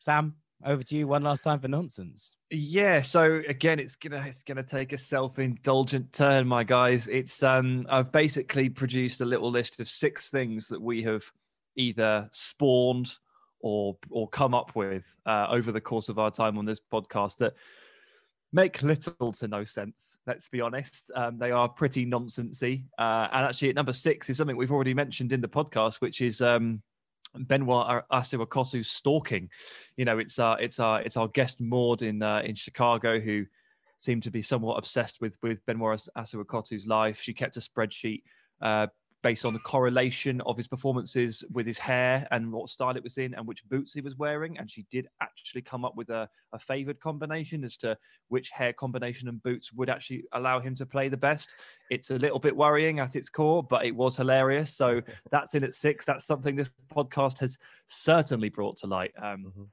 Sam, 0.00 0.36
over 0.64 0.82
to 0.84 0.96
you 0.96 1.08
one 1.08 1.22
last 1.24 1.42
time 1.42 1.58
for 1.58 1.68
nonsense. 1.68 2.30
Yeah, 2.50 3.00
so 3.00 3.40
again, 3.48 3.80
it's 3.80 3.96
gonna 3.96 4.22
it's 4.26 4.42
gonna 4.42 4.62
take 4.62 4.92
a 4.92 4.98
self-indulgent 4.98 6.12
turn, 6.12 6.46
my 6.46 6.62
guys. 6.64 7.08
It's 7.08 7.42
um, 7.42 7.86
I've 7.90 8.12
basically 8.12 8.68
produced 8.68 9.20
a 9.22 9.24
little 9.24 9.50
list 9.50 9.80
of 9.80 9.88
six 9.88 10.30
things 10.30 10.68
that 10.68 10.80
we 10.80 11.02
have 11.04 11.24
either 11.76 12.28
spawned 12.30 13.16
or 13.62 13.96
or 14.10 14.28
come 14.28 14.54
up 14.54 14.76
with 14.76 15.16
uh, 15.24 15.46
over 15.48 15.72
the 15.72 15.80
course 15.80 16.08
of 16.08 16.18
our 16.18 16.30
time 16.30 16.58
on 16.58 16.66
this 16.66 16.80
podcast 16.80 17.38
that 17.38 17.54
make 18.52 18.82
little 18.82 19.32
to 19.32 19.48
no 19.48 19.64
sense. 19.64 20.18
Let's 20.26 20.48
be 20.48 20.60
honest. 20.60 21.10
Um, 21.14 21.38
they 21.38 21.50
are 21.50 21.68
pretty 21.68 22.04
nonsensy. 22.04 22.84
Uh, 22.98 23.28
and 23.32 23.46
actually, 23.46 23.70
at 23.70 23.74
number 23.74 23.94
six 23.94 24.28
is 24.28 24.36
something 24.36 24.56
we've 24.56 24.72
already 24.72 24.94
mentioned 24.94 25.32
in 25.32 25.40
the 25.40 25.48
podcast, 25.48 26.00
which 26.00 26.20
is 26.20 26.42
um, 26.42 26.82
Benoit 27.34 28.04
Assou-Ekotto's 28.12 28.90
stalking. 28.90 29.48
You 29.96 30.04
know, 30.04 30.18
it's 30.18 30.38
our 30.38 30.60
it's 30.60 30.78
our 30.78 31.00
it's 31.00 31.16
our 31.16 31.28
guest 31.28 31.60
Maud 31.60 32.02
in 32.02 32.22
uh, 32.22 32.42
in 32.44 32.54
Chicago 32.54 33.18
who 33.18 33.46
seemed 33.96 34.24
to 34.24 34.30
be 34.30 34.42
somewhat 34.42 34.76
obsessed 34.76 35.20
with 35.20 35.38
with 35.42 35.64
Benoit 35.64 36.00
Assou-Ekotto's 36.16 36.86
life. 36.86 37.20
She 37.20 37.32
kept 37.32 37.56
a 37.56 37.60
spreadsheet 37.60 38.22
uh, 38.60 38.88
based 39.22 39.44
on 39.44 39.52
the 39.52 39.58
correlation 39.60 40.40
of 40.42 40.56
his 40.56 40.66
performances 40.66 41.44
with 41.52 41.66
his 41.66 41.78
hair 41.78 42.26
and 42.30 42.50
what 42.50 42.68
style 42.68 42.96
it 42.96 43.02
was 43.02 43.18
in 43.18 43.34
and 43.34 43.46
which 43.46 43.66
boots 43.68 43.92
he 43.92 44.00
was 44.00 44.16
wearing. 44.16 44.58
And 44.58 44.70
she 44.70 44.84
did 44.90 45.06
actually 45.20 45.62
come 45.62 45.84
up 45.84 45.96
with 45.96 46.10
a, 46.10 46.28
a 46.52 46.58
favored 46.58 46.98
combination 47.00 47.64
as 47.64 47.76
to 47.78 47.96
which 48.28 48.50
hair 48.50 48.72
combination 48.72 49.28
and 49.28 49.42
boots 49.42 49.72
would 49.72 49.88
actually 49.88 50.24
allow 50.32 50.58
him 50.60 50.74
to 50.74 50.86
play 50.86 51.08
the 51.08 51.16
best. 51.16 51.54
It's 51.90 52.10
a 52.10 52.16
little 52.16 52.38
bit 52.38 52.56
worrying 52.56 52.98
at 52.98 53.16
its 53.16 53.28
core, 53.28 53.62
but 53.62 53.84
it 53.84 53.94
was 53.94 54.16
hilarious. 54.16 54.74
So 54.74 55.00
that's 55.30 55.54
in 55.54 55.64
at 55.64 55.74
six. 55.74 56.04
That's 56.04 56.24
something 56.24 56.56
this 56.56 56.70
podcast 56.92 57.38
has 57.38 57.58
certainly 57.86 58.48
brought 58.48 58.76
to 58.78 58.86
light. 58.86 59.12
Um, 59.20 59.52
Mhm. 59.56 59.66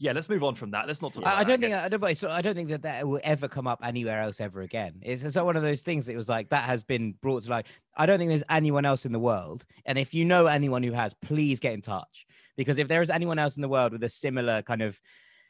Yeah, 0.00 0.12
let's 0.12 0.30
move 0.30 0.42
on 0.42 0.54
from 0.54 0.70
that. 0.70 0.86
Let's 0.86 1.02
not 1.02 1.12
talk. 1.12 1.26
I, 1.26 1.30
I 1.30 1.32
about 1.42 1.46
don't 1.46 1.60
think. 1.60 1.74
I 1.74 1.88
don't, 1.88 2.24
I 2.24 2.42
don't 2.42 2.54
think 2.54 2.70
that 2.70 2.82
that 2.82 3.06
will 3.06 3.20
ever 3.22 3.48
come 3.48 3.66
up 3.66 3.80
anywhere 3.84 4.22
else 4.22 4.40
ever 4.40 4.62
again. 4.62 4.94
It's, 5.02 5.22
it's 5.22 5.36
one 5.36 5.56
of 5.56 5.62
those 5.62 5.82
things 5.82 6.06
that 6.06 6.14
it 6.14 6.16
was 6.16 6.28
like 6.28 6.48
that 6.48 6.64
has 6.64 6.82
been 6.82 7.14
brought 7.20 7.44
to 7.44 7.50
light. 7.50 7.66
I 7.96 8.06
don't 8.06 8.18
think 8.18 8.30
there's 8.30 8.42
anyone 8.48 8.86
else 8.86 9.04
in 9.04 9.12
the 9.12 9.18
world, 9.18 9.66
and 9.84 9.98
if 9.98 10.14
you 10.14 10.24
know 10.24 10.46
anyone 10.46 10.82
who 10.82 10.92
has, 10.92 11.14
please 11.14 11.60
get 11.60 11.74
in 11.74 11.82
touch 11.82 12.26
because 12.56 12.78
if 12.78 12.88
there 12.88 13.02
is 13.02 13.10
anyone 13.10 13.38
else 13.38 13.56
in 13.56 13.62
the 13.62 13.68
world 13.68 13.92
with 13.92 14.02
a 14.02 14.08
similar 14.08 14.62
kind 14.62 14.82
of 14.82 15.00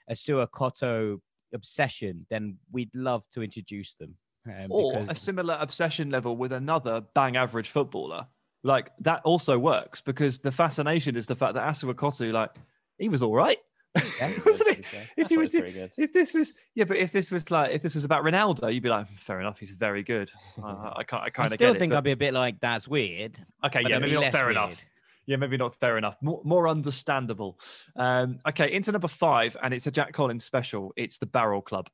a 0.08 0.46
Koto 0.48 1.20
obsession, 1.54 2.26
then 2.30 2.56
we'd 2.72 2.94
love 2.94 3.24
to 3.30 3.42
introduce 3.42 3.94
them. 3.94 4.16
Um, 4.46 4.66
or 4.70 4.96
a 4.96 5.14
similar 5.14 5.58
obsession 5.60 6.10
level 6.10 6.36
with 6.36 6.52
another 6.52 7.02
bang 7.14 7.36
average 7.36 7.68
footballer. 7.68 8.26
Like 8.62 8.90
that 9.00 9.22
also 9.24 9.58
works 9.58 10.00
because 10.00 10.40
the 10.40 10.50
fascination 10.50 11.16
is 11.16 11.26
the 11.26 11.34
fact 11.34 11.54
that 11.54 11.68
Assou-Ekotto, 11.68 12.32
like, 12.32 12.50
he 12.98 13.08
was 13.08 13.22
all 13.22 13.34
right. 13.34 13.58
Wasn't 13.96 14.68
it? 14.78 14.86
If 15.16 15.30
you 15.30 15.38
were 15.38 15.48
to, 15.48 15.90
if 15.96 16.12
this 16.12 16.32
was 16.32 16.52
yeah, 16.74 16.84
but 16.84 16.96
if 16.96 17.10
this 17.12 17.30
was 17.30 17.50
like 17.50 17.72
if 17.72 17.82
this 17.82 17.94
was 17.94 18.04
about 18.04 18.22
Ronaldo, 18.22 18.72
you'd 18.72 18.82
be 18.82 18.88
like, 18.88 19.08
fair 19.18 19.40
enough, 19.40 19.58
he's 19.58 19.72
very 19.72 20.02
good. 20.02 20.30
Uh, 20.62 20.92
I 20.96 21.02
can't, 21.02 21.22
I 21.22 21.30
kind 21.30 21.46
of 21.46 21.54
still 21.54 21.72
get 21.72 21.80
think 21.80 21.92
it. 21.92 21.96
I'd 21.96 22.04
be 22.04 22.12
a 22.12 22.16
bit 22.16 22.32
like 22.34 22.60
that's 22.60 22.86
weird. 22.86 23.44
okay, 23.66 23.82
yeah, 23.88 23.98
maybe 23.98 24.14
not 24.14 24.30
fair 24.32 24.44
weird. 24.46 24.56
enough. 24.56 24.84
Yeah, 25.26 25.36
maybe 25.36 25.56
not 25.56 25.74
fair 25.76 25.98
enough. 25.98 26.16
More, 26.22 26.40
more 26.44 26.68
understandable. 26.68 27.58
Um, 27.96 28.38
okay, 28.48 28.72
into 28.72 28.90
number 28.92 29.08
five, 29.08 29.56
and 29.62 29.74
it's 29.74 29.86
a 29.86 29.90
Jack 29.90 30.12
Collins 30.12 30.44
special. 30.44 30.92
It's 30.96 31.18
the 31.18 31.26
Barrel 31.26 31.62
Club. 31.62 31.88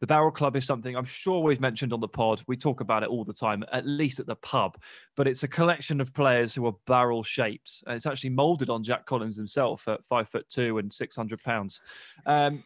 The 0.00 0.06
Barrel 0.06 0.30
Club 0.30 0.56
is 0.56 0.66
something 0.66 0.94
I'm 0.94 1.04
sure 1.04 1.42
we've 1.42 1.60
mentioned 1.60 1.92
on 1.92 2.00
the 2.00 2.08
pod. 2.08 2.42
We 2.46 2.56
talk 2.56 2.80
about 2.80 3.02
it 3.02 3.08
all 3.08 3.24
the 3.24 3.32
time, 3.32 3.64
at 3.72 3.86
least 3.86 4.20
at 4.20 4.26
the 4.26 4.36
pub. 4.36 4.76
But 5.16 5.26
it's 5.26 5.42
a 5.42 5.48
collection 5.48 6.00
of 6.00 6.12
players 6.12 6.54
who 6.54 6.66
are 6.66 6.74
barrel 6.86 7.22
shaped. 7.22 7.82
And 7.86 7.96
It's 7.96 8.06
actually 8.06 8.30
molded 8.30 8.68
on 8.70 8.84
Jack 8.84 9.06
Collins 9.06 9.36
himself 9.36 9.88
at 9.88 10.04
five 10.04 10.28
foot 10.28 10.46
two 10.50 10.78
and 10.78 10.92
six 10.92 11.16
hundred 11.16 11.42
pounds. 11.42 11.80
Um, 12.26 12.62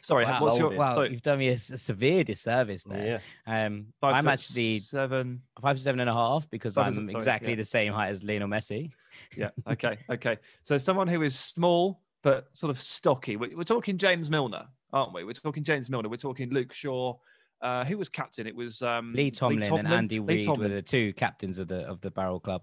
sorry, 0.00 0.24
wow, 0.24 0.42
what's 0.42 0.58
your? 0.58 0.70
wow, 0.76 0.94
sorry, 0.94 1.10
you've 1.10 1.22
done 1.22 1.38
me 1.38 1.48
a 1.48 1.58
severe 1.58 2.24
disservice 2.24 2.84
there. 2.84 3.20
Um, 3.46 3.86
five 4.00 4.14
I'm 4.14 4.24
foot 4.24 4.32
actually 4.32 4.78
seven. 4.80 5.42
five 5.60 5.76
to 5.76 5.82
seven 5.82 6.00
and 6.00 6.10
a 6.10 6.14
half 6.14 6.50
because 6.50 6.74
Five 6.74 6.98
I'm 6.98 7.08
sorry, 7.08 7.18
exactly 7.18 7.50
yeah. 7.50 7.56
the 7.56 7.64
same 7.64 7.92
height 7.92 8.10
as 8.10 8.22
Lionel 8.22 8.48
Messi. 8.48 8.90
Yeah. 9.36 9.50
Okay. 9.70 9.98
Okay. 10.10 10.38
So 10.64 10.76
someone 10.78 11.06
who 11.06 11.22
is 11.22 11.38
small 11.38 12.00
but 12.22 12.48
sort 12.52 12.70
of 12.70 12.78
stocky. 12.78 13.36
We're, 13.36 13.56
we're 13.56 13.64
talking 13.64 13.98
James 13.98 14.30
Milner, 14.30 14.66
aren't 14.92 15.12
we? 15.14 15.24
We're 15.24 15.32
talking 15.32 15.64
James 15.64 15.88
Milner. 15.90 16.08
We're 16.08 16.16
talking 16.16 16.50
Luke 16.50 16.72
Shaw. 16.72 17.16
Uh, 17.60 17.84
who 17.84 17.96
was 17.96 18.08
captain? 18.08 18.44
It 18.48 18.56
was 18.56 18.82
um, 18.82 19.12
Lee 19.12 19.30
Tomlin, 19.30 19.72
and 19.72 19.86
Andy 19.86 20.18
Lee 20.18 20.44
Reid 20.44 20.58
were 20.58 20.68
the 20.68 20.82
two 20.82 21.12
captains 21.12 21.60
of 21.60 21.68
the 21.68 21.86
of 21.86 22.00
the 22.00 22.10
Barrel 22.10 22.40
Club. 22.40 22.62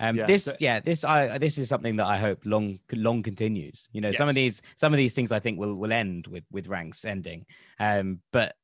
Um, 0.00 0.16
Yeah, 0.16 0.26
this, 0.26 0.44
so- 0.44 0.56
yeah, 0.58 0.80
this, 0.80 1.04
I 1.04 1.38
this 1.38 1.56
is 1.56 1.68
something 1.68 1.94
that 1.96 2.06
I 2.06 2.18
hope 2.18 2.40
long 2.44 2.80
long 2.92 3.22
continues. 3.22 3.88
You 3.92 4.00
know, 4.00 4.10
some 4.10 4.28
of 4.28 4.34
these 4.34 4.60
some 4.74 4.92
of 4.92 4.96
these 4.96 5.14
things 5.14 5.30
I 5.30 5.38
think 5.38 5.58
will 5.60 5.76
will 5.76 5.92
end 5.92 6.26
with 6.26 6.42
with 6.50 6.66
ranks 6.66 7.04
ending. 7.04 7.46
Um, 7.78 8.18
but 8.32 8.56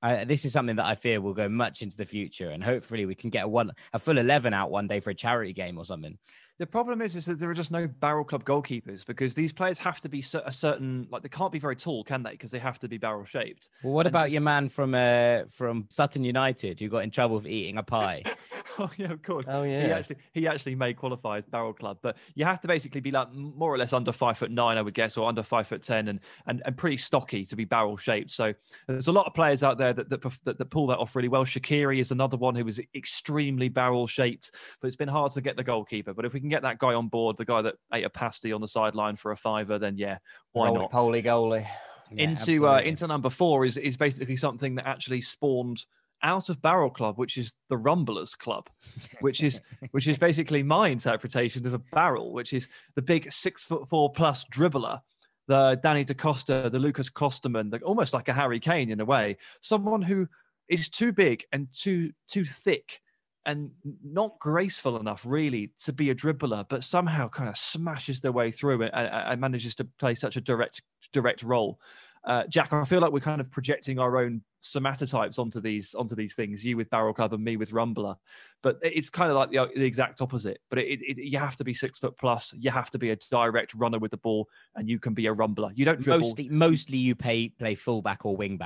I, 0.00 0.24
this 0.24 0.46
is 0.46 0.54
something 0.54 0.76
that 0.76 0.86
I 0.86 0.94
fear 0.94 1.20
will 1.20 1.34
go 1.34 1.50
much 1.50 1.82
into 1.82 1.98
the 1.98 2.06
future, 2.06 2.48
and 2.50 2.64
hopefully 2.64 3.04
we 3.04 3.14
can 3.14 3.28
get 3.28 3.44
a 3.44 3.48
one 3.48 3.72
a 3.92 3.98
full 3.98 4.16
eleven 4.16 4.54
out 4.54 4.70
one 4.70 4.86
day 4.86 5.00
for 5.00 5.10
a 5.10 5.14
charity 5.14 5.52
game 5.52 5.76
or 5.76 5.84
something. 5.84 6.16
The 6.58 6.66
problem 6.66 7.02
is, 7.02 7.16
is 7.16 7.26
that 7.26 7.38
there 7.38 7.50
are 7.50 7.54
just 7.54 7.70
no 7.70 7.86
barrel 7.86 8.24
club 8.24 8.44
goalkeepers 8.44 9.04
because 9.04 9.34
these 9.34 9.52
players 9.52 9.78
have 9.78 10.00
to 10.00 10.08
be 10.08 10.20
a 10.20 10.52
certain 10.52 11.06
like 11.10 11.22
they 11.22 11.28
can't 11.28 11.52
be 11.52 11.58
very 11.58 11.76
tall, 11.76 12.02
can 12.02 12.22
they? 12.22 12.30
Because 12.30 12.50
they 12.50 12.58
have 12.58 12.78
to 12.78 12.88
be 12.88 12.96
barrel 12.96 13.26
shaped. 13.26 13.68
Well, 13.82 13.92
what 13.92 14.06
And 14.06 14.14
about 14.14 14.24
just- 14.24 14.34
your 14.34 14.42
man 14.42 14.70
from 14.70 14.94
uh 14.94 15.40
from 15.50 15.84
Sutton 15.90 16.24
United 16.24 16.80
who 16.80 16.88
got 16.88 17.04
in 17.04 17.10
trouble 17.10 17.40
for 17.40 17.48
eating 17.48 17.76
a 17.76 17.82
pie? 17.82 18.22
oh 18.78 18.90
yeah, 18.96 19.12
of 19.12 19.22
course. 19.22 19.46
Oh 19.50 19.64
yeah. 19.64 19.84
He 19.86 19.92
actually 19.92 20.16
he 20.32 20.48
actually 20.48 20.74
may 20.76 20.94
qualify 20.94 21.36
as 21.36 21.44
barrel 21.44 21.74
club, 21.74 21.98
but 22.00 22.16
you 22.34 22.46
have 22.46 22.60
to 22.62 22.68
basically 22.68 23.02
be 23.02 23.10
like 23.10 23.30
more 23.34 23.72
or 23.72 23.76
less 23.76 23.92
under 23.92 24.12
five 24.12 24.38
foot 24.38 24.50
nine, 24.50 24.78
I 24.78 24.82
would 24.82 24.94
guess, 24.94 25.18
or 25.18 25.28
under 25.28 25.42
five 25.42 25.66
foot 25.68 25.82
ten, 25.82 26.08
and 26.08 26.20
and, 26.46 26.62
and 26.64 26.74
pretty 26.74 26.96
stocky 26.96 27.44
to 27.44 27.54
be 27.54 27.66
barrel 27.66 27.98
shaped. 27.98 28.30
So 28.30 28.54
there's 28.88 29.08
a 29.08 29.12
lot 29.12 29.26
of 29.26 29.34
players 29.34 29.62
out 29.62 29.76
there 29.76 29.92
that 29.92 30.08
that, 30.08 30.22
that 30.44 30.56
that 30.56 30.70
pull 30.70 30.86
that 30.86 30.96
off 30.96 31.14
really 31.16 31.28
well. 31.28 31.44
Shaqiri 31.44 32.00
is 32.00 32.12
another 32.12 32.38
one 32.38 32.54
who 32.54 32.64
was 32.64 32.80
extremely 32.94 33.68
barrel 33.68 34.06
shaped, 34.06 34.52
but 34.80 34.86
it's 34.86 34.96
been 34.96 35.06
hard 35.06 35.32
to 35.32 35.42
get 35.42 35.56
the 35.56 35.64
goalkeeper. 35.64 36.14
But 36.14 36.24
if 36.24 36.32
we 36.32 36.40
can 36.40 36.45
get 36.48 36.62
that 36.62 36.78
guy 36.78 36.94
on 36.94 37.08
board, 37.08 37.36
the 37.36 37.44
guy 37.44 37.62
that 37.62 37.74
ate 37.92 38.04
a 38.04 38.10
pasty 38.10 38.52
on 38.52 38.60
the 38.60 38.68
sideline 38.68 39.16
for 39.16 39.32
a 39.32 39.36
fiver, 39.36 39.78
then 39.78 39.96
yeah, 39.96 40.18
why 40.52 40.66
Roly 40.66 40.78
not? 40.80 40.92
Holy 40.92 41.22
goalie. 41.22 41.66
Yeah, 42.12 42.24
into 42.24 42.68
uh, 42.68 42.80
into 42.80 43.06
number 43.06 43.30
four 43.30 43.64
is 43.64 43.76
is 43.76 43.96
basically 43.96 44.36
something 44.36 44.76
that 44.76 44.86
actually 44.86 45.20
spawned 45.20 45.84
out 46.22 46.48
of 46.48 46.60
Barrel 46.62 46.90
Club, 46.90 47.18
which 47.18 47.36
is 47.36 47.54
the 47.68 47.76
Rumblers 47.76 48.34
Club, 48.34 48.68
which 49.20 49.42
is 49.42 49.60
which 49.90 50.08
is 50.08 50.18
basically 50.18 50.62
my 50.62 50.88
interpretation 50.88 51.66
of 51.66 51.74
a 51.74 51.82
barrel, 51.92 52.32
which 52.32 52.52
is 52.52 52.68
the 52.94 53.02
big 53.02 53.30
six 53.32 53.64
foot 53.64 53.88
four 53.88 54.12
plus 54.12 54.44
dribbler, 54.52 55.00
the 55.48 55.78
Danny 55.82 56.04
DaCosta, 56.04 56.70
the 56.70 56.78
Lucas 56.78 57.10
Klostermann, 57.10 57.70
the, 57.70 57.78
almost 57.80 58.14
like 58.14 58.28
a 58.28 58.32
Harry 58.32 58.60
Kane 58.60 58.90
in 58.90 59.00
a 59.00 59.04
way, 59.04 59.36
someone 59.60 60.02
who 60.02 60.26
is 60.68 60.88
too 60.88 61.12
big 61.12 61.44
and 61.52 61.68
too 61.72 62.10
too 62.28 62.44
thick 62.44 63.00
and 63.46 63.70
not 64.04 64.38
graceful 64.40 64.98
enough 64.98 65.24
really 65.24 65.70
to 65.84 65.92
be 65.92 66.10
a 66.10 66.14
dribbler, 66.14 66.66
but 66.68 66.82
somehow 66.82 67.28
kind 67.28 67.48
of 67.48 67.56
smashes 67.56 68.20
their 68.20 68.32
way 68.32 68.50
through 68.50 68.82
and, 68.82 68.92
and 68.92 69.40
manages 69.40 69.74
to 69.76 69.84
play 69.98 70.14
such 70.14 70.36
a 70.36 70.40
direct 70.40 70.82
direct 71.12 71.42
role. 71.42 71.78
Uh, 72.24 72.42
Jack, 72.48 72.72
I 72.72 72.84
feel 72.84 73.00
like 73.00 73.12
we're 73.12 73.20
kind 73.20 73.40
of 73.40 73.48
projecting 73.52 74.00
our 74.00 74.18
own 74.18 74.42
somatotypes 74.60 75.38
onto 75.38 75.60
these 75.60 75.94
onto 75.94 76.16
these 76.16 76.34
things. 76.34 76.64
You 76.64 76.76
with 76.76 76.90
Barrel 76.90 77.14
Club 77.14 77.32
and 77.32 77.44
me 77.44 77.56
with 77.56 77.70
Rumbler, 77.70 78.16
but 78.64 78.80
it's 78.82 79.10
kind 79.10 79.30
of 79.30 79.36
like 79.36 79.50
the, 79.50 79.70
the 79.76 79.84
exact 79.84 80.20
opposite. 80.20 80.58
But 80.68 80.80
it, 80.80 80.98
it, 81.02 81.18
you 81.18 81.38
have 81.38 81.54
to 81.56 81.64
be 81.64 81.72
six 81.72 82.00
foot 82.00 82.16
plus. 82.18 82.52
You 82.58 82.72
have 82.72 82.90
to 82.90 82.98
be 82.98 83.10
a 83.10 83.16
direct 83.30 83.74
runner 83.74 84.00
with 84.00 84.10
the 84.10 84.16
ball, 84.16 84.48
and 84.74 84.88
you 84.88 84.98
can 84.98 85.14
be 85.14 85.26
a 85.26 85.32
rumbler. 85.32 85.70
You 85.76 85.84
don't 85.84 86.00
dribble. 86.00 86.26
mostly 86.26 86.48
mostly 86.48 86.98
you 86.98 87.14
pay 87.14 87.50
play 87.50 87.76
fullback 87.76 88.26
or 88.26 88.36
wing 88.36 88.56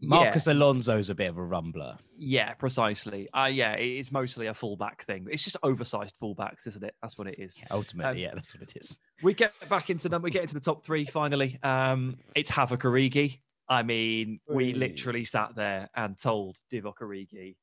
back. 0.00 0.10
Yeah. 0.10 0.24
Marcos 0.24 0.46
Alonso's 0.46 1.10
a 1.10 1.14
bit 1.14 1.28
of 1.30 1.38
a 1.38 1.42
rumbler. 1.42 1.98
Yeah, 2.18 2.52
precisely. 2.54 3.28
Uh, 3.32 3.46
yeah, 3.52 3.72
it's 3.72 4.12
mostly 4.12 4.46
a 4.46 4.54
fullback 4.54 5.04
thing. 5.06 5.26
It's 5.30 5.42
just 5.42 5.56
oversized 5.62 6.14
fullbacks, 6.22 6.66
isn't 6.66 6.82
it? 6.84 6.94
That's 7.02 7.16
what 7.18 7.26
it 7.28 7.38
is. 7.38 7.58
Ultimately, 7.70 8.10
Um, 8.12 8.18
yeah, 8.18 8.34
that's 8.34 8.54
what 8.54 8.62
it 8.62 8.72
is. 8.76 8.98
We 9.22 9.34
get 9.34 9.52
back 9.68 9.90
into 9.90 10.08
them. 10.08 10.22
We 10.22 10.30
get 10.30 10.42
into 10.42 10.54
the 10.54 10.60
top 10.60 10.84
three 10.84 11.04
finally. 11.04 11.58
Um, 11.62 12.16
it's 12.34 12.50
Havoc 12.50 12.82
Origi. 12.82 13.40
I 13.68 13.82
mean, 13.82 14.38
we 14.48 14.72
literally 14.74 15.24
sat 15.24 15.56
there 15.56 15.88
and 15.96 16.16
told 16.16 16.56
Divock 16.72 16.98
Origi 17.02 17.56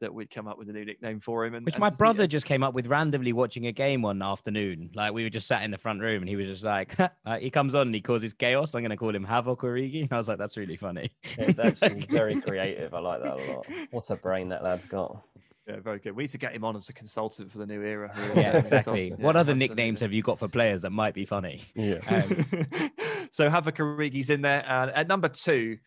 that 0.00 0.12
we'd 0.12 0.30
come 0.30 0.48
up 0.48 0.58
with 0.58 0.68
a 0.68 0.72
new 0.72 0.84
nickname 0.84 1.20
for 1.20 1.44
him. 1.44 1.54
And, 1.54 1.64
Which 1.64 1.74
and 1.74 1.80
my 1.80 1.90
brother 1.90 2.26
just 2.26 2.46
came 2.46 2.62
up 2.62 2.74
with 2.74 2.86
randomly 2.86 3.32
watching 3.32 3.66
a 3.66 3.72
game 3.72 4.02
one 4.02 4.22
afternoon. 4.22 4.90
Like 4.94 5.12
we 5.12 5.22
were 5.22 5.30
just 5.30 5.46
sat 5.46 5.62
in 5.62 5.70
the 5.70 5.78
front 5.78 6.00
room, 6.00 6.22
and 6.22 6.28
he 6.28 6.36
was 6.36 6.46
just 6.46 6.64
like, 6.64 6.98
uh, 7.26 7.38
"He 7.38 7.50
comes 7.50 7.74
on 7.74 7.88
and 7.88 7.94
he 7.94 8.00
causes 8.00 8.32
chaos. 8.32 8.74
I'm 8.74 8.82
going 8.82 8.90
to 8.90 8.96
call 8.96 9.14
him 9.14 9.24
Havoc 9.24 9.60
Origi." 9.60 10.02
And 10.02 10.12
I 10.12 10.16
was 10.16 10.28
like, 10.28 10.38
"That's 10.38 10.56
really 10.56 10.76
funny." 10.76 11.10
It's 11.38 11.58
actually 11.58 12.00
very 12.10 12.40
creative. 12.40 12.94
I 12.94 13.00
like 13.00 13.22
that 13.22 13.40
a 13.40 13.52
lot. 13.52 13.66
What 13.90 14.10
a 14.10 14.16
brain 14.16 14.48
that 14.48 14.64
lad's 14.64 14.86
got. 14.86 15.22
Yeah, 15.66 15.80
very 15.80 15.98
good. 15.98 16.16
We 16.16 16.24
need 16.24 16.30
to 16.30 16.38
get 16.38 16.52
him 16.52 16.64
on 16.64 16.74
as 16.74 16.88
a 16.88 16.92
consultant 16.92 17.52
for 17.52 17.58
the 17.58 17.66
new 17.66 17.82
era. 17.82 18.12
yeah, 18.34 18.56
exactly. 18.56 19.10
what 19.10 19.36
other 19.36 19.52
absolutely. 19.52 19.68
nicknames 19.68 20.00
have 20.00 20.12
you 20.12 20.22
got 20.22 20.38
for 20.38 20.48
players 20.48 20.82
that 20.82 20.90
might 20.90 21.14
be 21.14 21.24
funny? 21.24 21.62
Yeah. 21.74 21.98
Um, 22.08 22.90
so 23.30 23.48
Havoc 23.48 23.76
Origi's 23.76 24.30
in 24.30 24.40
there, 24.40 24.64
and 24.66 24.90
at 24.90 25.06
number 25.06 25.28
two, 25.28 25.78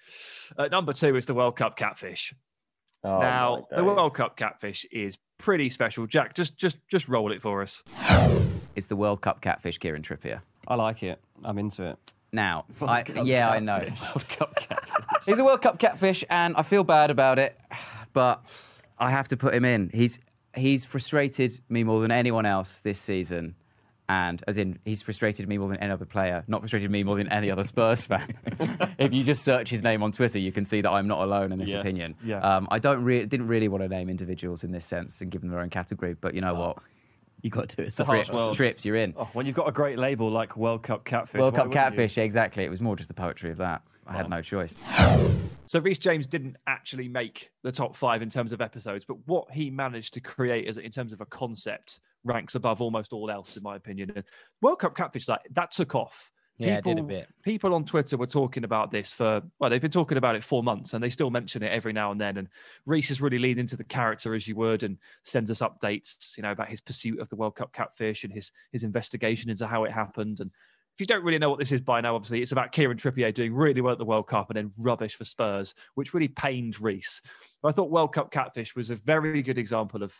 at 0.58 0.72
number 0.72 0.94
two 0.94 1.16
is 1.16 1.26
the 1.26 1.34
World 1.34 1.58
Cup 1.58 1.76
catfish. 1.76 2.34
Oh, 3.04 3.20
now 3.20 3.68
my 3.72 3.78
the. 3.78 3.84
World 3.84 4.16
Cup 4.16 4.38
catfish 4.38 4.86
is 4.92 5.18
pretty 5.38 5.70
special. 5.70 6.08
Jack, 6.08 6.36
just 6.36 6.58
just 6.58 6.78
just 6.88 7.08
roll 7.08 7.32
it 7.32 7.42
for 7.42 7.62
us. 7.62 7.84
It's 8.76 8.88
the 8.88 8.96
World 8.96 9.22
Cup 9.22 9.42
catfish, 9.42 9.78
Kieran 9.78 10.02
Trippier. 10.02 10.42
I 10.68 10.76
like 10.76 11.04
it. 11.04 11.20
I'm 11.44 11.58
into 11.58 11.84
it. 11.84 11.98
Now, 12.32 12.66
I, 12.82 13.04
Cup 13.04 13.26
yeah, 13.26 13.50
I 13.50 13.60
know. 13.60 13.78
World 14.16 14.28
Cup 14.30 14.56
catfish. 14.56 15.26
He's 15.26 15.40
a 15.40 15.44
World 15.44 15.62
Cup 15.62 15.80
catfish, 15.80 16.24
and 16.30 16.56
I 16.56 16.64
feel 16.64 16.84
bad 16.84 17.12
about 17.12 17.40
it, 17.40 17.60
but 18.14 18.44
I 18.98 19.12
have 19.12 19.28
to 19.30 19.38
put 19.38 19.54
him 19.54 19.66
in. 19.66 19.90
He's 19.94 20.20
he's 20.56 20.86
frustrated 20.86 21.60
me 21.70 21.84
more 21.84 22.02
than 22.02 22.12
anyone 22.12 22.46
else 22.46 22.80
this 22.80 23.00
season, 23.00 23.56
and 24.10 24.44
as 24.48 24.58
in 24.58 24.80
he's 24.86 25.02
frustrated 25.02 25.48
me 25.48 25.58
more 25.58 25.70
than 25.70 25.78
any 25.78 25.92
other 25.92 26.06
player, 26.06 26.44
not 26.48 26.62
frustrated 26.62 26.92
me 26.92 27.04
more 27.04 27.16
than 27.18 27.30
any 27.32 27.50
other 27.50 27.64
Spurs 27.64 28.06
fan. 28.08 28.36
if 28.98 29.14
you 29.14 29.24
just 29.24 29.44
search 29.44 29.70
his 29.70 29.82
name 29.84 30.04
on 30.04 30.12
Twitter, 30.12 30.40
you 30.40 30.52
can 30.52 30.66
see 30.66 30.82
that 30.82 30.92
I'm 30.92 31.08
not 31.08 31.22
alone 31.22 31.52
in 31.52 31.60
this 31.60 31.72
Yeah, 31.74 31.80
opinion. 31.80 32.16
yeah. 32.24 32.40
Um, 32.40 32.68
I 32.72 32.80
don't 32.80 33.04
really 33.04 33.26
didn't 33.26 33.48
really 33.48 33.68
want 33.68 33.84
to 33.84 33.88
name 33.90 34.10
individuals 34.10 34.64
in 34.64 34.72
this 34.72 34.86
sense 34.86 35.22
and 35.22 35.32
give 35.32 35.42
them 35.42 35.50
their 35.50 35.60
own 35.60 35.70
category, 35.70 36.14
but 36.20 36.34
you 36.34 36.42
know 36.42 36.54
what? 36.54 36.78
You 37.42 37.50
got 37.50 37.68
to 37.70 37.76
do 37.76 37.82
it. 37.82 37.88
It's 37.88 37.98
the 37.98 38.06
Trips, 38.06 38.30
harsh 38.30 38.36
world. 38.36 38.56
trips, 38.56 38.86
you're 38.86 38.96
in. 38.96 39.14
Oh, 39.18 39.26
when 39.34 39.46
you've 39.46 39.56
got 39.56 39.68
a 39.68 39.72
great 39.74 39.98
label 40.00 40.30
like 40.32 40.56
World 40.56 40.82
Cup 40.84 41.04
Catfish. 41.04 41.40
World 41.40 41.54
why 41.54 41.58
Cup 41.60 41.68
wouldn't 41.68 41.84
you? 41.86 41.90
catfish, 41.98 42.18
exactly. 42.18 42.64
It 42.64 42.70
was 42.70 42.80
more 42.82 42.96
just 42.96 43.10
the 43.10 43.14
poetry 43.14 43.52
of 43.52 43.58
that. 43.58 43.82
I 44.08 44.14
had 44.18 44.30
no 44.30 44.42
choice. 44.42 44.76
So 45.66 45.80
Reece 45.80 46.00
James 46.00 46.28
didn't 46.28 46.58
actually 46.68 47.08
make 47.08 47.50
the 47.64 47.72
top 47.72 47.96
five 47.96 48.22
in 48.22 48.30
terms 48.30 48.52
of 48.52 48.62
episodes, 48.62 49.06
but 49.06 49.18
what 49.26 49.50
he 49.52 49.70
managed 49.70 50.14
to 50.16 50.20
create 50.20 50.68
as 50.68 50.78
in 50.78 50.92
terms 50.92 51.14
of 51.14 51.22
a 51.22 51.26
concept 51.26 52.00
ranks 52.24 52.56
above 52.56 52.82
almost 52.82 53.14
all 53.14 53.32
else, 53.32 53.58
in 53.58 53.64
my 53.64 53.76
opinion. 53.76 54.12
And 54.16 54.24
World 54.62 54.80
Cup 54.80 54.96
catfish, 54.96 55.28
like 55.28 55.42
that 55.52 55.72
took 55.72 55.96
off. 55.96 56.32
Yeah, 56.58 56.78
it 56.78 56.84
did 56.84 57.00
a 57.00 57.04
bit. 57.04 57.28
People 57.44 57.74
on 57.74 57.84
Twitter 57.84 58.16
were 58.16 58.28
talking 58.28 58.64
about 58.64 58.92
this 58.92 59.12
for 59.12 59.42
well, 59.60 59.70
they've 59.70 59.82
been 59.82 59.90
talking 59.90 60.20
about 60.20 60.36
it 60.36 60.44
for 60.44 60.62
months, 60.62 60.94
and 60.94 61.04
they 61.04 61.10
still 61.10 61.32
mention 61.32 61.64
it 61.64 61.72
every 61.72 61.94
now 61.94 62.12
and 62.12 62.22
then. 62.22 62.38
And 62.38 62.48
Reese 62.86 63.10
is 63.10 63.22
really 63.22 63.40
leaned 63.40 63.60
into 63.60 63.76
the 63.76 63.84
character 63.84 64.36
as 64.36 64.48
you 64.48 64.56
would, 64.58 64.84
and 64.84 64.98
sends 65.24 65.50
us 65.50 65.62
updates, 65.62 66.38
you 66.38 66.44
know, 66.44 66.52
about 66.52 66.70
his 66.70 66.80
pursuit 66.80 67.20
of 67.20 67.30
the 67.30 67.36
World 67.36 67.56
Cup 67.56 67.74
catfish 67.74 68.24
and 68.24 68.32
his 68.32 68.52
his 68.72 68.84
investigation 68.84 69.50
into 69.50 69.66
how 69.66 69.84
it 69.84 69.92
happened. 69.92 70.42
And 70.42 70.52
if 70.96 71.00
you 71.00 71.06
don't 71.08 71.24
really 71.24 71.40
know 71.40 71.50
what 71.50 71.58
this 71.58 71.72
is 71.72 71.82
by 71.82 72.02
now, 72.02 72.16
obviously 72.16 72.42
it's 72.42 72.52
about 72.52 72.72
Kieran 72.72 72.98
Trippier 72.98 73.34
doing 73.34 73.54
really 73.54 73.82
well 73.82 73.94
at 73.94 73.98
the 73.98 74.06
World 74.06 74.28
Cup 74.28 74.50
and 74.50 74.58
then 74.58 74.72
rubbish 74.78 75.16
for 75.16 75.26
Spurs, 75.26 75.74
which 75.96 76.14
really 76.14 76.28
pained 76.28 76.80
Reese. 76.80 77.22
But 77.62 77.70
I 77.70 77.72
thought 77.72 77.90
World 77.90 78.14
Cup 78.14 78.32
catfish 78.32 78.76
was 78.76 78.92
a 78.92 78.96
very 78.96 79.42
good 79.42 79.58
example 79.58 80.04
of 80.04 80.14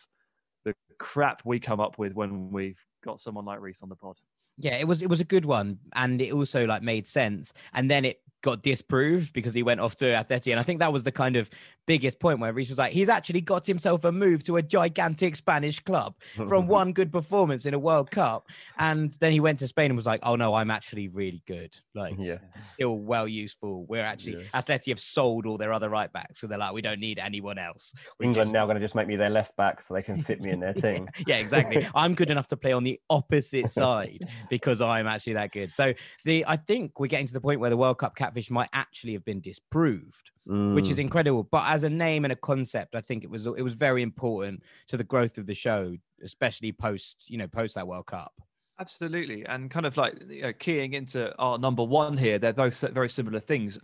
the 0.64 0.74
crap 0.98 1.42
we 1.44 1.60
come 1.60 1.78
up 1.78 1.96
with 1.98 2.14
when 2.14 2.50
we've 2.50 2.80
got 3.04 3.20
someone 3.20 3.44
like 3.44 3.60
Reese 3.60 3.82
on 3.82 3.88
the 3.88 3.94
pod. 3.94 4.16
Yeah, 4.56 4.76
it 4.76 4.86
was 4.86 5.02
it 5.02 5.08
was 5.08 5.20
a 5.20 5.24
good 5.24 5.44
one, 5.44 5.78
and 5.94 6.20
it 6.20 6.32
also 6.32 6.64
like 6.64 6.82
made 6.82 7.06
sense. 7.06 7.52
And 7.72 7.90
then 7.90 8.04
it 8.04 8.20
got 8.44 8.62
disproved 8.62 9.32
because 9.32 9.54
he 9.54 9.62
went 9.62 9.80
off 9.80 9.96
to 9.96 10.04
Atleti, 10.04 10.52
and 10.52 10.60
I 10.60 10.62
think 10.62 10.78
that 10.80 10.92
was 10.92 11.02
the 11.02 11.10
kind 11.10 11.34
of 11.34 11.48
biggest 11.86 12.20
point 12.20 12.38
where 12.40 12.52
Reese 12.52 12.68
was 12.68 12.78
like, 12.78 12.92
he's 12.92 13.08
actually 13.08 13.40
got 13.40 13.66
himself 13.66 14.04
a 14.04 14.12
move 14.12 14.44
to 14.44 14.56
a 14.56 14.62
gigantic 14.62 15.34
Spanish 15.36 15.80
club 15.80 16.14
from 16.46 16.66
one 16.80 16.92
good 16.92 17.10
performance 17.10 17.66
in 17.66 17.72
a 17.74 17.78
World 17.78 18.10
Cup, 18.10 18.46
and 18.78 19.12
then 19.20 19.32
he 19.32 19.40
went 19.40 19.58
to 19.60 19.66
Spain 19.66 19.86
and 19.90 19.96
was 19.96 20.06
like, 20.06 20.20
oh 20.22 20.36
no, 20.36 20.52
I'm 20.54 20.70
actually 20.70 21.08
really 21.08 21.42
good, 21.46 21.74
like 21.94 22.14
Yeah. 22.18 22.36
still 22.74 22.98
well 22.98 23.26
useful. 23.26 23.86
We're 23.88 24.02
actually 24.04 24.46
Atleti 24.54 24.88
have 24.90 25.00
sold 25.00 25.46
all 25.46 25.56
their 25.58 25.72
other 25.72 25.88
right 25.88 26.12
backs, 26.12 26.40
so 26.40 26.46
they're 26.46 26.58
like, 26.58 26.74
we 26.74 26.82
don't 26.82 27.00
need 27.00 27.18
anyone 27.18 27.58
else. 27.58 27.94
We 28.20 28.26
England 28.26 28.46
just- 28.48 28.54
now 28.54 28.66
going 28.66 28.76
to 28.76 28.80
just 28.84 28.94
make 28.94 29.08
me 29.08 29.16
their 29.16 29.30
left 29.30 29.56
back 29.56 29.82
so 29.82 29.94
they 29.94 30.02
can 30.02 30.22
fit 30.22 30.42
me 30.42 30.50
in 30.50 30.60
their 30.60 30.74
team. 30.84 31.08
yeah, 31.26 31.36
exactly. 31.36 31.88
I'm 31.94 32.14
good 32.14 32.30
enough 32.30 32.46
to 32.48 32.56
play 32.58 32.72
on 32.72 32.84
the 32.84 33.00
opposite 33.08 33.70
side 33.70 34.20
because 34.50 34.82
I'm 34.82 35.06
actually 35.06 35.32
that 35.34 35.50
good. 35.52 35.72
So 35.72 35.94
the 36.26 36.44
I 36.46 36.56
think 36.56 37.00
we're 37.00 37.06
getting 37.06 37.26
to 37.26 37.32
the 37.32 37.40
point 37.40 37.58
where 37.60 37.70
the 37.70 37.76
World 37.76 37.98
Cup 37.98 38.14
catfish 38.34 38.50
might 38.50 38.68
actually 38.72 39.12
have 39.12 39.24
been 39.24 39.40
disproved, 39.40 40.30
which 40.46 40.90
is 40.90 40.96
Mm. 40.98 41.02
incredible. 41.02 41.44
But 41.44 41.70
as 41.70 41.84
a 41.84 41.90
name 41.90 42.24
and 42.24 42.32
a 42.32 42.36
concept, 42.36 42.94
I 42.94 43.00
think 43.00 43.24
it 43.24 43.30
was 43.30 43.46
it 43.46 43.62
was 43.62 43.74
very 43.74 44.02
important 44.02 44.62
to 44.88 44.96
the 44.96 45.04
growth 45.04 45.38
of 45.38 45.46
the 45.46 45.54
show, 45.54 45.96
especially 46.22 46.72
post 46.72 47.30
you 47.30 47.38
know 47.38 47.48
post 47.48 47.74
that 47.76 47.86
World 47.86 48.06
Cup. 48.06 48.32
Absolutely, 48.80 49.46
and 49.46 49.70
kind 49.70 49.86
of 49.86 49.96
like 49.96 50.14
you 50.28 50.42
know, 50.42 50.52
keying 50.52 50.94
into 50.94 51.32
our 51.38 51.58
number 51.58 51.84
one 51.84 52.16
here, 52.16 52.40
they're 52.40 52.52
both 52.52 52.80
very 52.92 53.08
similar 53.08 53.38
things. 53.40 53.78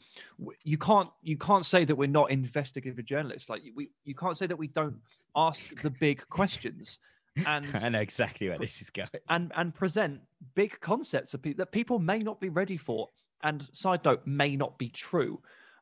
You 0.64 0.78
can't 0.78 1.08
you 1.22 1.36
can't 1.36 1.64
say 1.64 1.84
that 1.84 1.94
we're 1.94 2.08
not 2.08 2.30
investigative 2.30 3.04
journalists. 3.04 3.48
Like 3.48 3.62
we 3.74 3.90
you 4.04 4.14
can't 4.14 4.36
say 4.36 4.46
that 4.48 4.56
we 4.56 4.66
don't 4.66 4.96
ask 5.36 5.80
the 5.82 5.90
big 5.90 6.28
questions 6.28 6.98
and 7.46 7.64
I 7.84 7.88
know 7.88 8.00
exactly 8.00 8.48
where 8.48 8.58
this 8.58 8.82
is 8.82 8.90
going. 8.90 9.08
and 9.28 9.52
and 9.54 9.72
present 9.72 10.20
big 10.56 10.78
concepts 10.80 11.34
of 11.34 11.40
people 11.40 11.58
that 11.58 11.70
people 11.70 12.00
may 12.00 12.18
not 12.18 12.40
be 12.40 12.48
ready 12.48 12.76
for, 12.76 13.08
and 13.42 13.68
side 13.72 14.04
note 14.04 14.26
may 14.26 14.56
not 14.56 14.78
be 14.78 14.88
true. 14.88 15.40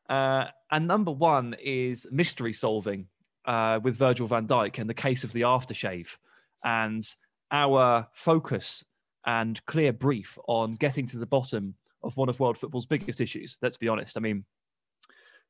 Uh, 0.09 0.45
and 0.71 0.87
number 0.87 1.11
one 1.11 1.55
is 1.61 2.07
mystery 2.11 2.53
solving 2.53 3.07
uh, 3.45 3.79
with 3.83 3.95
Virgil 3.95 4.27
van 4.27 4.47
Dijk 4.47 4.79
and 4.79 4.89
the 4.89 4.93
case 4.93 5.23
of 5.23 5.31
the 5.33 5.41
aftershave, 5.41 6.17
and 6.63 7.03
our 7.51 8.07
focus 8.13 8.83
and 9.25 9.63
clear 9.65 9.91
brief 9.91 10.37
on 10.47 10.73
getting 10.75 11.05
to 11.07 11.17
the 11.17 11.25
bottom 11.25 11.75
of 12.03 12.15
one 12.17 12.29
of 12.29 12.39
world 12.39 12.57
football's 12.57 12.85
biggest 12.85 13.21
issues. 13.21 13.57
Let's 13.61 13.77
be 13.77 13.87
honest. 13.87 14.17
I 14.17 14.21
mean, 14.21 14.45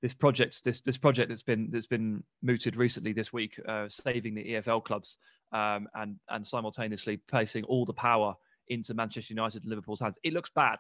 this 0.02 0.14
project, 0.14 0.64
this 0.64 0.82
this 0.82 0.98
project 0.98 1.30
that's 1.30 1.44
been 1.44 1.70
that's 1.72 1.88
been 1.88 2.24
mooted 2.42 2.76
recently 2.76 3.14
this 3.14 3.34
week, 3.34 3.60
uh, 3.68 3.88
saving 3.90 4.34
the 4.34 4.54
EFL 4.54 4.84
clubs 4.84 5.18
um, 5.52 5.88
and 5.94 6.18
and 6.30 6.46
simultaneously 6.46 7.18
placing 7.18 7.64
all 7.66 7.86
the 7.86 7.94
power 7.94 8.36
into 8.70 8.94
Manchester 8.94 9.34
United 9.34 9.64
and 9.64 9.70
Liverpool's 9.70 10.00
hands. 10.00 10.18
It 10.24 10.34
looks 10.34 10.52
bad, 10.56 10.80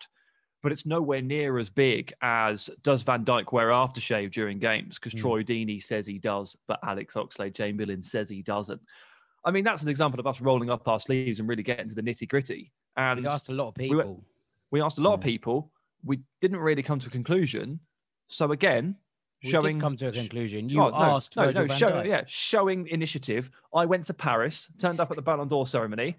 but 0.61 0.71
it's 0.71 0.85
nowhere 0.85 1.21
near 1.21 1.57
as 1.57 1.69
big 1.69 2.13
as 2.21 2.69
does 2.83 3.03
Van 3.03 3.23
Dijk 3.23 3.51
wear 3.51 3.69
aftershave 3.69 4.31
during 4.31 4.59
games? 4.59 4.95
Because 4.95 5.13
hmm. 5.13 5.19
Troy 5.19 5.43
Deeney 5.43 5.81
says 5.81 6.05
he 6.05 6.17
does, 6.17 6.57
but 6.67 6.79
Alex 6.83 7.13
Oxlade 7.13 7.55
Chamberlain 7.55 8.03
says 8.03 8.29
he 8.29 8.41
doesn't. 8.41 8.81
I 9.45 9.51
mean, 9.51 9.63
that's 9.63 9.83
an 9.83 9.89
example 9.89 10.19
of 10.19 10.27
us 10.27 10.41
rolling 10.41 10.69
up 10.69 10.87
our 10.87 10.99
sleeves 10.99 11.39
and 11.39 11.47
really 11.47 11.63
getting 11.63 11.87
to 11.87 11.95
the 11.95 12.03
nitty 12.03 12.27
gritty. 12.27 12.71
And 12.97 13.21
We 13.21 13.27
asked 13.27 13.49
a 13.49 13.53
lot 13.53 13.69
of 13.69 13.77
we 13.77 13.85
people. 13.85 13.97
went- 13.97 14.23
we 14.71 14.81
asked 14.81 14.99
a 14.99 15.01
lot 15.01 15.13
of 15.13 15.21
hmm. 15.21 15.29
people. 15.29 15.71
We 16.03 16.19
didn't 16.41 16.59
really 16.59 16.83
come 16.83 16.99
to 16.99 17.07
a 17.07 17.11
conclusion. 17.11 17.79
So 18.27 18.51
again, 18.51 18.95
We 19.43 19.49
showing 19.49 19.79
come 19.79 19.95
to 19.97 20.09
a 20.09 20.11
conclusion. 20.11 20.69
You 20.69 20.83
Oh, 20.83 20.89
no, 20.89 20.95
asked 20.95 21.35
no, 21.37 21.45
Virgil 21.45 21.65
no, 21.65 21.73
show- 21.73 22.01
yeah, 22.03 22.23
showing 22.27 22.87
initiative. 22.87 23.49
I 23.73 23.85
went 23.85 24.03
to 24.05 24.13
Paris, 24.13 24.69
turned 24.77 24.99
up 24.99 25.09
at 25.09 25.15
the 25.15 25.21
Ballon 25.23 25.47
d'Or 25.47 25.65
ceremony, 25.65 26.17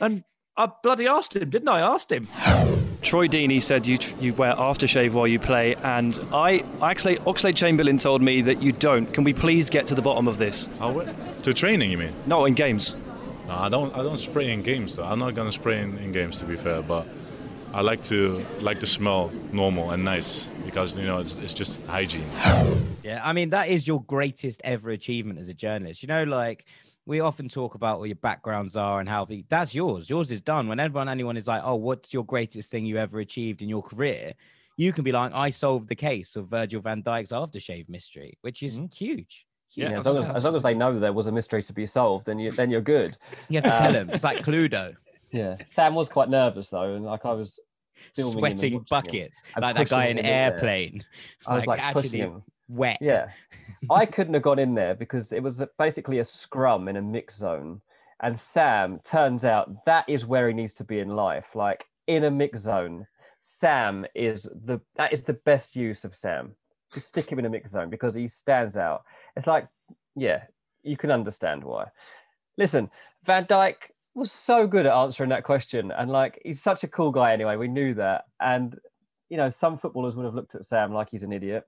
and 0.00 0.24
I 0.56 0.68
bloody 0.82 1.06
asked 1.06 1.36
him, 1.36 1.48
didn't 1.48 1.68
I? 1.68 1.78
I 1.78 1.94
asked 1.94 2.10
him. 2.10 2.26
Troy 3.02 3.28
Deeney 3.28 3.62
said 3.62 3.86
you 3.86 3.98
you 4.20 4.34
wear 4.34 4.54
aftershave 4.54 5.12
while 5.12 5.26
you 5.26 5.38
play, 5.38 5.74
and 5.82 6.18
I 6.32 6.64
actually 6.82 7.16
Oxlade 7.18 7.56
Chamberlain 7.56 7.98
told 7.98 8.22
me 8.22 8.40
that 8.42 8.62
you 8.62 8.72
don't. 8.72 9.12
Can 9.12 9.24
we 9.24 9.32
please 9.32 9.70
get 9.70 9.86
to 9.88 9.94
the 9.94 10.02
bottom 10.02 10.28
of 10.28 10.38
this? 10.38 10.68
Oh, 10.80 11.06
to 11.42 11.54
training, 11.54 11.90
you 11.90 11.98
mean? 11.98 12.12
No, 12.26 12.44
in 12.44 12.54
games. 12.54 12.96
No, 13.46 13.54
I 13.54 13.68
don't. 13.68 13.94
I 13.94 14.02
don't 14.02 14.18
spray 14.18 14.52
in 14.52 14.62
games 14.62 14.96
though. 14.96 15.04
I'm 15.04 15.18
not 15.18 15.34
gonna 15.34 15.52
spray 15.52 15.80
in, 15.80 15.96
in 15.98 16.12
games 16.12 16.38
to 16.38 16.44
be 16.44 16.56
fair, 16.56 16.82
but 16.82 17.06
I 17.72 17.80
like 17.82 18.02
to 18.04 18.44
like 18.60 18.80
the 18.80 18.86
smell 18.86 19.30
normal 19.52 19.90
and 19.90 20.04
nice 20.04 20.48
because 20.64 20.98
you 20.98 21.06
know 21.06 21.18
it's 21.18 21.38
it's 21.38 21.54
just 21.54 21.86
hygiene. 21.86 22.26
Yeah, 23.02 23.20
I 23.22 23.32
mean 23.32 23.50
that 23.50 23.68
is 23.68 23.86
your 23.86 24.02
greatest 24.02 24.60
ever 24.64 24.90
achievement 24.90 25.38
as 25.38 25.48
a 25.48 25.54
journalist. 25.54 26.02
You 26.02 26.08
know, 26.08 26.24
like 26.24 26.64
we 27.06 27.20
often 27.20 27.48
talk 27.48 27.74
about 27.76 27.98
what 28.00 28.06
your 28.08 28.16
backgrounds 28.16 28.76
are 28.76 29.00
and 29.00 29.08
how 29.08 29.26
that's 29.48 29.74
yours. 29.74 30.10
Yours 30.10 30.30
is 30.30 30.40
done. 30.40 30.68
Whenever 30.68 30.98
anyone 31.00 31.36
is 31.36 31.46
like, 31.48 31.62
"Oh, 31.64 31.76
what's 31.76 32.12
your 32.12 32.24
greatest 32.24 32.70
thing 32.70 32.84
you 32.84 32.96
ever 32.98 33.20
achieved 33.20 33.62
in 33.62 33.68
your 33.68 33.82
career?" 33.82 34.32
You 34.76 34.92
can 34.92 35.04
be 35.04 35.12
like, 35.12 35.32
"I 35.32 35.50
solved 35.50 35.88
the 35.88 35.94
case 35.94 36.36
of 36.36 36.48
Virgil 36.48 36.80
Van 36.82 37.02
Dijk's 37.02 37.30
aftershave 37.32 37.88
mystery," 37.88 38.36
which 38.42 38.62
is 38.62 38.80
huge. 38.94 39.46
Yeah, 39.70 39.88
Huge. 39.90 39.98
as, 39.98 40.04
long 40.06 40.16
as, 40.24 40.36
as 40.36 40.44
long 40.44 40.54
as 40.56 40.62
they 40.62 40.74
know 40.74 40.98
there 40.98 41.12
was 41.12 41.26
a 41.26 41.32
mystery 41.32 41.62
to 41.62 41.72
be 41.72 41.86
solved, 41.86 42.26
then 42.26 42.38
you 42.38 42.50
then 42.52 42.70
you're 42.70 42.80
good. 42.80 43.16
You 43.48 43.60
have 43.60 43.64
to 43.64 43.74
Um, 43.76 43.82
tell 43.82 43.92
them. 43.92 44.10
It's 44.10 44.24
like 44.24 44.42
Cluedo. 44.44 44.94
Yeah, 45.32 45.56
Sam 45.66 45.94
was 45.96 46.08
quite 46.08 46.28
nervous 46.30 46.70
though, 46.70 46.94
and 46.94 47.04
like 47.04 47.24
I 47.26 47.32
was 47.32 47.58
filming 47.58 47.58
him 47.58 47.64
and 47.64 47.75
Sweating 48.14 48.40
watching 48.40 48.72
him 48.74 48.86
buckets, 48.88 49.42
like 49.58 49.76
that 49.76 49.88
guy 49.88 50.06
in. 50.06 50.18
Airplane. 50.18 51.04
I 51.46 51.54
was 51.54 51.66
like, 51.66 51.78
pushing 51.78 51.98
actually 51.98 52.18
him. 52.18 52.42
wet. 52.68 52.98
Yeah, 53.00 53.30
I 53.90 54.06
couldn't 54.06 54.34
have 54.34 54.42
gone 54.42 54.58
in 54.58 54.74
there 54.74 54.94
because 54.94 55.32
it 55.32 55.42
was 55.42 55.62
basically 55.78 56.18
a 56.18 56.24
scrum 56.24 56.88
in 56.88 56.96
a 56.96 57.02
mix 57.02 57.36
zone, 57.36 57.80
and 58.20 58.38
Sam 58.38 59.00
turns 59.04 59.44
out 59.44 59.84
that 59.86 60.08
is 60.08 60.26
where 60.26 60.48
he 60.48 60.54
needs 60.54 60.72
to 60.74 60.84
be 60.84 61.00
in 61.00 61.08
life, 61.08 61.54
like 61.54 61.84
in 62.06 62.24
a 62.24 62.30
mix 62.30 62.60
zone. 62.60 63.06
Sam 63.40 64.04
is 64.14 64.42
the 64.42 64.80
that 64.96 65.12
is 65.12 65.22
the 65.22 65.34
best 65.34 65.76
use 65.76 66.04
of 66.04 66.14
Sam. 66.14 66.54
Just 66.92 67.08
stick 67.08 67.30
him 67.30 67.38
in 67.38 67.46
a 67.46 67.50
mix 67.50 67.72
zone 67.72 67.90
because 67.90 68.14
he 68.14 68.28
stands 68.28 68.76
out. 68.76 69.04
It's 69.36 69.46
like, 69.46 69.68
yeah, 70.14 70.44
you 70.82 70.96
can 70.96 71.10
understand 71.10 71.62
why. 71.62 71.86
Listen, 72.56 72.90
Van 73.24 73.44
Dijk 73.44 73.74
was 74.16 74.32
so 74.32 74.66
good 74.66 74.86
at 74.86 74.92
answering 74.92 75.30
that 75.30 75.44
question, 75.44 75.90
and 75.90 76.10
like 76.10 76.40
he's 76.44 76.62
such 76.62 76.84
a 76.84 76.88
cool 76.88 77.12
guy 77.12 77.32
anyway. 77.32 77.56
We 77.56 77.68
knew 77.68 77.94
that, 77.94 78.24
and 78.40 78.76
you 79.28 79.36
know, 79.36 79.50
some 79.50 79.76
footballers 79.76 80.16
would 80.16 80.24
have 80.24 80.34
looked 80.34 80.54
at 80.54 80.64
Sam 80.64 80.92
like 80.92 81.10
he's 81.10 81.22
an 81.22 81.32
idiot. 81.32 81.64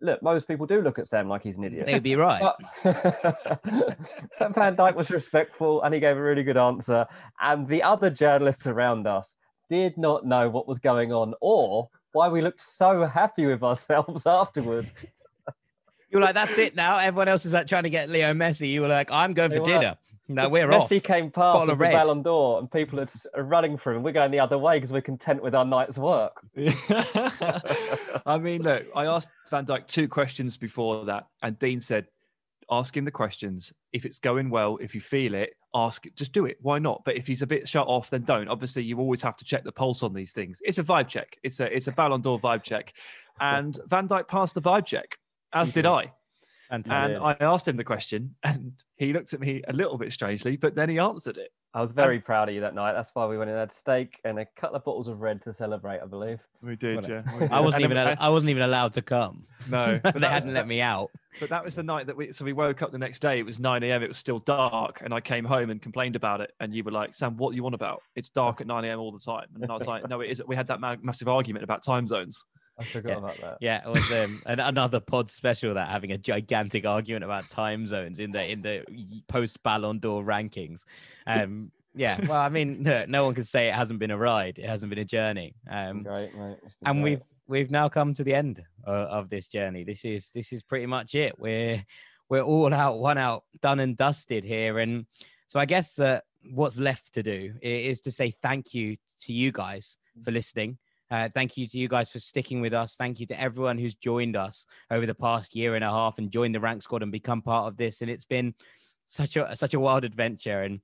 Look, 0.00 0.22
most 0.22 0.46
people 0.46 0.66
do 0.66 0.82
look 0.82 0.98
at 0.98 1.06
Sam 1.06 1.28
like 1.28 1.42
he's 1.42 1.56
an 1.56 1.64
idiot. 1.64 1.86
They'd 1.86 2.02
be 2.02 2.16
right. 2.16 2.42
But, 2.42 2.58
Van 4.54 4.76
Dijk 4.76 4.94
was 4.94 5.08
respectful 5.08 5.82
and 5.82 5.94
he 5.94 6.00
gave 6.00 6.18
a 6.18 6.22
really 6.22 6.42
good 6.42 6.58
answer. 6.58 7.06
And 7.40 7.66
the 7.66 7.82
other 7.82 8.10
journalists 8.10 8.66
around 8.66 9.06
us 9.06 9.34
did 9.70 9.96
not 9.96 10.26
know 10.26 10.50
what 10.50 10.68
was 10.68 10.78
going 10.78 11.12
on 11.14 11.32
or 11.40 11.88
why 12.12 12.28
we 12.28 12.42
looked 12.42 12.60
so 12.60 13.06
happy 13.06 13.46
with 13.46 13.62
ourselves 13.62 14.26
afterwards. 14.26 14.88
You're 16.10 16.20
like, 16.20 16.34
"That's 16.34 16.58
it 16.58 16.76
now." 16.76 16.98
Everyone 16.98 17.28
else 17.28 17.46
is 17.46 17.52
like 17.52 17.66
trying 17.66 17.84
to 17.84 17.90
get 17.90 18.08
Leo 18.10 18.32
Messi. 18.34 18.70
You 18.70 18.82
were 18.82 18.88
like, 18.88 19.10
"I'm 19.10 19.32
going 19.32 19.50
They 19.50 19.56
for 19.56 19.62
were. 19.62 19.66
dinner." 19.68 19.96
No, 20.28 20.48
we're 20.48 20.70
off. 20.72 20.90
Messi 20.90 21.02
came 21.02 21.30
past 21.30 21.66
the. 21.66 21.76
Ballon 21.76 22.22
d'Or 22.22 22.58
and 22.58 22.70
people 22.70 23.00
are, 23.00 23.08
are 23.34 23.44
running 23.44 23.78
for 23.78 23.94
him. 23.94 24.02
We're 24.02 24.12
going 24.12 24.30
the 24.30 24.40
other 24.40 24.58
way 24.58 24.78
because 24.78 24.92
we're 24.92 25.00
content 25.00 25.42
with 25.42 25.54
our 25.54 25.64
night's 25.64 25.98
work. 25.98 26.40
I 28.26 28.38
mean, 28.40 28.62
look, 28.62 28.86
I 28.94 29.06
asked 29.06 29.30
Van 29.50 29.64
Dijk 29.64 29.86
two 29.86 30.08
questions 30.08 30.56
before 30.56 31.04
that, 31.04 31.26
and 31.42 31.58
Dean 31.58 31.80
said, 31.80 32.08
ask 32.70 32.96
him 32.96 33.04
the 33.04 33.10
questions. 33.10 33.72
If 33.92 34.04
it's 34.04 34.18
going 34.18 34.50
well, 34.50 34.78
if 34.80 34.94
you 34.94 35.00
feel 35.00 35.34
it, 35.34 35.50
ask 35.74 36.06
it. 36.06 36.16
Just 36.16 36.32
do 36.32 36.46
it. 36.46 36.56
Why 36.60 36.78
not? 36.78 37.02
But 37.04 37.16
if 37.16 37.26
he's 37.26 37.42
a 37.42 37.46
bit 37.46 37.68
shut 37.68 37.86
off, 37.86 38.10
then 38.10 38.22
don't. 38.22 38.48
Obviously, 38.48 38.82
you 38.82 38.98
always 38.98 39.22
have 39.22 39.36
to 39.36 39.44
check 39.44 39.64
the 39.64 39.72
pulse 39.72 40.02
on 40.02 40.12
these 40.12 40.32
things. 40.32 40.60
It's 40.64 40.78
a 40.78 40.82
vibe 40.82 41.08
check. 41.08 41.36
It's 41.42 41.60
a 41.60 41.74
it's 41.74 41.86
a 41.86 41.92
Ballon 41.92 42.20
d'Or 42.20 42.38
vibe 42.38 42.62
check, 42.62 42.92
and 43.40 43.78
Van 43.86 44.08
Dijk 44.08 44.26
passed 44.28 44.54
the 44.54 44.62
vibe 44.62 44.86
check, 44.86 45.16
as 45.52 45.70
did 45.70 45.86
I. 45.86 46.12
Fantastic. 46.68 47.16
And 47.18 47.24
I 47.24 47.36
asked 47.40 47.68
him 47.68 47.76
the 47.76 47.84
question, 47.84 48.34
and 48.42 48.72
he 48.96 49.12
looked 49.12 49.32
at 49.32 49.40
me 49.40 49.62
a 49.68 49.72
little 49.72 49.98
bit 49.98 50.12
strangely, 50.12 50.56
but 50.56 50.74
then 50.74 50.88
he 50.88 50.98
answered 50.98 51.36
it. 51.36 51.52
I 51.74 51.82
was 51.82 51.92
very 51.92 52.18
proud 52.18 52.48
of 52.48 52.54
you 52.54 52.62
that 52.62 52.74
night. 52.74 52.94
That's 52.94 53.10
why 53.12 53.26
we 53.26 53.36
went 53.36 53.50
and 53.50 53.58
had 53.58 53.70
steak 53.70 54.18
and 54.24 54.38
a 54.38 54.46
couple 54.58 54.76
of 54.76 54.84
bottles 54.84 55.08
of 55.08 55.20
red 55.20 55.42
to 55.42 55.52
celebrate, 55.52 56.00
I 56.00 56.06
believe. 56.06 56.40
We 56.62 56.74
did, 56.74 57.02
Well, 57.02 57.10
yeah. 57.10 57.48
I 57.50 57.60
wasn't 57.60 57.82
even. 57.82 57.98
Al- 57.98 58.16
I 58.18 58.30
wasn't 58.30 58.48
even 58.48 58.62
allowed 58.62 58.94
to 58.94 59.02
come. 59.02 59.44
No, 59.68 60.00
but 60.02 60.14
but 60.14 60.22
they 60.22 60.28
hadn't 60.28 60.54
let 60.54 60.66
me 60.66 60.80
out. 60.80 61.10
But 61.38 61.50
that 61.50 61.62
was 61.62 61.74
the 61.74 61.82
night 61.82 62.06
that 62.06 62.16
we. 62.16 62.32
So 62.32 62.46
we 62.46 62.54
woke 62.54 62.80
up 62.80 62.92
the 62.92 62.98
next 62.98 63.18
day. 63.20 63.38
It 63.38 63.44
was 63.44 63.60
nine 63.60 63.82
a.m. 63.82 64.02
It 64.02 64.08
was 64.08 64.16
still 64.16 64.38
dark, 64.38 65.02
and 65.04 65.12
I 65.12 65.20
came 65.20 65.44
home 65.44 65.68
and 65.68 65.82
complained 65.82 66.16
about 66.16 66.40
it. 66.40 66.52
And 66.60 66.74
you 66.74 66.82
were 66.82 66.92
like, 66.92 67.14
"Sam, 67.14 67.36
what 67.36 67.50
do 67.50 67.56
you 67.56 67.62
want 67.62 67.74
about? 67.74 68.02
It's 68.14 68.30
dark 68.30 68.62
at 68.62 68.66
nine 68.66 68.86
a.m. 68.86 68.98
all 68.98 69.12
the 69.12 69.18
time." 69.18 69.46
And 69.60 69.70
I 69.70 69.74
was 69.74 69.86
like, 69.86 70.08
"No, 70.08 70.22
it 70.22 70.30
isn't." 70.30 70.48
We 70.48 70.56
had 70.56 70.66
that 70.68 70.80
ma- 70.80 70.96
massive 71.02 71.28
argument 71.28 71.62
about 71.62 71.82
time 71.82 72.06
zones. 72.06 72.46
I 72.78 72.84
forgot 72.84 73.10
Yeah. 73.10 73.18
about 73.18 73.40
that. 73.40 73.58
Yeah, 73.60 73.88
it 73.88 73.90
was 73.92 74.10
um, 74.12 74.42
an, 74.46 74.60
another 74.60 75.00
pod 75.00 75.30
special 75.30 75.74
that 75.74 75.88
having 75.88 76.12
a 76.12 76.18
gigantic 76.18 76.84
argument 76.84 77.24
about 77.24 77.48
time 77.48 77.86
zones 77.86 78.18
in 78.18 78.32
the 78.32 78.44
in 78.44 78.62
the 78.62 78.84
post 79.28 79.62
Ballon 79.62 79.98
d'Or 79.98 80.22
rankings. 80.24 80.84
Um, 81.26 81.70
Yeah, 81.94 82.20
well, 82.28 82.40
I 82.40 82.50
mean, 82.50 82.82
no, 82.82 83.06
no 83.08 83.24
one 83.24 83.34
can 83.34 83.44
say 83.44 83.68
it 83.68 83.74
hasn't 83.74 83.98
been 83.98 84.10
a 84.10 84.18
ride. 84.18 84.58
It 84.58 84.66
hasn't 84.66 84.90
been 84.90 84.98
a 84.98 85.04
journey. 85.04 85.54
Um, 85.70 86.02
Great, 86.02 86.34
mate. 86.34 86.58
And 86.84 87.00
great. 87.00 87.02
we've 87.02 87.22
we've 87.48 87.70
now 87.70 87.88
come 87.88 88.12
to 88.12 88.22
the 88.24 88.34
end 88.34 88.62
of, 88.84 88.94
of 89.08 89.30
this 89.30 89.48
journey. 89.48 89.82
This 89.84 90.04
is 90.04 90.30
this 90.30 90.52
is 90.52 90.62
pretty 90.62 90.84
much 90.86 91.14
it. 91.14 91.38
We're 91.38 91.82
we're 92.28 92.42
all 92.42 92.74
out, 92.74 92.98
one 92.98 93.16
out, 93.18 93.44
done 93.62 93.80
and 93.80 93.96
dusted 93.96 94.44
here. 94.44 94.80
And 94.80 95.06
so 95.46 95.58
I 95.60 95.64
guess 95.64 95.98
uh, 95.98 96.20
what's 96.50 96.78
left 96.78 97.14
to 97.14 97.22
do 97.22 97.54
is 97.62 98.00
to 98.02 98.10
say 98.10 98.30
thank 98.42 98.74
you 98.74 98.96
to 99.20 99.32
you 99.32 99.50
guys 99.52 99.96
for 100.22 100.32
listening. 100.32 100.76
Uh, 101.10 101.28
thank 101.28 101.56
you 101.56 101.66
to 101.68 101.78
you 101.78 101.88
guys 101.88 102.10
for 102.10 102.18
sticking 102.18 102.60
with 102.60 102.72
us. 102.72 102.96
Thank 102.96 103.20
you 103.20 103.26
to 103.26 103.40
everyone 103.40 103.78
who's 103.78 103.94
joined 103.94 104.36
us 104.36 104.66
over 104.90 105.06
the 105.06 105.14
past 105.14 105.54
year 105.54 105.76
and 105.76 105.84
a 105.84 105.90
half 105.90 106.18
and 106.18 106.30
joined 106.30 106.54
the 106.54 106.60
rank 106.60 106.82
squad 106.82 107.02
and 107.02 107.12
become 107.12 107.42
part 107.42 107.68
of 107.68 107.76
this. 107.76 108.00
And 108.00 108.10
it's 108.10 108.24
been 108.24 108.54
such 109.06 109.36
a 109.36 109.54
such 109.56 109.74
a 109.74 109.80
wild 109.80 110.04
adventure. 110.04 110.62
And 110.62 110.80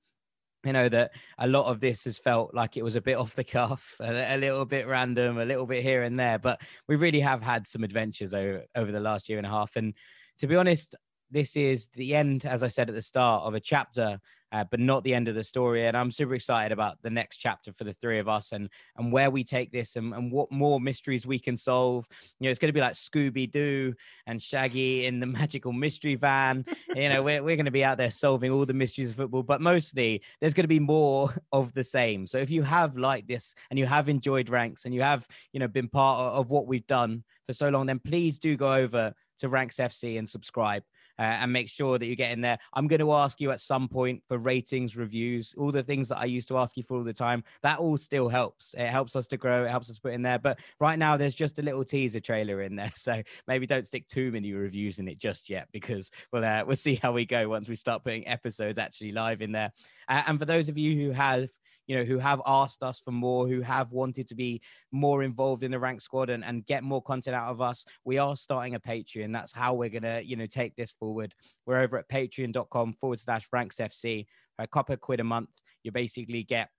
you 0.65 0.71
know 0.71 0.87
that 0.89 1.11
a 1.39 1.47
lot 1.47 1.65
of 1.65 1.81
this 1.81 2.05
has 2.05 2.17
felt 2.17 2.53
like 2.53 2.77
it 2.77 2.83
was 2.83 2.95
a 2.95 3.01
bit 3.01 3.17
off 3.19 3.35
the 3.35 3.43
cuff, 3.43 3.95
a, 3.99 4.35
a 4.35 4.37
little 4.37 4.65
bit 4.65 4.87
random, 4.87 5.39
a 5.39 5.45
little 5.45 5.65
bit 5.65 5.83
here 5.83 6.03
and 6.03 6.17
there. 6.17 6.39
But 6.39 6.61
we 6.87 6.95
really 6.95 7.19
have 7.19 7.41
had 7.41 7.67
some 7.67 7.83
adventures 7.83 8.33
over, 8.33 8.63
over 8.75 8.91
the 8.91 9.01
last 9.01 9.27
year 9.27 9.37
and 9.37 9.47
a 9.47 9.51
half. 9.51 9.75
And 9.75 9.93
to 10.39 10.47
be 10.47 10.55
honest, 10.55 10.95
this 11.33 11.55
is 11.55 11.89
the 11.95 12.15
end, 12.15 12.45
as 12.45 12.61
I 12.63 12.67
said 12.67 12.89
at 12.89 12.95
the 12.95 13.01
start, 13.01 13.43
of 13.43 13.55
a 13.55 13.59
chapter, 13.59 14.19
uh, 14.51 14.63
but 14.69 14.79
not 14.79 15.03
the 15.03 15.15
end 15.15 15.27
of 15.27 15.33
the 15.33 15.43
story. 15.43 15.87
And 15.87 15.97
I'm 15.97 16.11
super 16.11 16.35
excited 16.35 16.71
about 16.71 17.01
the 17.01 17.09
next 17.09 17.37
chapter 17.37 17.73
for 17.73 17.85
the 17.85 17.93
three 17.93 18.19
of 18.19 18.29
us 18.29 18.51
and 18.51 18.69
and 18.97 19.11
where 19.11 19.31
we 19.31 19.43
take 19.43 19.71
this 19.71 19.95
and, 19.95 20.13
and 20.13 20.31
what 20.31 20.51
more 20.51 20.79
mysteries 20.79 21.25
we 21.25 21.39
can 21.39 21.57
solve. 21.57 22.07
You 22.39 22.45
know, 22.45 22.51
it's 22.51 22.59
going 22.59 22.69
to 22.69 22.73
be 22.73 22.79
like 22.79 22.93
Scooby 22.93 23.49
Doo 23.49 23.95
and 24.27 24.39
Shaggy 24.39 25.07
in 25.07 25.19
the 25.19 25.25
magical 25.39 25.73
mystery 25.73 26.13
van. 26.13 26.65
you 26.95 27.09
know, 27.09 27.23
we're, 27.23 27.41
we're 27.41 27.55
going 27.55 27.65
to 27.65 27.71
be 27.71 27.83
out 27.83 27.97
there 27.97 28.11
solving 28.11 28.51
all 28.51 28.65
the 28.65 28.73
mysteries 28.73 29.09
of 29.09 29.15
football, 29.15 29.43
but 29.43 29.59
mostly 29.59 30.21
there's 30.39 30.53
going 30.53 30.65
to 30.65 30.67
be 30.67 30.79
more 30.79 31.33
of 31.51 31.73
the 31.73 31.83
same. 31.83 32.27
So 32.27 32.37
if 32.37 32.51
you 32.51 32.61
have 32.61 32.95
liked 32.95 33.27
this 33.27 33.55
and 33.71 33.79
you 33.79 33.87
have 33.87 34.07
enjoyed 34.07 34.49
ranks 34.49 34.85
and 34.85 34.93
you 34.93 35.01
have, 35.01 35.27
you 35.51 35.59
know, 35.59 35.67
been 35.67 35.89
part 35.89 36.19
of, 36.19 36.33
of 36.33 36.49
what 36.51 36.67
we've 36.67 36.85
done 36.85 37.23
for 37.47 37.53
so 37.53 37.69
long, 37.69 37.87
then 37.87 37.99
please 37.99 38.37
do 38.37 38.55
go 38.55 38.71
over 38.71 39.13
to 39.39 39.49
Ranks 39.49 39.77
FC 39.77 40.19
and 40.19 40.29
subscribe 40.29 40.83
uh, 41.19 41.21
and 41.41 41.51
make 41.51 41.69
sure 41.69 41.97
that 41.97 42.05
you 42.05 42.15
get 42.15 42.31
in 42.31 42.41
there. 42.41 42.57
I'm 42.73 42.87
going 42.87 42.99
to 42.99 43.13
ask 43.13 43.39
you 43.39 43.51
at 43.51 43.61
some 43.61 43.87
point 43.87 44.21
for 44.27 44.37
ratings, 44.37 44.95
reviews, 44.95 45.53
all 45.57 45.71
the 45.71 45.83
things 45.83 46.09
that 46.09 46.17
I 46.17 46.25
used 46.25 46.47
to 46.49 46.57
ask 46.57 46.77
you 46.77 46.83
for 46.83 46.97
all 46.97 47.03
the 47.03 47.13
time. 47.13 47.43
That 47.61 47.79
all 47.79 47.97
still 47.97 48.29
helps. 48.29 48.73
It 48.73 48.87
helps 48.87 49.15
us 49.15 49.27
to 49.27 49.37
grow. 49.37 49.65
It 49.65 49.69
helps 49.69 49.89
us 49.89 49.99
put 49.99 50.13
in 50.13 50.21
there. 50.21 50.39
But 50.39 50.59
right 50.79 50.97
now, 50.97 51.17
there's 51.17 51.35
just 51.35 51.59
a 51.59 51.61
little 51.61 51.83
teaser 51.83 52.19
trailer 52.19 52.61
in 52.61 52.75
there, 52.75 52.91
so 52.95 53.21
maybe 53.47 53.67
don't 53.67 53.87
stick 53.87 54.07
too 54.07 54.31
many 54.31 54.53
reviews 54.53 54.99
in 54.99 55.07
it 55.07 55.19
just 55.19 55.49
yet 55.49 55.67
because 55.71 56.09
we'll 56.31 56.45
uh, 56.45 56.63
we'll 56.65 56.75
see 56.75 56.95
how 56.95 57.11
we 57.11 57.25
go 57.25 57.47
once 57.47 57.69
we 57.69 57.75
start 57.75 58.03
putting 58.03 58.27
episodes 58.27 58.77
actually 58.77 59.11
live 59.11 59.41
in 59.41 59.51
there. 59.51 59.71
Uh, 60.07 60.23
and 60.27 60.39
for 60.39 60.45
those 60.45 60.69
of 60.69 60.77
you 60.77 60.99
who 60.99 61.11
have 61.11 61.47
you 61.87 61.97
know, 61.97 62.03
who 62.03 62.17
have 62.17 62.41
asked 62.45 62.83
us 62.83 63.01
for 63.03 63.11
more, 63.11 63.47
who 63.47 63.61
have 63.61 63.91
wanted 63.91 64.27
to 64.27 64.35
be 64.35 64.61
more 64.91 65.23
involved 65.23 65.63
in 65.63 65.71
the 65.71 65.79
rank 65.79 66.01
squad 66.01 66.29
and, 66.29 66.43
and 66.43 66.65
get 66.65 66.83
more 66.83 67.01
content 67.01 67.35
out 67.35 67.49
of 67.49 67.61
us, 67.61 67.85
we 68.05 68.17
are 68.17 68.35
starting 68.35 68.75
a 68.75 68.79
Patreon. 68.79 69.33
That's 69.33 69.53
how 69.53 69.73
we're 69.73 69.89
going 69.89 70.03
to, 70.03 70.21
you 70.23 70.35
know, 70.35 70.45
take 70.45 70.75
this 70.75 70.91
forward. 70.91 71.33
We're 71.65 71.79
over 71.79 71.97
at 71.97 72.09
patreon.com 72.09 72.93
forward 72.93 73.19
slash 73.19 73.47
ranks 73.51 73.77
FC. 73.77 74.25
A 74.59 74.67
couple 74.67 74.93
of 74.93 75.01
quid 75.01 75.19
a 75.19 75.23
month. 75.23 75.49
You 75.83 75.91
basically 75.91 76.43
get 76.43 76.69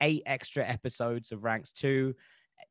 eight 0.00 0.22
extra 0.26 0.66
episodes 0.66 1.32
of 1.32 1.44
ranks 1.44 1.72
two 1.72 2.14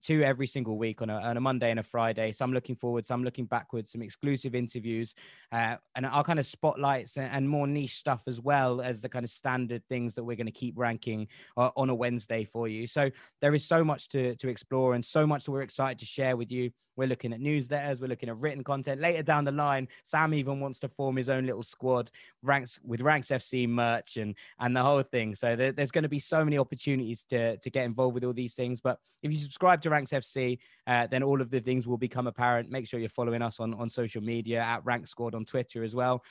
two 0.01 0.23
every 0.23 0.47
single 0.47 0.77
week 0.77 1.01
on 1.01 1.09
a, 1.09 1.15
on 1.15 1.37
a 1.37 1.41
Monday 1.41 1.71
and 1.71 1.79
a 1.79 1.83
Friday. 1.83 2.31
Some 2.31 2.53
looking 2.53 2.75
forward, 2.75 3.05
some 3.05 3.23
looking 3.23 3.45
backwards, 3.45 3.91
some 3.91 4.01
exclusive 4.01 4.55
interviews, 4.55 5.13
uh, 5.51 5.77
and 5.95 6.05
our 6.05 6.23
kind 6.23 6.39
of 6.39 6.45
spotlights 6.45 7.17
and, 7.17 7.31
and 7.31 7.49
more 7.49 7.67
niche 7.67 7.95
stuff 7.95 8.23
as 8.27 8.39
well 8.41 8.81
as 8.81 9.01
the 9.01 9.09
kind 9.09 9.25
of 9.25 9.31
standard 9.31 9.83
things 9.89 10.15
that 10.15 10.23
we're 10.23 10.37
going 10.37 10.45
to 10.45 10.51
keep 10.51 10.77
ranking 10.77 11.27
uh, 11.57 11.71
on 11.75 11.89
a 11.89 11.95
Wednesday 11.95 12.43
for 12.43 12.67
you. 12.67 12.87
So 12.87 13.09
there 13.41 13.53
is 13.53 13.65
so 13.65 13.83
much 13.83 14.09
to, 14.09 14.35
to 14.35 14.49
explore 14.49 14.93
and 14.93 15.03
so 15.03 15.25
much 15.27 15.45
that 15.45 15.51
we're 15.51 15.61
excited 15.61 15.99
to 15.99 16.05
share 16.05 16.37
with 16.37 16.51
you. 16.51 16.71
We're 16.97 17.07
looking 17.07 17.31
at 17.31 17.39
newsletters, 17.39 18.01
we're 18.01 18.07
looking 18.07 18.27
at 18.27 18.37
written 18.37 18.63
content. 18.63 18.99
Later 18.99 19.21
down 19.21 19.45
the 19.45 19.51
line, 19.51 19.87
Sam 20.03 20.33
even 20.33 20.59
wants 20.59 20.79
to 20.79 20.89
form 20.89 21.15
his 21.15 21.29
own 21.29 21.45
little 21.45 21.61
squad, 21.63 22.09
ranks 22.41 22.79
with 22.83 23.01
Ranks 23.01 23.27
FC 23.27 23.69
merch 23.69 24.17
and 24.17 24.35
and 24.59 24.75
the 24.75 24.81
whole 24.81 25.03
thing. 25.03 25.35
So 25.35 25.55
there, 25.55 25.71
there's 25.71 25.91
going 25.91 26.03
to 26.03 26.09
be 26.09 26.19
so 26.19 26.43
many 26.43 26.57
opportunities 26.57 27.23
to 27.25 27.57
to 27.57 27.69
get 27.69 27.85
involved 27.85 28.15
with 28.15 28.23
all 28.23 28.33
these 28.33 28.55
things. 28.55 28.81
But 28.81 28.99
if 29.21 29.31
you 29.31 29.37
subscribe 29.37 29.76
to 29.81 29.89
Ranks 29.89 30.11
FC, 30.11 30.59
uh, 30.87 31.07
then 31.07 31.23
all 31.23 31.41
of 31.41 31.49
the 31.49 31.59
things 31.59 31.87
will 31.87 31.97
become 31.97 32.27
apparent. 32.27 32.69
Make 32.69 32.87
sure 32.87 32.99
you're 32.99 33.09
following 33.09 33.41
us 33.41 33.59
on 33.59 33.73
on 33.73 33.89
social 33.89 34.21
media 34.21 34.61
at 34.61 34.85
Rank 34.85 35.07
Squad 35.07 35.35
on 35.35 35.45
Twitter 35.45 35.83
as 35.83 35.95
well. 35.95 36.23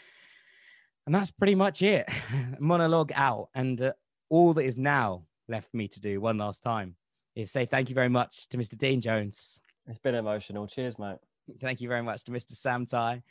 And 1.07 1.15
that's 1.15 1.31
pretty 1.31 1.55
much 1.55 1.83
it. 1.83 2.09
Monologue 2.59 3.13
out. 3.15 3.49
And 3.55 3.81
uh, 3.81 3.93
all 4.29 4.53
that 4.55 4.65
is 4.65 4.77
now 4.77 5.25
left 5.49 5.71
for 5.71 5.77
me 5.77 5.89
to 5.89 6.01
do 6.01 6.21
one 6.21 6.39
last 6.39 6.63
time 6.63 6.97
is 7.37 7.53
say 7.53 7.67
thank 7.67 7.89
you 7.89 7.95
very 7.95 8.09
much 8.09 8.49
to 8.49 8.57
Mr. 8.57 8.77
Dean 8.77 9.01
Jones. 9.01 9.61
It's 9.87 9.99
been 9.99 10.17
emotional. 10.17 10.67
Cheers, 10.67 10.99
mate. 10.99 11.19
Thank 11.61 11.81
you 11.81 11.89
very 11.89 12.03
much 12.03 12.25
to 12.25 12.33
Mr. 12.33 12.57
Sam 12.57 12.87
Tighe. 12.87 13.23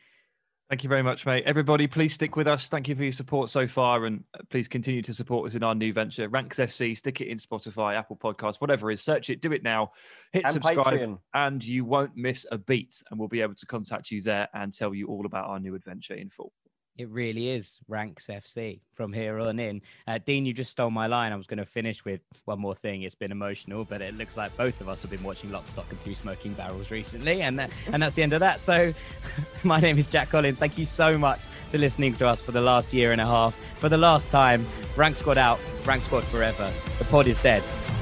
Thank 0.69 0.83
you 0.83 0.89
very 0.89 1.03
much, 1.03 1.27
mate. 1.27 1.43
Everybody, 1.45 1.85
please 1.85 2.13
stick 2.13 2.35
with 2.35 2.47
us. 2.47 2.69
Thank 2.69 2.87
you 2.87 2.95
for 2.95 3.03
your 3.03 3.11
support 3.11 3.51
so 3.51 3.67
far, 3.67 4.05
and 4.05 4.23
uh, 4.33 4.39
please 4.49 4.67
continue 4.67 5.03
to 5.03 5.13
support 5.13 5.47
us 5.47 5.53
in 5.53 5.61
our 5.61 5.75
new 5.75 5.93
venture, 5.93 6.27
Ranks 6.27 6.57
FC. 6.57 6.97
Stick 6.97 7.21
it 7.21 7.27
in 7.27 7.37
Spotify, 7.37 7.95
Apple 7.95 8.15
Podcasts, 8.15 8.55
whatever 8.59 8.89
it 8.89 8.95
is. 8.95 9.01
Search 9.03 9.29
it, 9.29 9.41
do 9.41 9.51
it 9.51 9.61
now, 9.61 9.91
hit 10.33 10.43
And 10.43 10.53
subscribe, 10.53 10.87
Patreon. 10.87 11.19
and 11.35 11.63
you 11.63 11.85
won't 11.85 12.15
miss 12.15 12.47
a 12.51 12.57
beat. 12.57 12.99
And 13.11 13.19
we'll 13.19 13.29
be 13.29 13.41
able 13.41 13.53
to 13.53 13.65
contact 13.67 14.09
you 14.09 14.23
there 14.23 14.47
and 14.55 14.73
tell 14.73 14.95
you 14.95 15.05
all 15.07 15.27
about 15.27 15.45
our 15.45 15.59
new 15.59 15.75
adventure 15.75 16.15
in 16.15 16.31
full. 16.31 16.51
It 16.97 17.09
really 17.09 17.49
is 17.49 17.79
Ranks 17.89 18.27
FC 18.27 18.79
from 18.93 19.11
here 19.11 19.37
on 19.39 19.59
in. 19.59 19.81
Uh, 20.07 20.17
Dean, 20.25 20.45
you 20.45 20.53
just 20.53 20.71
stole 20.71 20.89
my 20.89 21.07
line. 21.07 21.33
I 21.33 21.35
was 21.35 21.45
going 21.45 21.57
to 21.57 21.65
finish 21.65 22.05
with 22.05 22.21
one 22.45 22.59
more 22.59 22.73
thing. 22.73 23.01
It's 23.01 23.15
been 23.15 23.33
emotional, 23.33 23.83
but 23.83 24.01
it 24.01 24.15
looks 24.15 24.37
like 24.37 24.55
both 24.55 24.79
of 24.79 24.87
us 24.87 25.01
have 25.01 25.11
been 25.11 25.23
watching 25.23 25.51
Lock, 25.51 25.67
Stock, 25.67 25.85
and 25.89 25.99
Two 25.99 26.15
Smoking 26.15 26.53
Barrels 26.53 26.91
recently, 26.91 27.41
and 27.41 27.59
uh, 27.59 27.67
and 27.91 28.01
that's 28.01 28.15
the 28.15 28.23
end 28.23 28.31
of 28.31 28.39
that. 28.39 28.61
So, 28.61 28.93
my 29.63 29.81
name 29.81 29.97
is 29.97 30.07
Jack 30.07 30.29
Collins. 30.29 30.57
Thank 30.57 30.77
you 30.77 30.85
so 30.85 31.17
much 31.17 31.41
to 31.71 31.77
listening 31.77 32.15
to 32.15 32.27
us 32.27 32.41
for 32.41 32.53
the 32.53 32.61
last 32.61 32.93
year 32.93 33.11
and 33.11 33.19
a 33.19 33.25
half. 33.25 33.59
For 33.79 33.89
the 33.89 33.97
last 33.97 34.29
time, 34.29 34.65
Rank 34.95 35.17
Squad 35.17 35.37
out, 35.37 35.59
Rank 35.85 36.03
Squad 36.03 36.23
forever. 36.23 36.71
The 36.97 37.05
pod 37.05 37.27
is 37.27 37.41
dead. 37.41 37.61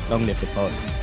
Long 0.10 0.28
live 0.28 0.40
the 0.40 0.48
pod. 0.48 1.03